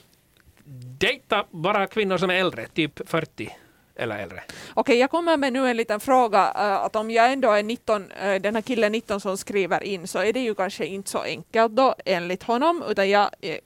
Dejta 0.98 1.44
bara 1.50 1.86
kvinnor 1.86 2.18
som 2.18 2.30
är 2.30 2.34
äldre, 2.34 2.66
typ 2.66 3.08
40 3.08 3.56
eller 4.00 4.18
äldre. 4.18 4.42
Okej, 4.74 4.98
jag 4.98 5.10
kommer 5.10 5.36
med 5.36 5.52
nu 5.52 5.68
en 5.68 5.76
liten 5.76 6.00
fråga. 6.00 6.52
eh, 6.56 6.72
att 6.84 6.96
om 6.96 7.10
jag 7.10 7.32
ändå 7.32 7.50
är 7.52 7.62
19, 7.62 8.10
eh, 8.10 8.40
den 8.40 8.54
här 8.54 8.62
killen 8.62 8.92
19 8.92 9.20
som 9.20 9.36
skriver 9.38 9.82
in, 9.82 10.06
så 10.08 10.18
är 10.18 10.32
det 10.32 10.40
ju 10.40 10.54
kanske 10.54 10.86
inte 10.86 11.10
så 11.10 11.18
enkelt 11.22 11.72
då 11.72 11.94
enligt 12.04 12.42
honom, 12.42 12.84
utan 12.88 13.10
jag, 13.10 13.30
eh, 13.40 13.58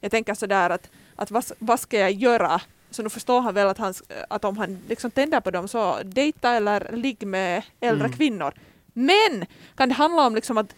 jag 0.00 0.10
tänker 0.10 0.34
sådär 0.34 0.70
att, 0.70 0.90
att 1.16 1.30
vad, 1.30 1.44
vad 1.58 1.80
ska 1.80 1.98
jag 1.98 2.12
göra? 2.12 2.60
Så 2.90 3.02
nu 3.02 3.08
förstår 3.10 3.40
han 3.40 3.54
väl 3.54 3.66
att, 3.68 3.78
han, 3.78 3.94
att 4.28 4.44
om 4.44 4.56
han 4.58 4.78
liksom 4.88 5.10
tänder 5.10 5.40
på 5.40 5.50
dem 5.50 5.68
så 5.68 5.96
dejta 6.04 6.50
eller 6.50 6.90
ligg 6.92 7.26
med 7.26 7.62
äldre 7.80 8.06
Mm. 8.06 8.16
kvinnor. 8.16 8.54
Men 8.92 9.46
kan 9.76 9.88
det 9.88 9.94
handla 9.94 10.26
om 10.26 10.34
liksom 10.34 10.58
att 10.58 10.74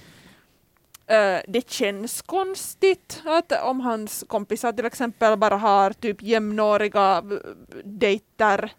det 1.48 1.70
känns 1.70 2.22
konstigt 2.22 3.22
att 3.24 3.52
om 3.62 3.80
hans 3.80 4.24
kompisar 4.28 4.72
till 4.72 4.84
exempel 4.86 5.38
bara 5.38 5.56
har 5.56 5.90
typ 5.92 6.22
jämnåriga 6.22 7.22
eh, 7.30 7.36
dejter, 7.84 8.72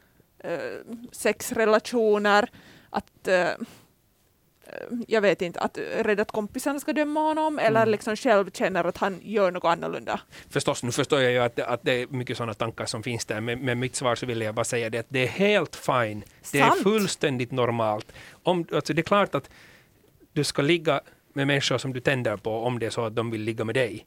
eh, 0.43 0.59
sexrelationer, 1.11 2.49
att 2.89 3.27
eh, 3.27 3.47
eh, 3.47 3.53
jag 5.07 5.21
vet 5.21 5.41
inte, 5.41 5.59
att 5.59 5.77
rädda 5.97 6.21
att 6.21 6.31
kompisarna 6.31 6.79
ska 6.79 6.93
döma 6.93 7.19
honom 7.19 7.59
eller 7.59 7.81
Mm. 7.81 7.91
liksom 7.91 8.15
själv 8.15 8.51
känner 8.51 8.83
att 8.83 8.97
han 8.97 9.19
gör 9.23 9.51
något 9.51 9.65
annorlunda. 9.65 10.19
Förstås, 10.49 10.83
nu 10.83 10.91
förstår 10.91 11.21
jag 11.21 11.31
ju 11.31 11.39
att, 11.39 11.59
att 11.59 11.79
det 11.83 11.91
är 12.01 12.07
mycket 12.07 12.37
sådana 12.37 12.53
tankar 12.53 12.85
som 12.85 13.03
finns 13.03 13.25
där, 13.25 13.41
men 13.41 13.59
med 13.59 13.77
mitt 13.77 13.95
svar 13.95 14.15
så 14.15 14.25
vill 14.25 14.41
jag 14.41 14.55
bara 14.55 14.65
säga 14.65 14.89
det 14.89 14.97
att 14.99 15.09
det 15.09 15.19
är 15.23 15.27
helt 15.27 15.75
fine. 15.75 16.23
Det 16.51 16.59
är 16.59 16.69
Sant. 16.69 16.83
fullständigt 16.83 17.51
normalt. 17.51 18.11
Om, 18.43 18.65
alltså 18.73 18.93
det 18.93 19.01
är 19.01 19.03
klart 19.03 19.35
att 19.35 19.49
du 20.33 20.43
ska 20.43 20.61
ligga 20.61 21.01
med 21.39 21.47
människor 21.47 21.77
som 21.77 21.93
du 21.93 21.99
tänder 21.99 22.37
på 22.37 22.51
om 22.51 22.79
det 22.79 22.85
är 22.85 22.89
så 22.89 23.05
att 23.05 23.15
de 23.15 23.31
vill 23.31 23.41
ligga 23.41 23.65
med 23.65 23.75
dig. 23.75 24.05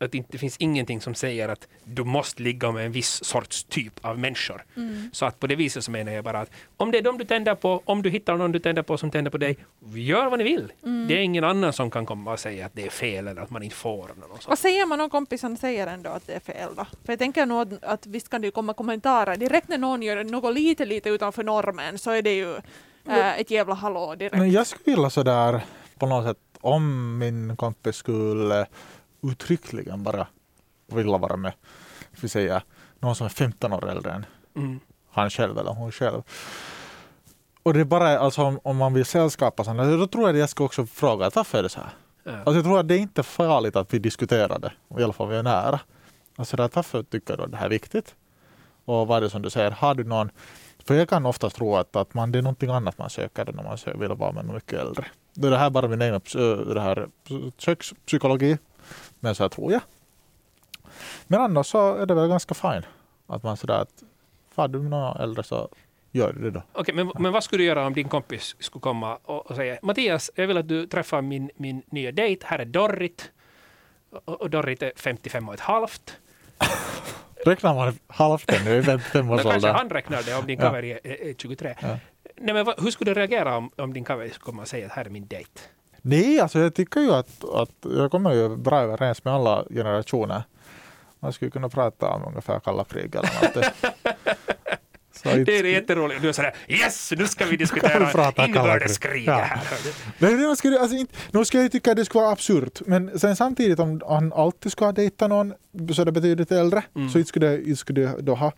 Att 0.00 0.12
det 0.12 0.18
inte 0.18 0.38
finns 0.38 0.56
ingenting 0.56 1.00
som 1.00 1.14
säger 1.14 1.48
att 1.48 1.68
du 1.84 2.04
måste 2.04 2.42
ligga 2.42 2.72
med 2.72 2.86
en 2.86 2.92
viss 2.92 3.24
sorts 3.24 3.64
typ 3.64 4.04
av 4.04 4.18
människor. 4.18 4.64
Så 5.12 5.26
att 5.26 5.40
på 5.40 5.46
det 5.46 5.56
viset 5.56 5.84
så 5.84 5.90
menar 5.90 6.12
jag 6.12 6.24
bara 6.24 6.40
att 6.40 6.50
om 6.76 6.90
det 6.90 6.98
är 6.98 7.02
de 7.02 7.18
du 7.18 7.24
tänder 7.24 7.54
på, 7.54 7.82
om 7.84 8.02
du 8.02 8.10
hittar 8.10 8.36
någon 8.36 8.52
du 8.52 8.58
tänder 8.58 8.82
på 8.82 8.98
som 8.98 9.10
tänder 9.10 9.30
på 9.30 9.38
dig, 9.38 9.56
gör 9.94 10.26
vad 10.30 10.38
ni 10.38 10.44
vill. 10.44 10.72
Det 11.08 11.14
är 11.14 11.18
ingen 11.18 11.44
annan 11.44 11.72
som 11.72 11.90
kan 11.90 12.06
komma 12.06 12.32
och 12.32 12.40
säga 12.40 12.66
att 12.66 12.72
det 12.74 12.86
är 12.86 12.90
fel 12.90 13.28
eller 13.28 13.42
att 13.42 13.50
man 13.50 13.62
inte 13.62 13.76
får. 13.76 14.04
Eller 14.04 14.20
något 14.20 14.42
sånt. 14.42 14.48
Vad 14.48 14.58
säger 14.58 14.86
man 14.86 15.00
om 15.00 15.10
kompisarna 15.10 15.56
säger 15.56 15.86
ändå 15.86 16.10
att 16.10 16.26
det 16.26 16.32
är 16.32 16.40
fel 16.40 16.70
då? 16.76 16.84
För 17.04 17.12
jag 17.12 17.18
tänker 17.18 17.46
nog 17.46 17.78
att, 17.82 18.06
visst 18.06 18.28
kan 18.28 18.40
det 18.40 18.46
ju 18.46 18.50
komma 18.50 18.74
kommentarer. 18.74 19.36
Direkt 19.36 19.68
när 19.68 19.78
någon 19.78 20.02
gör 20.02 20.24
något 20.24 20.54
lite, 20.54 20.84
lite 20.84 21.08
utanför 21.08 21.44
normen 21.44 21.98
så 21.98 22.10
är 22.10 22.22
det 22.22 22.34
ju 22.34 22.56
eh, 23.08 23.40
ett 23.40 23.50
jävla 23.50 23.74
hallå 23.74 24.14
direkt. 24.14 24.36
Men 24.36 24.50
jag 24.50 24.66
skulle 24.66 24.96
vilja 24.96 25.10
sådär 25.10 25.60
på 25.98 26.06
något 26.06 26.26
sätt 26.26 26.38
om 26.60 27.18
min 27.18 27.56
kompis 27.56 27.96
skulle 27.96 28.66
uttryckligen 29.22 30.02
bara 30.02 30.26
vilja 30.86 31.18
vara 31.18 31.36
med, 31.36 31.52
vi 32.20 32.28
säger 32.28 32.62
någon 32.98 33.14
som 33.14 33.24
är 33.24 33.28
15 33.28 33.72
år 33.72 33.88
äldre 33.88 34.12
än 34.12 34.26
Mm. 34.56 34.80
han 35.10 35.30
själv 35.30 35.58
eller 35.58 35.70
hon 35.70 35.92
själv. 35.92 36.22
Och 37.62 37.74
det 37.74 37.80
är 37.80 37.84
bara 37.84 38.18
alltså 38.18 38.42
om, 38.42 38.60
om 38.64 38.76
man 38.76 38.94
vill 38.94 39.04
sällskapa 39.04 39.64
sådana, 39.64 39.96
då 39.96 40.06
tror 40.06 40.24
jag 40.24 40.30
att 40.34 40.38
jag 40.40 40.48
skulle 40.48 40.64
också 40.66 40.86
fråga 40.86 41.30
varför 41.34 41.58
är 41.58 41.62
det 41.62 41.68
så 41.68 41.80
här? 41.80 41.90
Ja. 42.24 42.32
Alltså 42.32 42.54
jag 42.54 42.64
tror 42.64 42.80
att 42.80 42.88
det 42.88 42.94
är 42.94 42.98
inte 42.98 43.22
farligt 43.22 43.76
att 43.76 43.94
vi 43.94 43.98
diskuterar 43.98 44.58
det, 44.58 44.72
i 45.00 45.04
alla 45.04 45.12
fall 45.12 45.28
vi 45.28 45.36
är 45.36 45.42
nära. 45.42 45.80
Alltså 46.36 46.62
att 46.62 46.76
varför 46.76 47.02
tycker 47.02 47.36
du 47.36 47.42
att 47.42 47.50
det 47.50 47.56
här 47.56 47.66
är 47.66 47.70
viktigt? 47.70 48.14
Och 48.84 49.06
vad 49.06 49.16
är 49.16 49.20
det 49.20 49.30
som 49.30 49.42
du 49.42 49.50
säger, 49.50 49.70
har 49.70 49.94
du 49.94 50.04
någon 50.04 50.30
för 50.84 50.94
jag 50.94 51.08
kan 51.08 51.26
oftast 51.26 51.56
tro 51.56 51.76
att, 51.76 51.96
att 51.96 52.14
man, 52.14 52.32
det 52.32 52.38
är 52.38 52.42
någonting 52.42 52.70
annat 52.70 52.98
man 52.98 53.10
söker 53.10 53.52
när 53.52 53.62
man 53.62 54.00
vill 54.00 54.08
vara 54.08 54.32
med 54.32 54.44
någon 54.44 54.54
mycket 54.54 54.80
äldre. 54.80 55.06
Det 55.40 55.48
är 55.48 55.52
här 55.56 55.70
bara 55.70 55.88
min 55.88 56.02
egen 56.02 56.20
ps- 56.20 56.74
det 56.74 56.80
här 56.80 57.08
kökspsykologi. 57.58 58.58
Men 59.20 59.34
så 59.34 59.44
här 59.44 59.48
tror 59.48 59.72
jag. 59.72 59.80
Men 61.26 61.40
annars 61.40 61.66
så 61.66 61.94
är 61.94 62.06
det 62.06 62.14
väl 62.14 62.28
ganska 62.28 62.54
fine. 62.54 62.82
Att 63.26 63.42
man 63.42 63.56
sådär 63.56 63.74
att 63.80 64.02
far 64.54 64.68
du 64.68 64.78
med 64.78 64.90
någon 64.90 65.16
äldre 65.16 65.42
så 65.42 65.68
gör 66.12 66.32
du 66.32 66.40
det 66.40 66.50
då. 66.50 66.62
Okej, 66.72 66.94
men, 66.94 67.12
men 67.18 67.32
vad 67.32 67.44
skulle 67.44 67.62
du 67.62 67.66
göra 67.66 67.86
om 67.86 67.94
din 67.94 68.08
kompis 68.08 68.56
skulle 68.58 68.80
komma 68.80 69.18
och, 69.24 69.46
och 69.50 69.56
säga 69.56 69.78
Mattias, 69.82 70.30
jag 70.34 70.46
vill 70.46 70.56
att 70.56 70.68
du 70.68 70.86
träffar 70.86 71.22
min, 71.22 71.50
min 71.56 71.82
nya 71.90 72.12
dejt. 72.12 72.46
Här 72.46 72.58
är 72.58 72.64
Dorrit. 72.64 73.30
Och, 74.24 74.40
och 74.40 74.50
Dorrit 74.50 74.82
är 74.82 74.92
55 74.96 75.48
och 75.48 75.54
ett 75.54 75.60
halvt. 75.60 76.16
Räknar 77.46 77.74
man 77.74 77.98
halvten 78.06 78.64
nu 78.64 78.76
i 78.76 78.82
55 78.82 79.26
Men 79.26 79.34
års 79.34 79.42
kanske 79.42 79.56
ålder? 79.56 79.72
han 79.72 79.90
räknar 79.90 80.22
det 80.22 80.34
om 80.34 80.46
din 80.46 80.58
cover 80.60 80.84
är, 80.84 81.00
är, 81.06 81.28
är 81.30 81.34
23. 81.34 81.74
Ja. 81.80 81.98
Nej, 82.40 82.54
men 82.54 82.64
vad, 82.64 82.80
hur 82.82 82.90
skulle 82.90 83.14
du 83.14 83.20
reagera 83.20 83.56
om, 83.56 83.70
om 83.76 83.92
din 83.92 84.04
skulle 84.30 84.44
komma 84.44 84.62
och 84.62 84.68
säga 84.68 84.86
att 84.86 84.92
här 84.92 85.04
är 85.04 85.10
min 85.10 85.26
dejt? 85.26 85.50
Nej, 86.02 86.40
alltså 86.40 86.58
jag 86.58 86.74
tycker 86.74 87.00
ju 87.00 87.12
att, 87.12 87.44
att 87.44 87.70
jag 87.82 88.10
kommer 88.10 88.32
ju 88.34 88.56
bra 88.56 88.80
överens 88.80 89.24
med 89.24 89.34
alla 89.34 89.64
generationer. 89.70 90.42
Man 91.20 91.32
skulle 91.32 91.50
kunna 91.50 91.68
prata 91.68 92.08
om 92.10 92.24
ungefär 92.24 92.60
kalla 92.60 92.84
krig 92.84 93.14
eller 93.14 93.30
något. 93.42 93.72
Det 95.46 95.58
är 95.58 95.64
jätteroligt. 95.64 96.22
Du 96.22 96.28
är 96.28 96.32
sådär 96.32 96.54
yes, 96.68 97.12
nu 97.16 97.26
ska 97.26 97.44
vi 97.44 97.56
diskutera 97.64 98.44
inbördeskriget 98.46 99.00
krig? 99.00 99.28
Ja. 99.28 99.34
här. 99.34 99.60
Det 100.50 100.56
skulle, 100.56 100.80
alltså, 100.80 100.96
inte, 100.96 101.14
nu 101.30 101.44
skulle 101.44 101.62
jag 101.62 101.72
tycka 101.72 101.90
att 101.90 101.96
det 101.96 102.04
skulle 102.04 102.22
vara 102.22 102.32
absurt, 102.32 102.80
men 102.86 103.18
sen 103.18 103.36
samtidigt 103.36 103.78
om 103.80 104.00
han 104.08 104.32
alltid 104.32 104.72
ska 104.72 104.92
dejta 104.92 105.28
någon 105.28 105.54
så 105.94 106.04
det 106.04 106.12
betydligt 106.12 106.52
äldre, 106.52 106.82
Mm. 106.96 107.08
så 107.10 107.18
inte 107.18 107.28
skulle, 107.28 107.58
inte 107.62 107.76
skulle 107.76 108.06
då 108.20 108.34
ha 108.34 108.52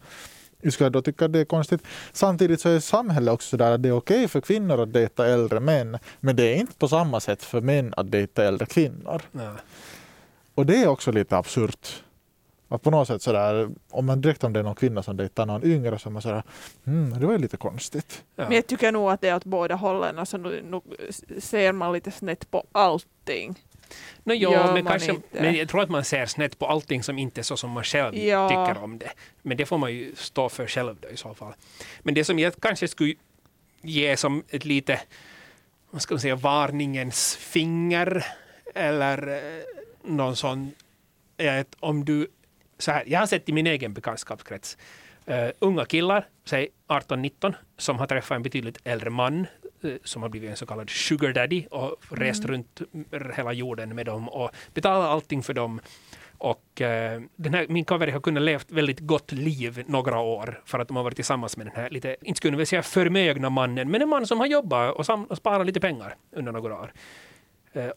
jag 0.61 0.73
skulle 0.73 0.91
då 0.91 1.03
tycka 1.03 1.25
att 1.25 1.33
det 1.33 1.39
är 1.39 1.45
konstigt. 1.45 1.83
Samtidigt 2.13 2.61
så 2.61 2.69
är 2.69 2.81
samhället 2.81 3.35
också 3.35 3.49
sådär 3.49 3.73
att 3.73 3.83
det 3.83 3.89
är 3.89 3.97
okej 3.97 4.29
för 4.29 4.41
kvinnor 4.41 4.81
att 4.81 4.93
dejta 4.93 5.27
äldre 5.27 5.61
män, 5.61 5.99
men 6.21 6.37
det 6.37 6.55
är 6.55 6.57
inte 6.57 6.75
på 6.75 6.89
samma 6.89 7.21
sätt 7.21 7.43
för 7.43 7.61
män 7.61 7.95
att 7.97 8.11
dejta 8.11 8.45
äldre 8.45 8.67
kvinnor. 8.67 9.23
Ja. 9.33 9.53
Och 10.55 10.67
det 10.67 10.83
är 10.83 10.89
också 10.89 11.13
lite 11.13 11.37
absurt. 11.37 12.03
Att 12.69 12.83
på 12.83 12.91
något 12.91 13.09
sätt 13.09 13.23
sådär, 13.23 13.69
om 13.91 14.07
man 14.07 14.21
direkt 14.21 14.45
om 14.45 14.53
det 14.53 14.61
är 14.61 14.65
någon 14.65 14.75
kvinna 14.75 15.03
som 15.03 15.17
dejtar 15.17 15.47
någon 15.47 15.65
yngre 15.65 15.99
så 15.99 16.09
är 16.09 16.13
man 16.13 16.23
sådär, 16.23 16.43
mm, 16.87 17.21
det 17.21 17.27
var 17.27 17.33
ju 17.33 17.39
lite 17.39 17.57
konstigt. 17.57 18.25
Ja. 18.37 18.45
Men 18.45 18.53
jag 18.53 18.67
tycker 18.67 18.93
nog 18.93 19.11
att 19.11 19.21
det 19.21 19.29
är 19.29 19.37
åt 19.37 19.45
båda 19.45 19.75
hållen. 19.75 20.19
Alltså, 20.19 20.37
nu, 20.37 20.63
nu 20.71 20.81
ser 21.41 21.73
man 21.73 21.93
lite 21.93 22.11
snett 22.11 22.51
på 22.51 22.65
allting. 22.73 23.59
No, 24.25 24.33
jo, 24.33 24.53
Gör 24.53 24.73
men, 24.73 24.87
kanske, 24.87 25.11
inte. 25.11 25.43
men 25.43 25.55
jag 25.55 25.69
tror 25.69 25.83
att 25.83 25.91
man 25.91 26.05
ser 26.05 26.27
snett 26.27 26.59
på 26.59 26.67
allting 26.67 27.03
som 27.03 27.19
inte 27.19 27.41
är 27.41 27.43
så 27.43 27.57
som 27.57 27.71
man 27.71 27.85
själv 27.85 28.17
Ja. 28.17 28.49
tycker 28.49 28.85
om 28.85 28.99
det. 28.99 29.13
Men 29.43 29.57
det 29.57 29.67
får 29.67 29.79
man 29.79 29.93
ju 29.93 30.15
stå 30.17 30.49
för 30.49 30.67
själv 30.67 30.97
då 31.01 31.09
i 31.09 31.17
så 31.17 31.35
fall. 31.35 31.53
Men 32.01 32.15
det 32.15 32.25
som 32.25 32.39
jag 32.39 32.53
kanske 32.61 32.89
skulle 32.89 33.15
ge 33.83 34.17
som 34.17 34.45
ett 34.49 34.65
lite, 34.65 35.01
vad 35.91 36.03
ska 36.03 36.15
man 36.15 36.21
säga, 36.21 36.37
varningens 36.37 37.37
finger 37.37 38.27
eller 38.75 39.29
eh, 39.29 39.63
någon 40.05 40.37
sån, 40.37 40.73
att 41.39 41.77
om 41.81 42.05
du, 42.05 42.27
så 42.79 42.93
här, 42.93 43.05
jag 43.07 43.19
har 43.19 43.27
sett 43.27 43.49
i 43.49 43.53
min 43.53 43.67
egen 43.67 43.95
bekantskapskrets, 43.95 44.77
uh, 45.31 45.51
unga 45.59 45.85
killar, 45.85 46.29
säg 46.45 46.69
18-19, 46.89 47.55
som 47.79 47.99
har 47.99 48.07
träffat 48.07 48.37
en 48.37 48.43
betydligt 48.43 48.79
äldre 48.85 49.11
man 49.11 49.47
som 50.05 50.23
har 50.23 50.29
blivit 50.29 50.51
en 50.51 50.57
så 50.57 50.67
kallad 50.67 50.91
sugar 50.91 51.33
daddy 51.33 51.67
och 51.71 51.97
rest 52.11 52.45
runt 52.45 52.81
hela 53.37 53.53
jorden 53.53 53.95
med 53.95 54.07
dem 54.07 54.29
och 54.29 54.51
betalat 54.75 55.09
allting 55.09 55.43
för 55.43 55.55
dem 55.55 55.81
och 56.39 56.81
eh, 56.81 57.21
den 57.37 57.55
här, 57.55 57.67
min 57.69 57.85
cover 57.85 58.07
har 58.07 58.21
kunnat 58.21 58.43
leva 58.43 58.63
väldigt 58.69 59.01
gott 59.01 59.33
liv 59.33 59.85
några 59.87 60.19
år 60.19 60.63
för 60.65 60.79
att 60.79 60.89
de 60.89 60.97
har 60.97 61.05
varit 61.05 61.17
tillsammans 61.17 61.57
med 61.57 61.67
den 61.67 61.77
här 61.77 61.91
lite, 61.91 62.17
inte 62.23 62.37
skulle 62.37 62.59
jag 62.59 62.69
säga 62.69 62.83
förmögna 62.83 63.51
mannen, 63.51 63.91
men 63.91 64.03
en 64.03 64.09
man 64.09 64.27
som 64.27 64.39
har 64.41 64.47
jobbat 64.47 64.95
och, 64.95 65.07
sam- 65.07 65.25
och 65.25 65.37
sparat 65.37 65.67
lite 65.67 65.81
pengar 65.81 66.15
under 66.37 66.53
några 66.53 66.75
år. 66.75 66.93
Eh, 67.73 67.91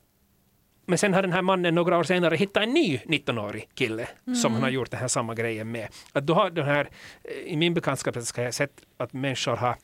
men 0.86 0.98
sen 0.98 1.14
har 1.14 1.22
den 1.22 1.34
här 1.34 1.42
mannen 1.42 1.76
några 1.76 1.98
år 1.98 2.04
senare 2.04 2.36
hittat 2.36 2.64
en 2.64 2.74
ny 2.74 2.98
19-årig 2.98 3.70
kille 3.74 4.08
som 4.42 4.54
han 4.54 4.64
har 4.64 4.70
gjort 4.70 4.92
den 4.92 5.00
här 5.00 5.08
samma 5.08 5.36
grejen 5.36 5.72
med. 5.72 5.88
Att 6.12 6.26
då 6.26 6.34
har 6.34 6.50
den 6.50 6.66
här, 6.66 6.90
eh, 7.24 7.32
I 7.54 7.56
min 7.58 7.74
bekantskap 7.74 8.16
har 8.16 8.44
jag 8.44 8.54
sett 8.54 8.82
att 8.98 9.14
människor 9.14 9.56
har 9.56 9.76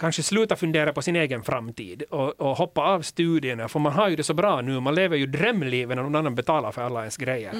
kanske 0.00 0.22
sluta 0.22 0.56
fundera 0.56 0.92
på 0.92 1.02
sin 1.02 1.16
egen 1.16 1.42
framtid 1.42 2.02
och, 2.10 2.40
och 2.40 2.56
hoppa 2.56 2.80
av 2.80 3.02
studierna, 3.02 3.68
för 3.68 3.78
man 3.78 3.92
har 3.92 4.08
ju 4.08 4.16
det 4.16 4.22
så 4.22 4.34
bra 4.34 4.60
nu, 4.60 4.80
man 4.80 4.94
lever 4.94 5.16
ju 5.16 5.26
drömlivet 5.26 5.96
när 5.96 6.02
någon 6.02 6.14
annan 6.14 6.34
betalar 6.34 6.72
för 6.72 6.82
alla 6.82 7.00
ens 7.00 7.16
grejer. 7.16 7.52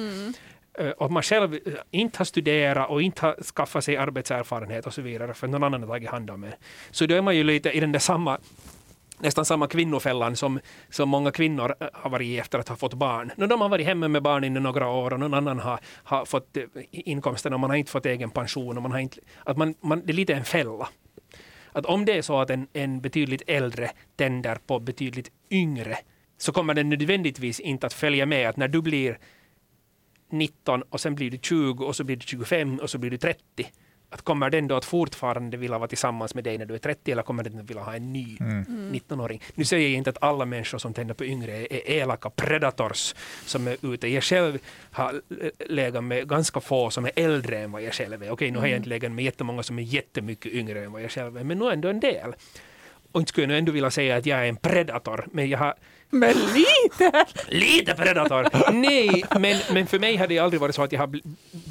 Eh, 0.79 0.89
Och 0.89 1.11
man 1.11 1.23
själv 1.23 1.53
eh, 1.53 1.59
inte 1.91 2.17
har 2.17 2.25
studerat 2.25 2.89
och 2.89 3.01
inte 3.01 3.25
har 3.25 3.35
skaffat 3.55 3.83
sig 3.83 3.97
arbetserfarenhet 3.97 4.85
och 4.87 4.93
så 4.93 5.01
vidare, 5.01 5.33
för 5.33 5.47
någon 5.47 5.63
annan 5.63 5.81
har 5.81 5.87
tagit 5.87 6.09
hand 6.09 6.29
om 6.29 6.43
en. 6.43 6.51
Så 6.91 7.05
då 7.05 7.15
är 7.15 7.21
man 7.21 7.35
ju 7.35 7.43
lite 7.43 7.71
i 7.71 7.79
den 7.79 7.91
där 7.91 7.99
samma 7.99 8.37
nästan 9.19 9.45
samma 9.45 9.67
kvinnofällan 9.67 10.35
som, 10.35 10.59
som 10.89 11.09
många 11.09 11.31
kvinnor 11.31 11.75
eh, 11.79 11.87
har 11.93 12.09
varit 12.09 12.25
i 12.25 12.37
efter 12.39 12.59
att 12.59 12.69
ha 12.69 12.75
fått 12.75 12.93
barn. 12.93 13.31
De 13.35 13.61
har 13.61 13.69
varit 13.69 13.85
hemma 13.85 14.07
med 14.07 14.21
barnen 14.21 14.57
i 14.57 14.59
några 14.59 14.87
år 14.87 15.13
och 15.13 15.19
någon 15.19 15.33
annan 15.33 15.59
har, 15.59 15.79
har 16.03 16.25
fått 16.25 16.57
inkomsten 16.91 17.53
och 17.53 17.59
man 17.59 17.69
har 17.69 17.77
inte 17.77 17.91
fått 17.91 18.05
egen 18.05 18.29
pension. 18.29 18.77
Och 18.77 18.83
man 18.83 18.91
har 18.91 18.99
inte, 18.99 19.19
att 19.43 19.57
man, 19.57 19.75
man, 19.81 20.01
det 20.05 20.11
är 20.11 20.15
lite 20.15 20.33
en 20.33 20.45
fälla. 20.45 20.87
Att 21.71 21.85
om 21.85 22.05
det 22.05 22.17
är 22.17 22.21
så 22.21 22.39
att 22.39 22.49
en, 22.49 22.67
en 22.73 23.01
betydligt 23.01 23.41
äldre 23.47 23.91
tänder 24.15 24.55
på 24.55 24.79
betydligt 24.79 25.31
yngre 25.51 25.97
så 26.37 26.51
kommer 26.51 26.73
den 26.73 26.89
nödvändigtvis 26.89 27.59
inte 27.59 27.87
att 27.87 27.93
följa 27.93 28.25
med 28.25 28.49
att 28.49 28.57
när 28.57 28.67
du 28.67 28.81
blir 28.81 29.19
19 30.29 30.83
och 30.89 31.01
sen 31.01 31.15
blir 31.15 31.31
du 31.31 31.37
20 31.37 31.85
och 31.85 31.95
så 31.95 32.03
blir 32.03 32.15
du 32.15 32.25
25 32.25 32.79
och 32.79 32.89
så 32.89 32.97
blir 32.97 33.11
du 33.11 33.17
30 33.17 33.41
att 34.13 34.21
kommer 34.21 34.49
den 34.49 34.67
då 34.67 34.75
att 34.75 34.85
fortfarande 34.85 35.57
vilja 35.57 35.77
vara 35.77 35.87
tillsammans 35.87 36.35
med 36.35 36.43
dig 36.43 36.57
när 36.57 36.65
du 36.65 36.73
är 36.73 36.79
30 36.79 37.11
eller 37.11 37.23
kommer 37.23 37.43
den 37.43 37.59
att 37.59 37.69
vilja 37.69 37.83
ha 37.83 37.95
en 37.95 38.13
ny 38.13 38.37
19-åring? 38.37 39.41
Nu 39.55 39.65
säger 39.65 39.89
jag 39.89 39.97
inte 39.97 40.09
att 40.09 40.23
alla 40.23 40.45
människor 40.45 40.77
som 40.77 40.93
tänder 40.93 41.13
på 41.13 41.25
yngre 41.25 41.51
är, 41.51 41.73
är 41.73 41.89
elaka 41.89 42.29
predators 42.29 43.15
som 43.45 43.67
är 43.67 43.93
ute. 43.93 44.07
Jag 44.07 44.23
själv 44.23 44.57
har 44.91 45.21
legat 45.69 46.03
med 46.03 46.29
ganska 46.29 46.59
få 46.59 46.89
som 46.89 47.05
är 47.05 47.11
äldre 47.15 47.59
än 47.59 47.71
vad 47.71 47.81
jag 47.81 47.93
själv 47.93 48.23
är. 48.23 48.31
Okej, 48.31 48.51
nu 48.51 48.59
har 48.59 48.67
jag 48.67 48.77
inte 48.77 48.89
legat 48.89 49.11
med 49.11 49.25
jättemånga 49.25 49.63
som 49.63 49.79
är 49.79 49.83
jättemycket 49.83 50.51
yngre 50.51 50.83
än 50.83 50.91
vad 50.91 51.01
jag 51.01 51.11
själv 51.11 51.37
är, 51.37 51.43
men 51.43 51.59
nu 51.59 51.71
ändå 51.71 51.89
en 51.89 51.99
del. 51.99 52.33
Och 53.11 53.19
inte 53.19 53.29
skulle 53.29 53.47
jag 53.47 53.57
ändå 53.59 53.71
vilja 53.71 53.91
säga 53.91 54.17
att 54.17 54.25
jag 54.25 54.39
är 54.39 54.45
en 54.45 54.57
predator, 54.57 55.27
men 55.31 55.49
jag 55.49 55.59
har 55.59 55.75
Men 56.11 56.33
lite! 56.33 57.25
Lite 57.47 57.93
predator! 57.93 58.71
Nej, 58.71 59.23
men, 59.39 59.57
men 59.73 59.87
för 59.87 59.99
mig 59.99 60.15
har 60.17 60.27
det 60.27 60.39
aldrig 60.39 60.61
varit 60.61 60.75
så 60.75 60.83
att 60.83 60.91
jag 60.91 60.99
har 60.99 61.19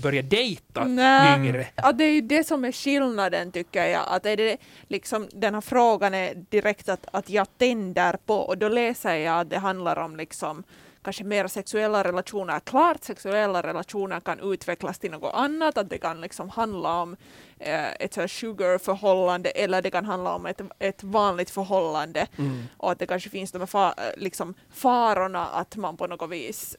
börjat 0.03 0.31
dejta 0.31 0.85
Nej. 0.85 1.41
yngre. 1.41 1.67
Ja, 1.75 1.93
det 1.93 2.05
är 2.05 2.13
ju 2.13 2.21
det 2.21 2.47
som 2.47 2.65
är 2.65 2.73
skillnaden 2.73 3.53
tycker 3.53 3.87
jag. 3.87 4.03
Att 4.07 4.27
är 4.27 4.37
det 4.37 4.57
liksom, 4.89 5.29
den 5.33 5.55
här 5.55 5.61
frågan 5.61 6.15
är 6.15 6.35
direkt 6.35 6.89
att, 6.89 7.07
att 7.13 7.31
jag 7.31 7.47
tänder 7.59 8.17
på 8.27 8.35
och 8.35 8.59
då 8.59 8.69
läser 8.69 9.15
jag 9.15 9.41
att 9.41 9.51
det 9.51 9.59
handlar 9.59 9.99
om 9.99 10.17
liksom 10.17 10.63
kanske 11.03 11.25
mer 11.25 11.47
sexuella 11.47 12.05
relationer. 12.05 12.61
Klart 12.61 13.05
sexuella 13.05 13.63
relationer 13.63 14.21
kan 14.21 14.53
utvecklas 14.53 14.99
till 14.99 15.11
något 15.11 15.35
annat, 15.35 15.79
att 15.79 15.91
det 15.91 15.99
kan 15.99 16.21
liksom 16.21 16.49
handla 16.51 17.03
om 17.03 17.17
eh, 17.59 17.93
ett 17.93 18.31
sugar-förhållande 18.31 19.51
eller 19.51 19.83
det 19.83 19.91
kan 19.91 20.05
handla 20.05 20.35
om 20.35 20.47
ett, 20.47 20.61
ett 20.79 21.03
vanligt 21.03 21.51
förhållande 21.51 22.27
Mm. 22.39 22.63
och 22.77 22.91
att 22.93 22.99
det 22.99 23.07
kanske 23.07 23.31
finns 23.31 23.53
de 23.53 23.59
här 23.59 23.67
fa- 23.67 23.95
eh, 23.97 24.13
liksom 24.17 24.55
farorna 24.71 25.47
att 25.47 25.77
man 25.77 25.97
på 25.97 26.07
något 26.07 26.31
vis 26.31 26.77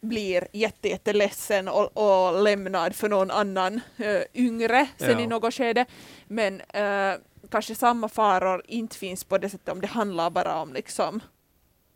blir 0.00 0.48
jätte, 0.52 0.88
jätteledsen 0.88 1.68
och, 1.68 1.96
och 1.96 2.42
lämnad 2.42 2.94
för 2.94 3.08
någon 3.08 3.30
annan 3.30 3.80
eh, 3.96 4.22
yngre 4.34 4.86
sen 4.98 5.10
Ja. 5.10 5.20
i 5.20 5.26
något 5.26 5.54
skede. 5.54 5.86
Men 6.26 6.60
eh, 6.60 7.14
kanske 7.50 7.74
samma 7.74 8.08
faror 8.08 8.62
inte 8.68 8.96
finns 8.96 9.24
på 9.24 9.38
det 9.38 9.48
sättet 9.50 9.68
om 9.68 9.80
det 9.80 9.86
handlar 9.86 10.30
bara 10.30 10.56
om 10.62 10.72
liksom 10.72 11.20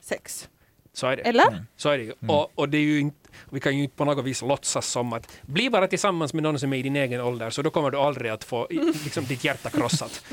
sex. 0.00 0.48
Så 0.95 1.07
är 1.07 1.16
det. 1.16 1.22
Eller? 1.22 1.64
Så 1.76 1.88
är 1.88 1.99
det 1.99 2.05
ju. 2.05 2.12
Och, 2.28 2.53
och 2.55 2.68
det 2.68 2.78
är 2.78 2.82
ju 2.82 3.01
inte, 3.01 3.23
vi 3.51 3.61
kan 3.61 3.76
ju 3.76 3.82
inte 3.82 3.97
på 3.97 4.05
något 4.05 4.24
vis 4.24 4.43
låtsas 4.43 4.87
som 4.87 5.12
att 5.12 5.28
bli 5.43 5.70
bara 5.70 5.87
tillsammans 5.87 6.35
med 6.35 6.43
någon 6.43 6.59
som 6.59 6.72
är 6.72 6.76
i 6.76 6.82
din 6.82 6.97
egen 6.97 7.20
ålder 7.20 7.51
så 7.51 7.62
då 7.62 7.70
kommer 7.70 7.91
du 7.91 7.99
aldrig 7.99 8.30
att 8.30 8.45
få 8.45 8.66
liksom, 9.05 9.24
ditt 9.24 9.45
hjärta 9.45 9.70
krossat. 9.70 10.24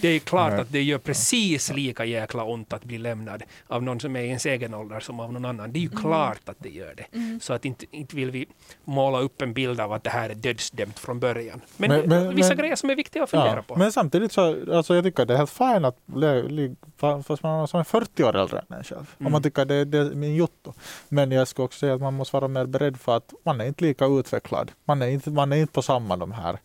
Det 0.00 0.08
är 0.08 0.18
klart 0.18 0.50
Nej. 0.52 0.60
att 0.60 0.72
det 0.72 0.82
gör 0.82 0.98
precis 0.98 1.72
lika 1.72 2.04
jäkla 2.04 2.44
ont 2.44 2.72
att 2.72 2.84
bli 2.84 2.98
lämnad 2.98 3.42
av 3.66 3.82
någon 3.82 4.00
som 4.00 4.16
är 4.16 4.20
i 4.20 4.26
ens 4.26 4.46
egen 4.46 4.74
ålder 4.74 5.00
som 5.00 5.20
av 5.20 5.32
någon 5.32 5.44
annan. 5.44 5.72
Det 5.72 5.78
är 5.78 5.80
ju 5.80 5.90
klart 5.90 6.48
att 6.48 6.56
det 6.58 6.68
gör 6.68 6.94
det. 6.96 7.38
Så 7.42 7.52
att 7.52 7.64
inte, 7.64 7.86
inte 7.90 8.16
vill 8.16 8.30
vi 8.30 8.46
måla 8.84 9.20
upp 9.20 9.42
en 9.42 9.52
bild 9.52 9.80
av 9.80 9.92
att 9.92 10.04
det 10.04 10.10
här 10.10 10.30
är 10.30 10.34
dödsdömt 10.34 10.98
från 10.98 11.20
början. 11.20 11.60
Men, 11.76 11.90
Men- 11.90 12.08
men- 12.08 12.34
vissa 12.36 12.48
men- 12.48 12.56
grejer 12.58 12.76
som 12.76 12.90
är 12.90 12.94
viktiga 12.96 13.22
att 13.22 13.30
fundera 13.30 13.56
Ja, 13.56 13.62
på. 13.62 13.76
men 13.76 13.92
samtidigt 13.92 14.32
så 14.32 14.72
alltså 14.76 14.94
jag 14.94 15.04
tycker 15.04 15.22
att 15.22 15.28
det 15.28 15.34
är 15.34 15.38
helt 15.38 15.50
fint 15.50 15.84
att 15.84 17.26
fast 17.26 17.42
man 17.42 17.62
är 17.62 17.66
som 17.66 17.80
är 17.80 17.84
40 17.84 18.24
år 18.24 18.36
äldre 18.36 18.58
än 18.70 18.76
en 18.78 18.84
själv. 18.84 18.98
Om 19.00 19.06
Mm. 19.20 19.32
man 19.32 19.42
tycker 19.42 19.62
att 19.62 19.68
det, 19.68 19.84
det 19.84 19.98
är 19.98 20.04
min 20.14 20.34
jotto. 20.36 20.72
Men 21.08 21.30
jag 21.32 21.48
skulle 21.48 21.64
också 21.64 21.78
säga 21.78 21.94
att 21.94 22.00
man 22.00 22.14
måste 22.14 22.35
vara 22.40 22.48
mer 22.48 22.66
beredd 22.66 22.96
för 23.00 23.16
att 23.16 23.32
man 23.44 23.60
är 23.60 23.64
inte 23.64 23.84
lika 23.84 24.04
utvecklad. 24.04 24.72
Man 24.84 25.02
är 25.02 25.08
inte, 25.08 25.30
man 25.30 25.52
är 25.52 25.56
inte 25.56 25.72
på 25.72 25.82
samma 25.82 26.16
de 26.16 26.32
här 26.32 26.58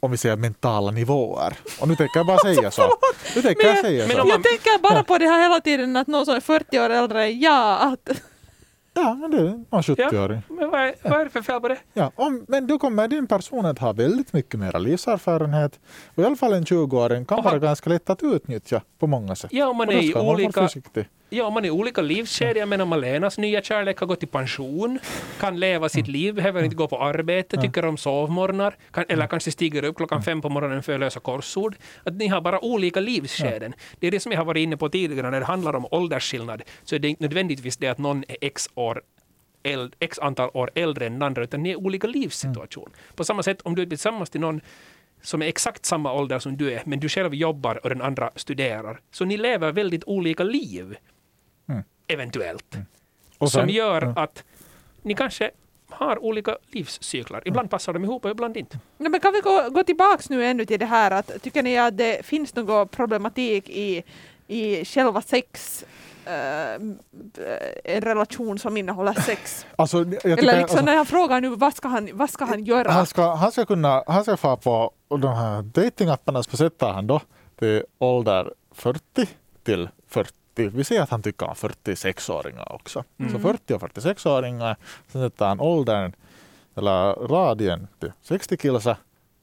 om 0.00 0.10
vi 0.10 0.16
säger 0.16 0.36
mentala 0.36 0.90
nivåer. 0.90 1.56
Och 1.80 1.88
nu 1.88 1.96
tänker 1.96 2.18
jag 2.18 2.26
bara 2.26 2.38
säga 2.38 2.70
så. 2.70 2.82
Nu 3.36 3.42
tänker 3.42 3.66
jag 3.66 3.78
säga 3.78 4.06
men 4.06 4.16
så. 4.16 4.28
Jag 4.28 4.42
tänker 4.42 4.82
bara 4.82 5.04
på 5.04 5.18
det 5.18 5.26
här 5.26 5.42
hela 5.42 5.60
tiden 5.60 5.96
att 5.96 6.06
någon 6.06 6.26
som 6.26 6.34
är 6.34 6.40
40 6.40 6.80
år 6.80 6.90
äldre, 6.90 7.30
ja, 7.30 7.78
att 7.78 8.08
Ja, 8.94 9.28
det 9.30 9.36
är 9.36 9.64
någon 9.70 9.82
70-åring. 9.82 10.42
Men 10.48 10.70
vad 10.70 10.80
är, 10.80 10.94
vad 11.02 11.20
är 11.20 11.24
det 11.24 11.30
för 11.30 11.42
fel 11.42 11.60
på 11.60 11.68
det? 11.68 11.78
Ja, 11.92 12.12
om, 12.14 12.44
men 12.48 12.66
då 12.66 12.78
kommer 12.78 13.08
din 13.08 13.26
person 13.26 13.66
att 13.66 13.78
ha 13.78 13.92
väldigt 13.92 14.32
mycket 14.32 14.60
mer 14.60 14.78
livserfarenhet. 14.78 15.80
Och 16.14 16.22
i 16.22 16.26
alla 16.26 16.36
fall 16.36 16.52
en 16.52 16.64
20-åring 16.64 17.24
kan 17.24 17.38
Aha. 17.38 17.48
vara 17.48 17.58
ganska 17.58 17.90
lätt 17.90 18.10
att 18.10 18.22
utnyttja 18.22 18.82
på 18.98 19.06
många 19.06 19.36
sätt. 19.36 19.52
Ja, 19.52 19.68
om 19.68 19.76
man 19.76 19.88
är 19.88 20.02
i 20.02 20.14
olika. 20.14 20.68
Ja, 21.32 21.50
man 21.50 21.64
är 21.64 21.68
i 21.68 21.70
olika 21.70 22.02
livskedjor. 22.02 22.58
Jag 22.58 22.68
menar, 22.68 22.86
Malenas 22.86 23.38
nya 23.38 23.62
kärlek 23.62 23.98
har 23.98 24.06
gått 24.06 24.22
i 24.22 24.26
pension, 24.26 24.98
kan 25.40 25.60
leva 25.60 25.88
sitt 25.88 26.08
liv, 26.08 26.34
behöver 26.34 26.62
inte 26.62 26.76
gå 26.76 26.88
på 26.88 27.02
arbete, 27.02 27.60
tycker 27.60 27.84
om 27.84 27.96
sovmorgnar, 27.96 28.76
kan, 28.90 29.04
eller 29.08 29.26
kanske 29.26 29.50
stiger 29.50 29.84
upp 29.84 29.96
klockan 29.96 30.22
fem 30.22 30.42
på 30.42 30.48
morgonen 30.48 30.82
för 30.82 30.92
att 30.92 31.00
lösa 31.00 31.20
korsord. 31.20 31.76
Att 32.04 32.14
ni 32.14 32.28
har 32.28 32.40
bara 32.40 32.64
olika 32.64 33.00
livsskeden. 33.00 33.74
Det 33.98 34.06
är 34.06 34.10
det 34.10 34.20
som 34.20 34.32
jag 34.32 34.38
har 34.38 34.44
varit 34.44 34.60
inne 34.60 34.76
på 34.76 34.88
tidigare, 34.88 35.30
när 35.30 35.40
det 35.40 35.46
handlar 35.46 35.76
om 35.76 35.86
åldersskillnad, 35.90 36.62
så 36.84 36.94
är 36.94 36.98
det 36.98 37.08
inte 37.08 37.22
nödvändigtvis 37.22 37.76
det 37.76 37.88
att 37.88 37.98
någon 37.98 38.24
är 38.28 38.36
x 38.40 38.68
år 38.74 39.02
x 39.98 40.18
antal 40.18 40.50
år 40.54 40.70
äldre 40.74 41.06
än 41.06 41.12
den 41.12 41.22
andra, 41.22 41.42
utan 41.42 41.62
ni 41.62 41.70
är 41.70 41.76
olika 41.76 42.06
livssituation. 42.06 42.90
På 43.14 43.24
samma 43.24 43.42
sätt, 43.42 43.60
om 43.62 43.74
du 43.74 43.82
är 43.82 43.86
tillsammans 43.86 44.30
till 44.30 44.40
någon 44.40 44.60
som 45.22 45.42
är 45.42 45.46
exakt 45.46 45.84
samma 45.84 46.12
ålder 46.12 46.38
som 46.38 46.56
du 46.56 46.72
är, 46.72 46.82
men 46.86 47.00
du 47.00 47.08
själv 47.08 47.34
jobbar 47.34 47.80
och 47.82 47.88
den 47.88 48.02
andra 48.02 48.30
studerar. 48.36 49.00
Så 49.10 49.24
ni 49.24 49.36
lever 49.36 49.72
väldigt 49.72 50.04
olika 50.04 50.44
liv. 50.44 50.96
Mm. 52.12 52.20
Eventuellt. 52.20 52.76
Och 53.38 53.50
som 53.50 53.60
sen- 53.60 53.68
gör 53.68 54.02
ja. 54.02 54.22
att 54.22 54.44
ni 55.02 55.14
kanske 55.14 55.50
har 55.90 56.24
olika 56.24 56.56
livscyklar. 56.70 57.42
Ibland 57.44 57.70
passar 57.70 57.92
de 57.92 58.04
ihop 58.04 58.24
och 58.24 58.30
ibland 58.30 58.56
inte. 58.56 58.78
Ja, 58.98 59.08
men 59.08 59.20
kan 59.20 59.32
vi 59.32 59.40
gå, 59.40 59.68
gå 59.70 59.82
tillbaks 59.82 60.30
nu 60.30 60.44
ännu 60.44 60.64
till 60.64 60.78
det 60.78 60.86
här 60.86 61.10
att 61.10 61.42
tycker 61.42 61.62
ni 61.62 61.78
att 61.78 61.96
det 61.96 62.26
finns 62.26 62.54
någon 62.54 62.88
problematik 62.88 63.68
i, 63.68 64.02
i 64.46 64.84
själva 64.84 65.22
sex, 65.22 65.84
eh, 66.26 66.74
en 67.84 68.00
relation 68.00 68.58
som 68.58 68.76
innehåller 68.76 69.12
sex? 69.12 69.66
Alltså, 69.76 69.98
jag 69.98 70.10
tycker, 70.10 70.28
Eller 70.28 70.42
liksom 70.42 70.62
alltså, 70.62 70.84
när 70.84 70.94
jag 70.94 71.08
frågar 71.08 71.40
nu 71.40 71.48
vad 71.48 71.74
ska 71.74 71.88
han, 71.88 72.08
vad 72.12 72.30
ska 72.30 72.44
han 72.44 72.64
göra? 72.64 72.90
han, 72.90 73.06
ska, 73.06 73.34
han 73.34 73.52
ska 73.52 73.64
kunna, 73.66 74.04
han 74.06 74.22
ska 74.24 74.36
få 74.36 74.56
på 74.56 74.92
de 75.08 75.34
här 75.34 75.62
datingapparna 75.62 76.42
så 76.42 76.56
sätter 76.56 76.86
han 76.86 77.06
då 77.06 77.20
till 77.58 77.84
ålder 77.98 78.52
40 78.72 79.28
till 79.64 79.88
40. 80.08 80.39
Vi 80.68 80.84
säger 80.84 81.02
att 81.02 81.10
han 81.10 81.22
tycker 81.22 81.46
om 81.46 81.54
46-åringar 81.54 82.72
också. 82.72 83.04
Så 83.32 83.38
40 83.38 83.74
och 83.74 83.82
46-åringar. 83.82 84.76
Sen 85.08 85.22
sätter 85.22 85.46
han 85.46 85.60
åldern, 85.60 86.12
eller 86.76 87.12
radien 87.14 87.88
till 87.98 88.12
60 88.22 88.56
kilsa. 88.56 88.96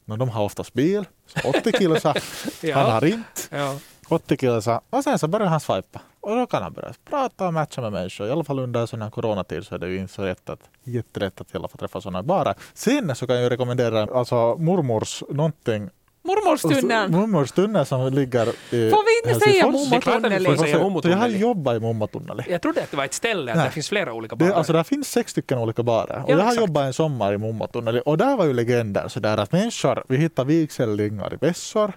Men 0.05 0.20
de 0.20 0.30
har 0.30 0.43
oftast 0.43 0.74
bil. 0.74 1.05
Så 1.26 1.49
80 1.49 1.72
kilsa. 1.72 2.15
Han 2.74 2.91
har 2.91 3.05
inte. 3.05 3.41
Ja. 3.49 3.80
80 4.09 4.38
kilsa. 4.38 4.82
Och 4.89 5.03
sen 5.03 5.20
så 5.20 5.28
börjar 5.28 5.47
han 5.47 5.59
swipa. 5.59 6.01
Och 6.20 6.36
då 6.36 6.45
kan 6.45 6.63
han 6.63 6.74
börja 6.74 6.93
prata 7.09 7.47
och 7.47 7.53
matcha 7.53 7.82
med 7.82 7.91
människor. 7.91 8.28
I 8.28 8.32
alla 8.32 8.43
fall 8.43 8.59
under 8.59 8.86
sån 8.86 9.01
här 9.01 9.09
coronatid 9.09 9.65
så 9.65 9.76
är 9.76 9.80
det 9.80 9.88
ju 9.88 9.97
inte 9.97 10.13
så 10.13 10.22
lätt 10.22 10.49
att, 10.49 10.59
jättelätt 10.84 11.41
att 11.41 11.53
i 11.53 11.57
alla 11.57 11.68
fall 11.68 11.80
träffa 11.80 12.01
sådana 12.01 12.24
bara. 12.24 12.53
Sen 12.74 13.15
så 13.15 13.28
kan 13.28 13.41
jag 13.41 13.51
rekommendera 13.51 14.20
alltså 14.20 14.55
mormors 14.55 15.24
någonting 15.30 15.89
Mormorstunneln. 16.28 17.12
Mormors 17.12 17.52
tunnel 17.52 17.86
som 17.86 18.14
ligger 18.14 18.48
i 18.48 18.90
Får 18.90 19.26
vi 19.26 19.30
inte 19.30 19.40
säga 19.46 19.64
Helsingfors. 19.64 19.90
Det 19.90 19.96
är 19.96 20.02
klart 20.02 20.16
att 20.16 20.32
vi 20.32 20.40
Mummotunneli? 20.40 20.46
får 20.46 20.52
Vi 20.52 20.58
får 20.58 20.66
säga 20.66 20.78
se. 20.78 20.84
Mummo 20.84 21.02
Så 21.02 21.10
Jag 21.10 21.18
har 21.18 21.28
jobbat 21.28 21.76
i 21.76 21.80
Mummotunneli. 21.80 22.44
Jag 22.50 22.62
trodde 22.62 22.84
att 22.84 22.92
det 22.92 22.98
var 22.98 23.06
ett 23.06 23.14
ställe, 23.14 23.52
att 23.52 23.58
Nej. 23.58 23.66
det 23.66 23.72
finns 23.72 23.90
flera 23.90 24.14
olika 24.14 24.36
Det, 24.36 24.46
barer. 24.46 24.54
alltså 24.58 24.74
där 24.74 24.84
finns 24.84 25.12
sex 25.12 25.32
stycken 25.32 25.58
olika 25.58 25.84
barer. 25.84 26.24
Och 26.24 26.30
Ja, 26.30 26.36
jag 26.36 26.38
har 26.38 26.44
exakt. 26.52 26.68
jobbat 26.68 26.84
en 26.86 26.94
sommar 26.94 27.34
i 27.34 27.38
Mummotunneli 27.38 28.02
och 28.06 28.18
där 28.18 28.38
var 28.38 28.46
ju 28.46 28.54
legender 28.54 29.08
sådär 29.08 29.38
att 29.38 29.52
människor, 29.52 30.04
vi 30.08 30.18
hittade 30.18 30.48
vigselringar 30.48 31.34
i 31.34 31.38
vässor. 31.46 31.92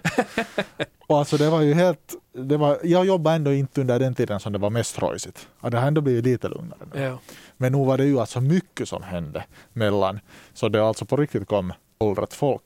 och 1.07 1.17
alltså 1.19 1.37
det 1.37 1.49
var 1.49 1.61
ju 1.61 1.73
helt, 1.73 2.15
det 2.33 2.57
var, 2.57 2.77
jag 2.83 3.05
jobbade 3.05 3.35
ändå 3.35 3.53
inte 3.53 3.81
under 3.81 3.99
den 3.99 4.15
tiden 4.15 4.39
som 4.39 4.53
det 4.53 4.59
var 4.59 4.69
mest 4.69 5.01
rojsigt. 5.01 5.47
Ja, 5.61 5.69
det 5.69 5.77
har 5.77 5.87
ändå 5.87 6.01
blivit 6.01 6.25
lite 6.25 6.49
lugnare 6.49 6.79
nu. 6.93 7.01
Ja. 7.01 7.17
Men 7.57 7.71
nu 7.71 7.85
var 7.85 7.97
det 7.97 8.05
ju 8.05 8.19
alltså 8.19 8.41
mycket 8.41 8.89
som 8.89 9.03
hände 9.03 9.43
mellan, 9.73 10.19
så 10.53 10.69
det 10.69 10.83
alltså 10.83 11.05
på 11.05 11.17
riktigt 11.17 11.47
kom 11.47 11.73
åldrat 11.99 12.33
folk, 12.33 12.61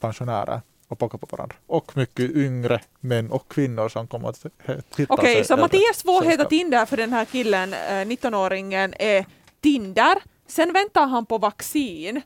pensionärer 0.00 0.60
och 0.88 0.98
pockade 0.98 1.26
på 1.26 1.36
varandra. 1.36 1.56
Och 1.66 1.96
mycket 1.96 2.30
yngre 2.30 2.80
män 3.00 3.30
och 3.30 3.48
kvinnor 3.48 3.88
som 3.88 4.06
kom 4.06 4.24
att 4.24 4.46
hitta 4.96 5.14
Okej, 5.14 5.34
sig 5.34 5.44
så 5.44 5.56
Mattias 5.56 5.96
svårighet 5.96 6.40
att 6.40 6.50
Tinder 6.50 6.86
för 6.86 6.96
den 6.96 7.12
här 7.12 7.24
killen, 7.24 7.72
eh, 7.74 8.04
19-åringen, 8.06 8.94
är 8.98 9.26
Tinder. 9.62 10.14
Sen 10.48 10.72
väntar 10.72 11.06
han 11.06 11.26
på 11.26 11.38
vaccin 11.38 12.16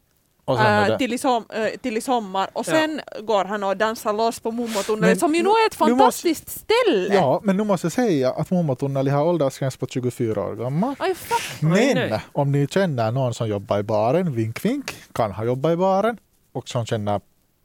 eh, 0.49 0.87
det- 0.87 0.99
till, 0.99 1.13
i 1.13 1.19
som, 1.19 1.45
eh, 1.53 1.67
till 1.83 1.97
i 1.97 2.01
sommar 2.01 2.49
och 2.53 2.65
Ja. 2.69 2.73
sen 2.73 3.01
går 3.21 3.45
han 3.45 3.63
och 3.65 3.77
dansar 3.77 4.13
loss 4.13 4.41
på 4.41 4.51
Mummotunneln 4.51 5.19
som 5.19 5.35
ju 5.35 5.43
nu- 5.43 5.49
är 5.49 5.67
ett 5.67 5.81
nu 5.81 5.87
måste- 5.87 5.99
fantastiskt 5.99 6.49
ställe. 6.51 7.15
Ja, 7.15 7.41
men 7.45 7.57
nu 7.57 7.65
måste 7.65 7.85
jag 7.85 7.93
säga 7.93 8.31
att 8.33 8.51
Mummotunneli 8.51 9.11
har 9.11 9.25
åldersgräns 9.25 9.77
på 9.77 9.87
24 9.87 10.43
år 10.45 10.55
gammal. 10.55 10.95
Aj. 10.99 11.15
Men 11.61 12.19
om 12.33 12.53
ni 12.53 12.67
känner 12.67 13.11
någon 13.11 13.35
som 13.35 13.49
jobbar 13.49 13.79
i 13.79 13.83
baren, 13.83 14.33
vink 14.35 14.65
vink, 14.65 14.95
kan 15.13 15.33
ha 15.33 15.45
jobbat 15.45 15.73
i 15.73 15.77
baren 15.77 16.19
och 16.53 16.69
som 16.69 16.87
känner 16.87 17.21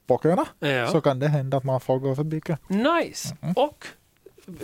pockarna 0.08 0.46
Ja. 0.60 0.88
så 0.88 1.02
kan 1.02 1.20
det 1.20 1.28
hända 1.28 1.58
att 1.58 1.64
man 1.64 1.80
får 1.80 2.00
gå 2.00 2.16
förbi 2.16 2.42
kön. 2.42 2.58
Nice. 2.68 3.38
Mm. 3.42 3.54
Och 3.58 3.86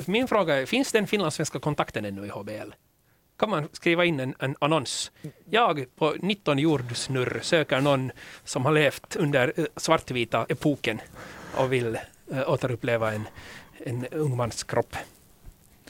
min 0.05 0.27
fråga 0.27 0.55
är, 0.55 0.65
finns 0.65 0.91
den 0.91 1.07
finlandssvenska 1.07 1.59
kontakten 1.59 2.05
ännu 2.05 2.25
i 2.25 2.29
HBL? 2.29 2.71
Kan 3.37 3.49
man 3.49 3.67
skriva 3.71 4.05
in 4.05 4.19
en, 4.19 4.35
en 4.39 4.55
annons? 4.59 5.11
Jag 5.49 5.85
på 5.95 6.15
19 6.19 6.59
jordsnurr 6.59 7.39
söker 7.41 7.81
någon 7.81 8.11
som 8.43 8.65
har 8.65 8.71
levt 8.71 9.15
under 9.15 9.53
eh, 9.57 9.65
svartvita 9.75 10.45
epoken 10.49 11.01
och 11.57 11.73
vill 11.73 11.95
eh, 12.31 12.49
återuppleva 12.49 13.13
en, 13.13 13.27
en 13.85 14.05
ung 14.07 14.37
mans 14.37 14.63
kropp. 14.63 14.95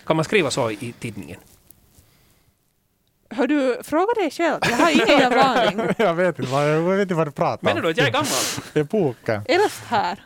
Kan 0.05 0.15
man 0.15 0.25
skriva 0.25 0.51
så 0.51 0.71
i 0.71 0.93
tidningen? 0.99 1.39
Hör 3.33 3.47
du, 3.47 3.77
fråga 3.83 4.13
dig 4.15 4.31
själv. 4.31 4.59
Jag 4.61 4.77
har 4.77 4.89
ingen 4.91 5.07
jävla 5.07 5.43
aning. 5.67 5.87
jag 5.97 6.13
vet 6.13 6.39
inte 6.39 6.51
vad, 6.51 6.69
jag 6.69 6.81
vet 6.81 7.01
inte 7.01 7.13
vad 7.13 7.27
du 7.27 7.31
pratar 7.31 7.65
Menar 7.67 7.81
du 7.81 7.89
att 7.89 7.97
jag 7.97 8.07
är 8.07 8.11
gammal? 8.11 8.27
Epoken. 8.73 9.41
Äldst 9.47 9.81
här. 9.87 10.23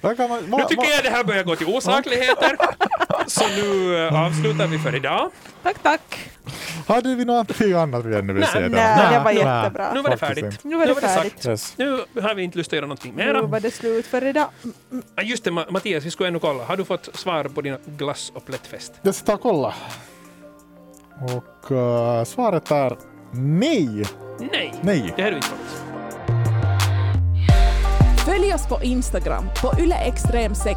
Där 0.00 0.14
kan 0.14 0.28
man, 0.28 0.42
Nu 0.42 0.48
ma, 0.48 0.64
tycker 0.64 0.90
jag 0.90 1.04
det 1.04 1.10
här 1.10 1.24
börjar 1.24 1.44
gå 1.44 1.56
till 1.56 1.66
osakligheter. 1.66 2.56
Så 3.26 3.48
nu 3.48 3.96
eh, 4.06 4.24
avslutar 4.26 4.66
vi 4.66 4.78
för 4.78 4.94
idag. 4.96 5.30
Tack, 5.62 5.76
tack. 5.82 6.30
Hade 6.88 7.14
vi 7.14 7.24
någonting 7.24 7.72
annat 7.72 8.04
vi 8.04 8.16
ännu 8.16 8.32
vill 8.32 8.46
säga? 8.46 8.68
nej, 8.68 9.12
det 9.12 9.24
var 9.24 9.30
jättebra. 9.30 9.92
Nu 9.94 10.02
var 10.02 10.10
det 10.10 10.16
färdigt. 10.16 10.64
Nu 10.64 10.76
var 10.76 10.86
det 10.86 10.88
Nu 10.88 10.94
var 10.94 11.00
det 11.00 11.08
färdigt. 11.08 11.46
Yes. 11.46 11.74
Nu 11.76 12.00
har 12.22 12.34
vi 12.34 12.42
inte 12.42 12.58
lust 12.58 12.68
att 12.72 12.76
göra 12.76 12.86
någonting 12.86 13.12
Nu 13.16 13.24
mera. 13.24 13.42
var 13.42 13.60
det 13.60 13.70
slut 13.70 14.06
för 14.06 14.24
idag. 14.24 14.48
Ah, 15.14 15.22
Just 15.22 15.44
det, 15.44 15.50
Ma- 15.50 15.70
Mattias, 15.70 16.04
vi 16.04 16.10
skulle 16.10 16.28
ännu 16.28 16.38
kolla. 16.38 16.64
Har 16.64 16.76
du 16.76 16.84
fått 16.84 17.16
svar 17.16 17.44
på 17.44 17.60
dina 17.60 17.78
glass 17.86 18.32
och 18.34 18.46
plättfest? 18.46 18.92
Jag 19.02 19.14
ska 19.14 19.26
ta 19.26 19.34
och 19.34 19.40
kolla. 19.40 19.74
Och 21.22 21.72
eh, 21.72 22.24
svaret 22.24 22.70
är 22.70 22.96
nej. 23.32 24.04
Nej, 24.52 24.74
Nej. 24.82 25.14
det 25.16 25.22
har 25.22 25.30
du 25.30 25.36
inte 25.36 25.48
fått. 25.48 25.58
Följ 28.26 28.54
oss 28.54 28.68
på 28.68 28.78
Instagram, 28.82 29.44
på 29.62 29.68
yleextrem6. 29.68 30.76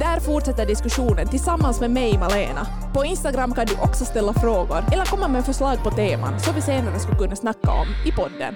Där 0.00 0.20
fortsätter 0.20 0.66
diskussionen 0.66 1.28
tillsammans 1.28 1.80
med 1.80 1.90
mig, 1.90 2.18
Malena. 2.18 2.66
På 2.94 3.04
Instagram 3.04 3.54
kan 3.54 3.66
du 3.66 3.74
också 3.82 4.04
ställa 4.04 4.32
frågor 4.32 4.84
eller 4.92 5.04
komma 5.04 5.28
med 5.28 5.44
förslag 5.44 5.82
på 5.82 5.90
teman 5.90 6.40
som 6.40 6.54
vi 6.54 6.60
senare 6.60 6.98
skulle 6.98 7.18
kunna 7.18 7.36
snacka 7.36 7.70
om 7.70 7.86
i 8.06 8.12
podden. 8.12 8.54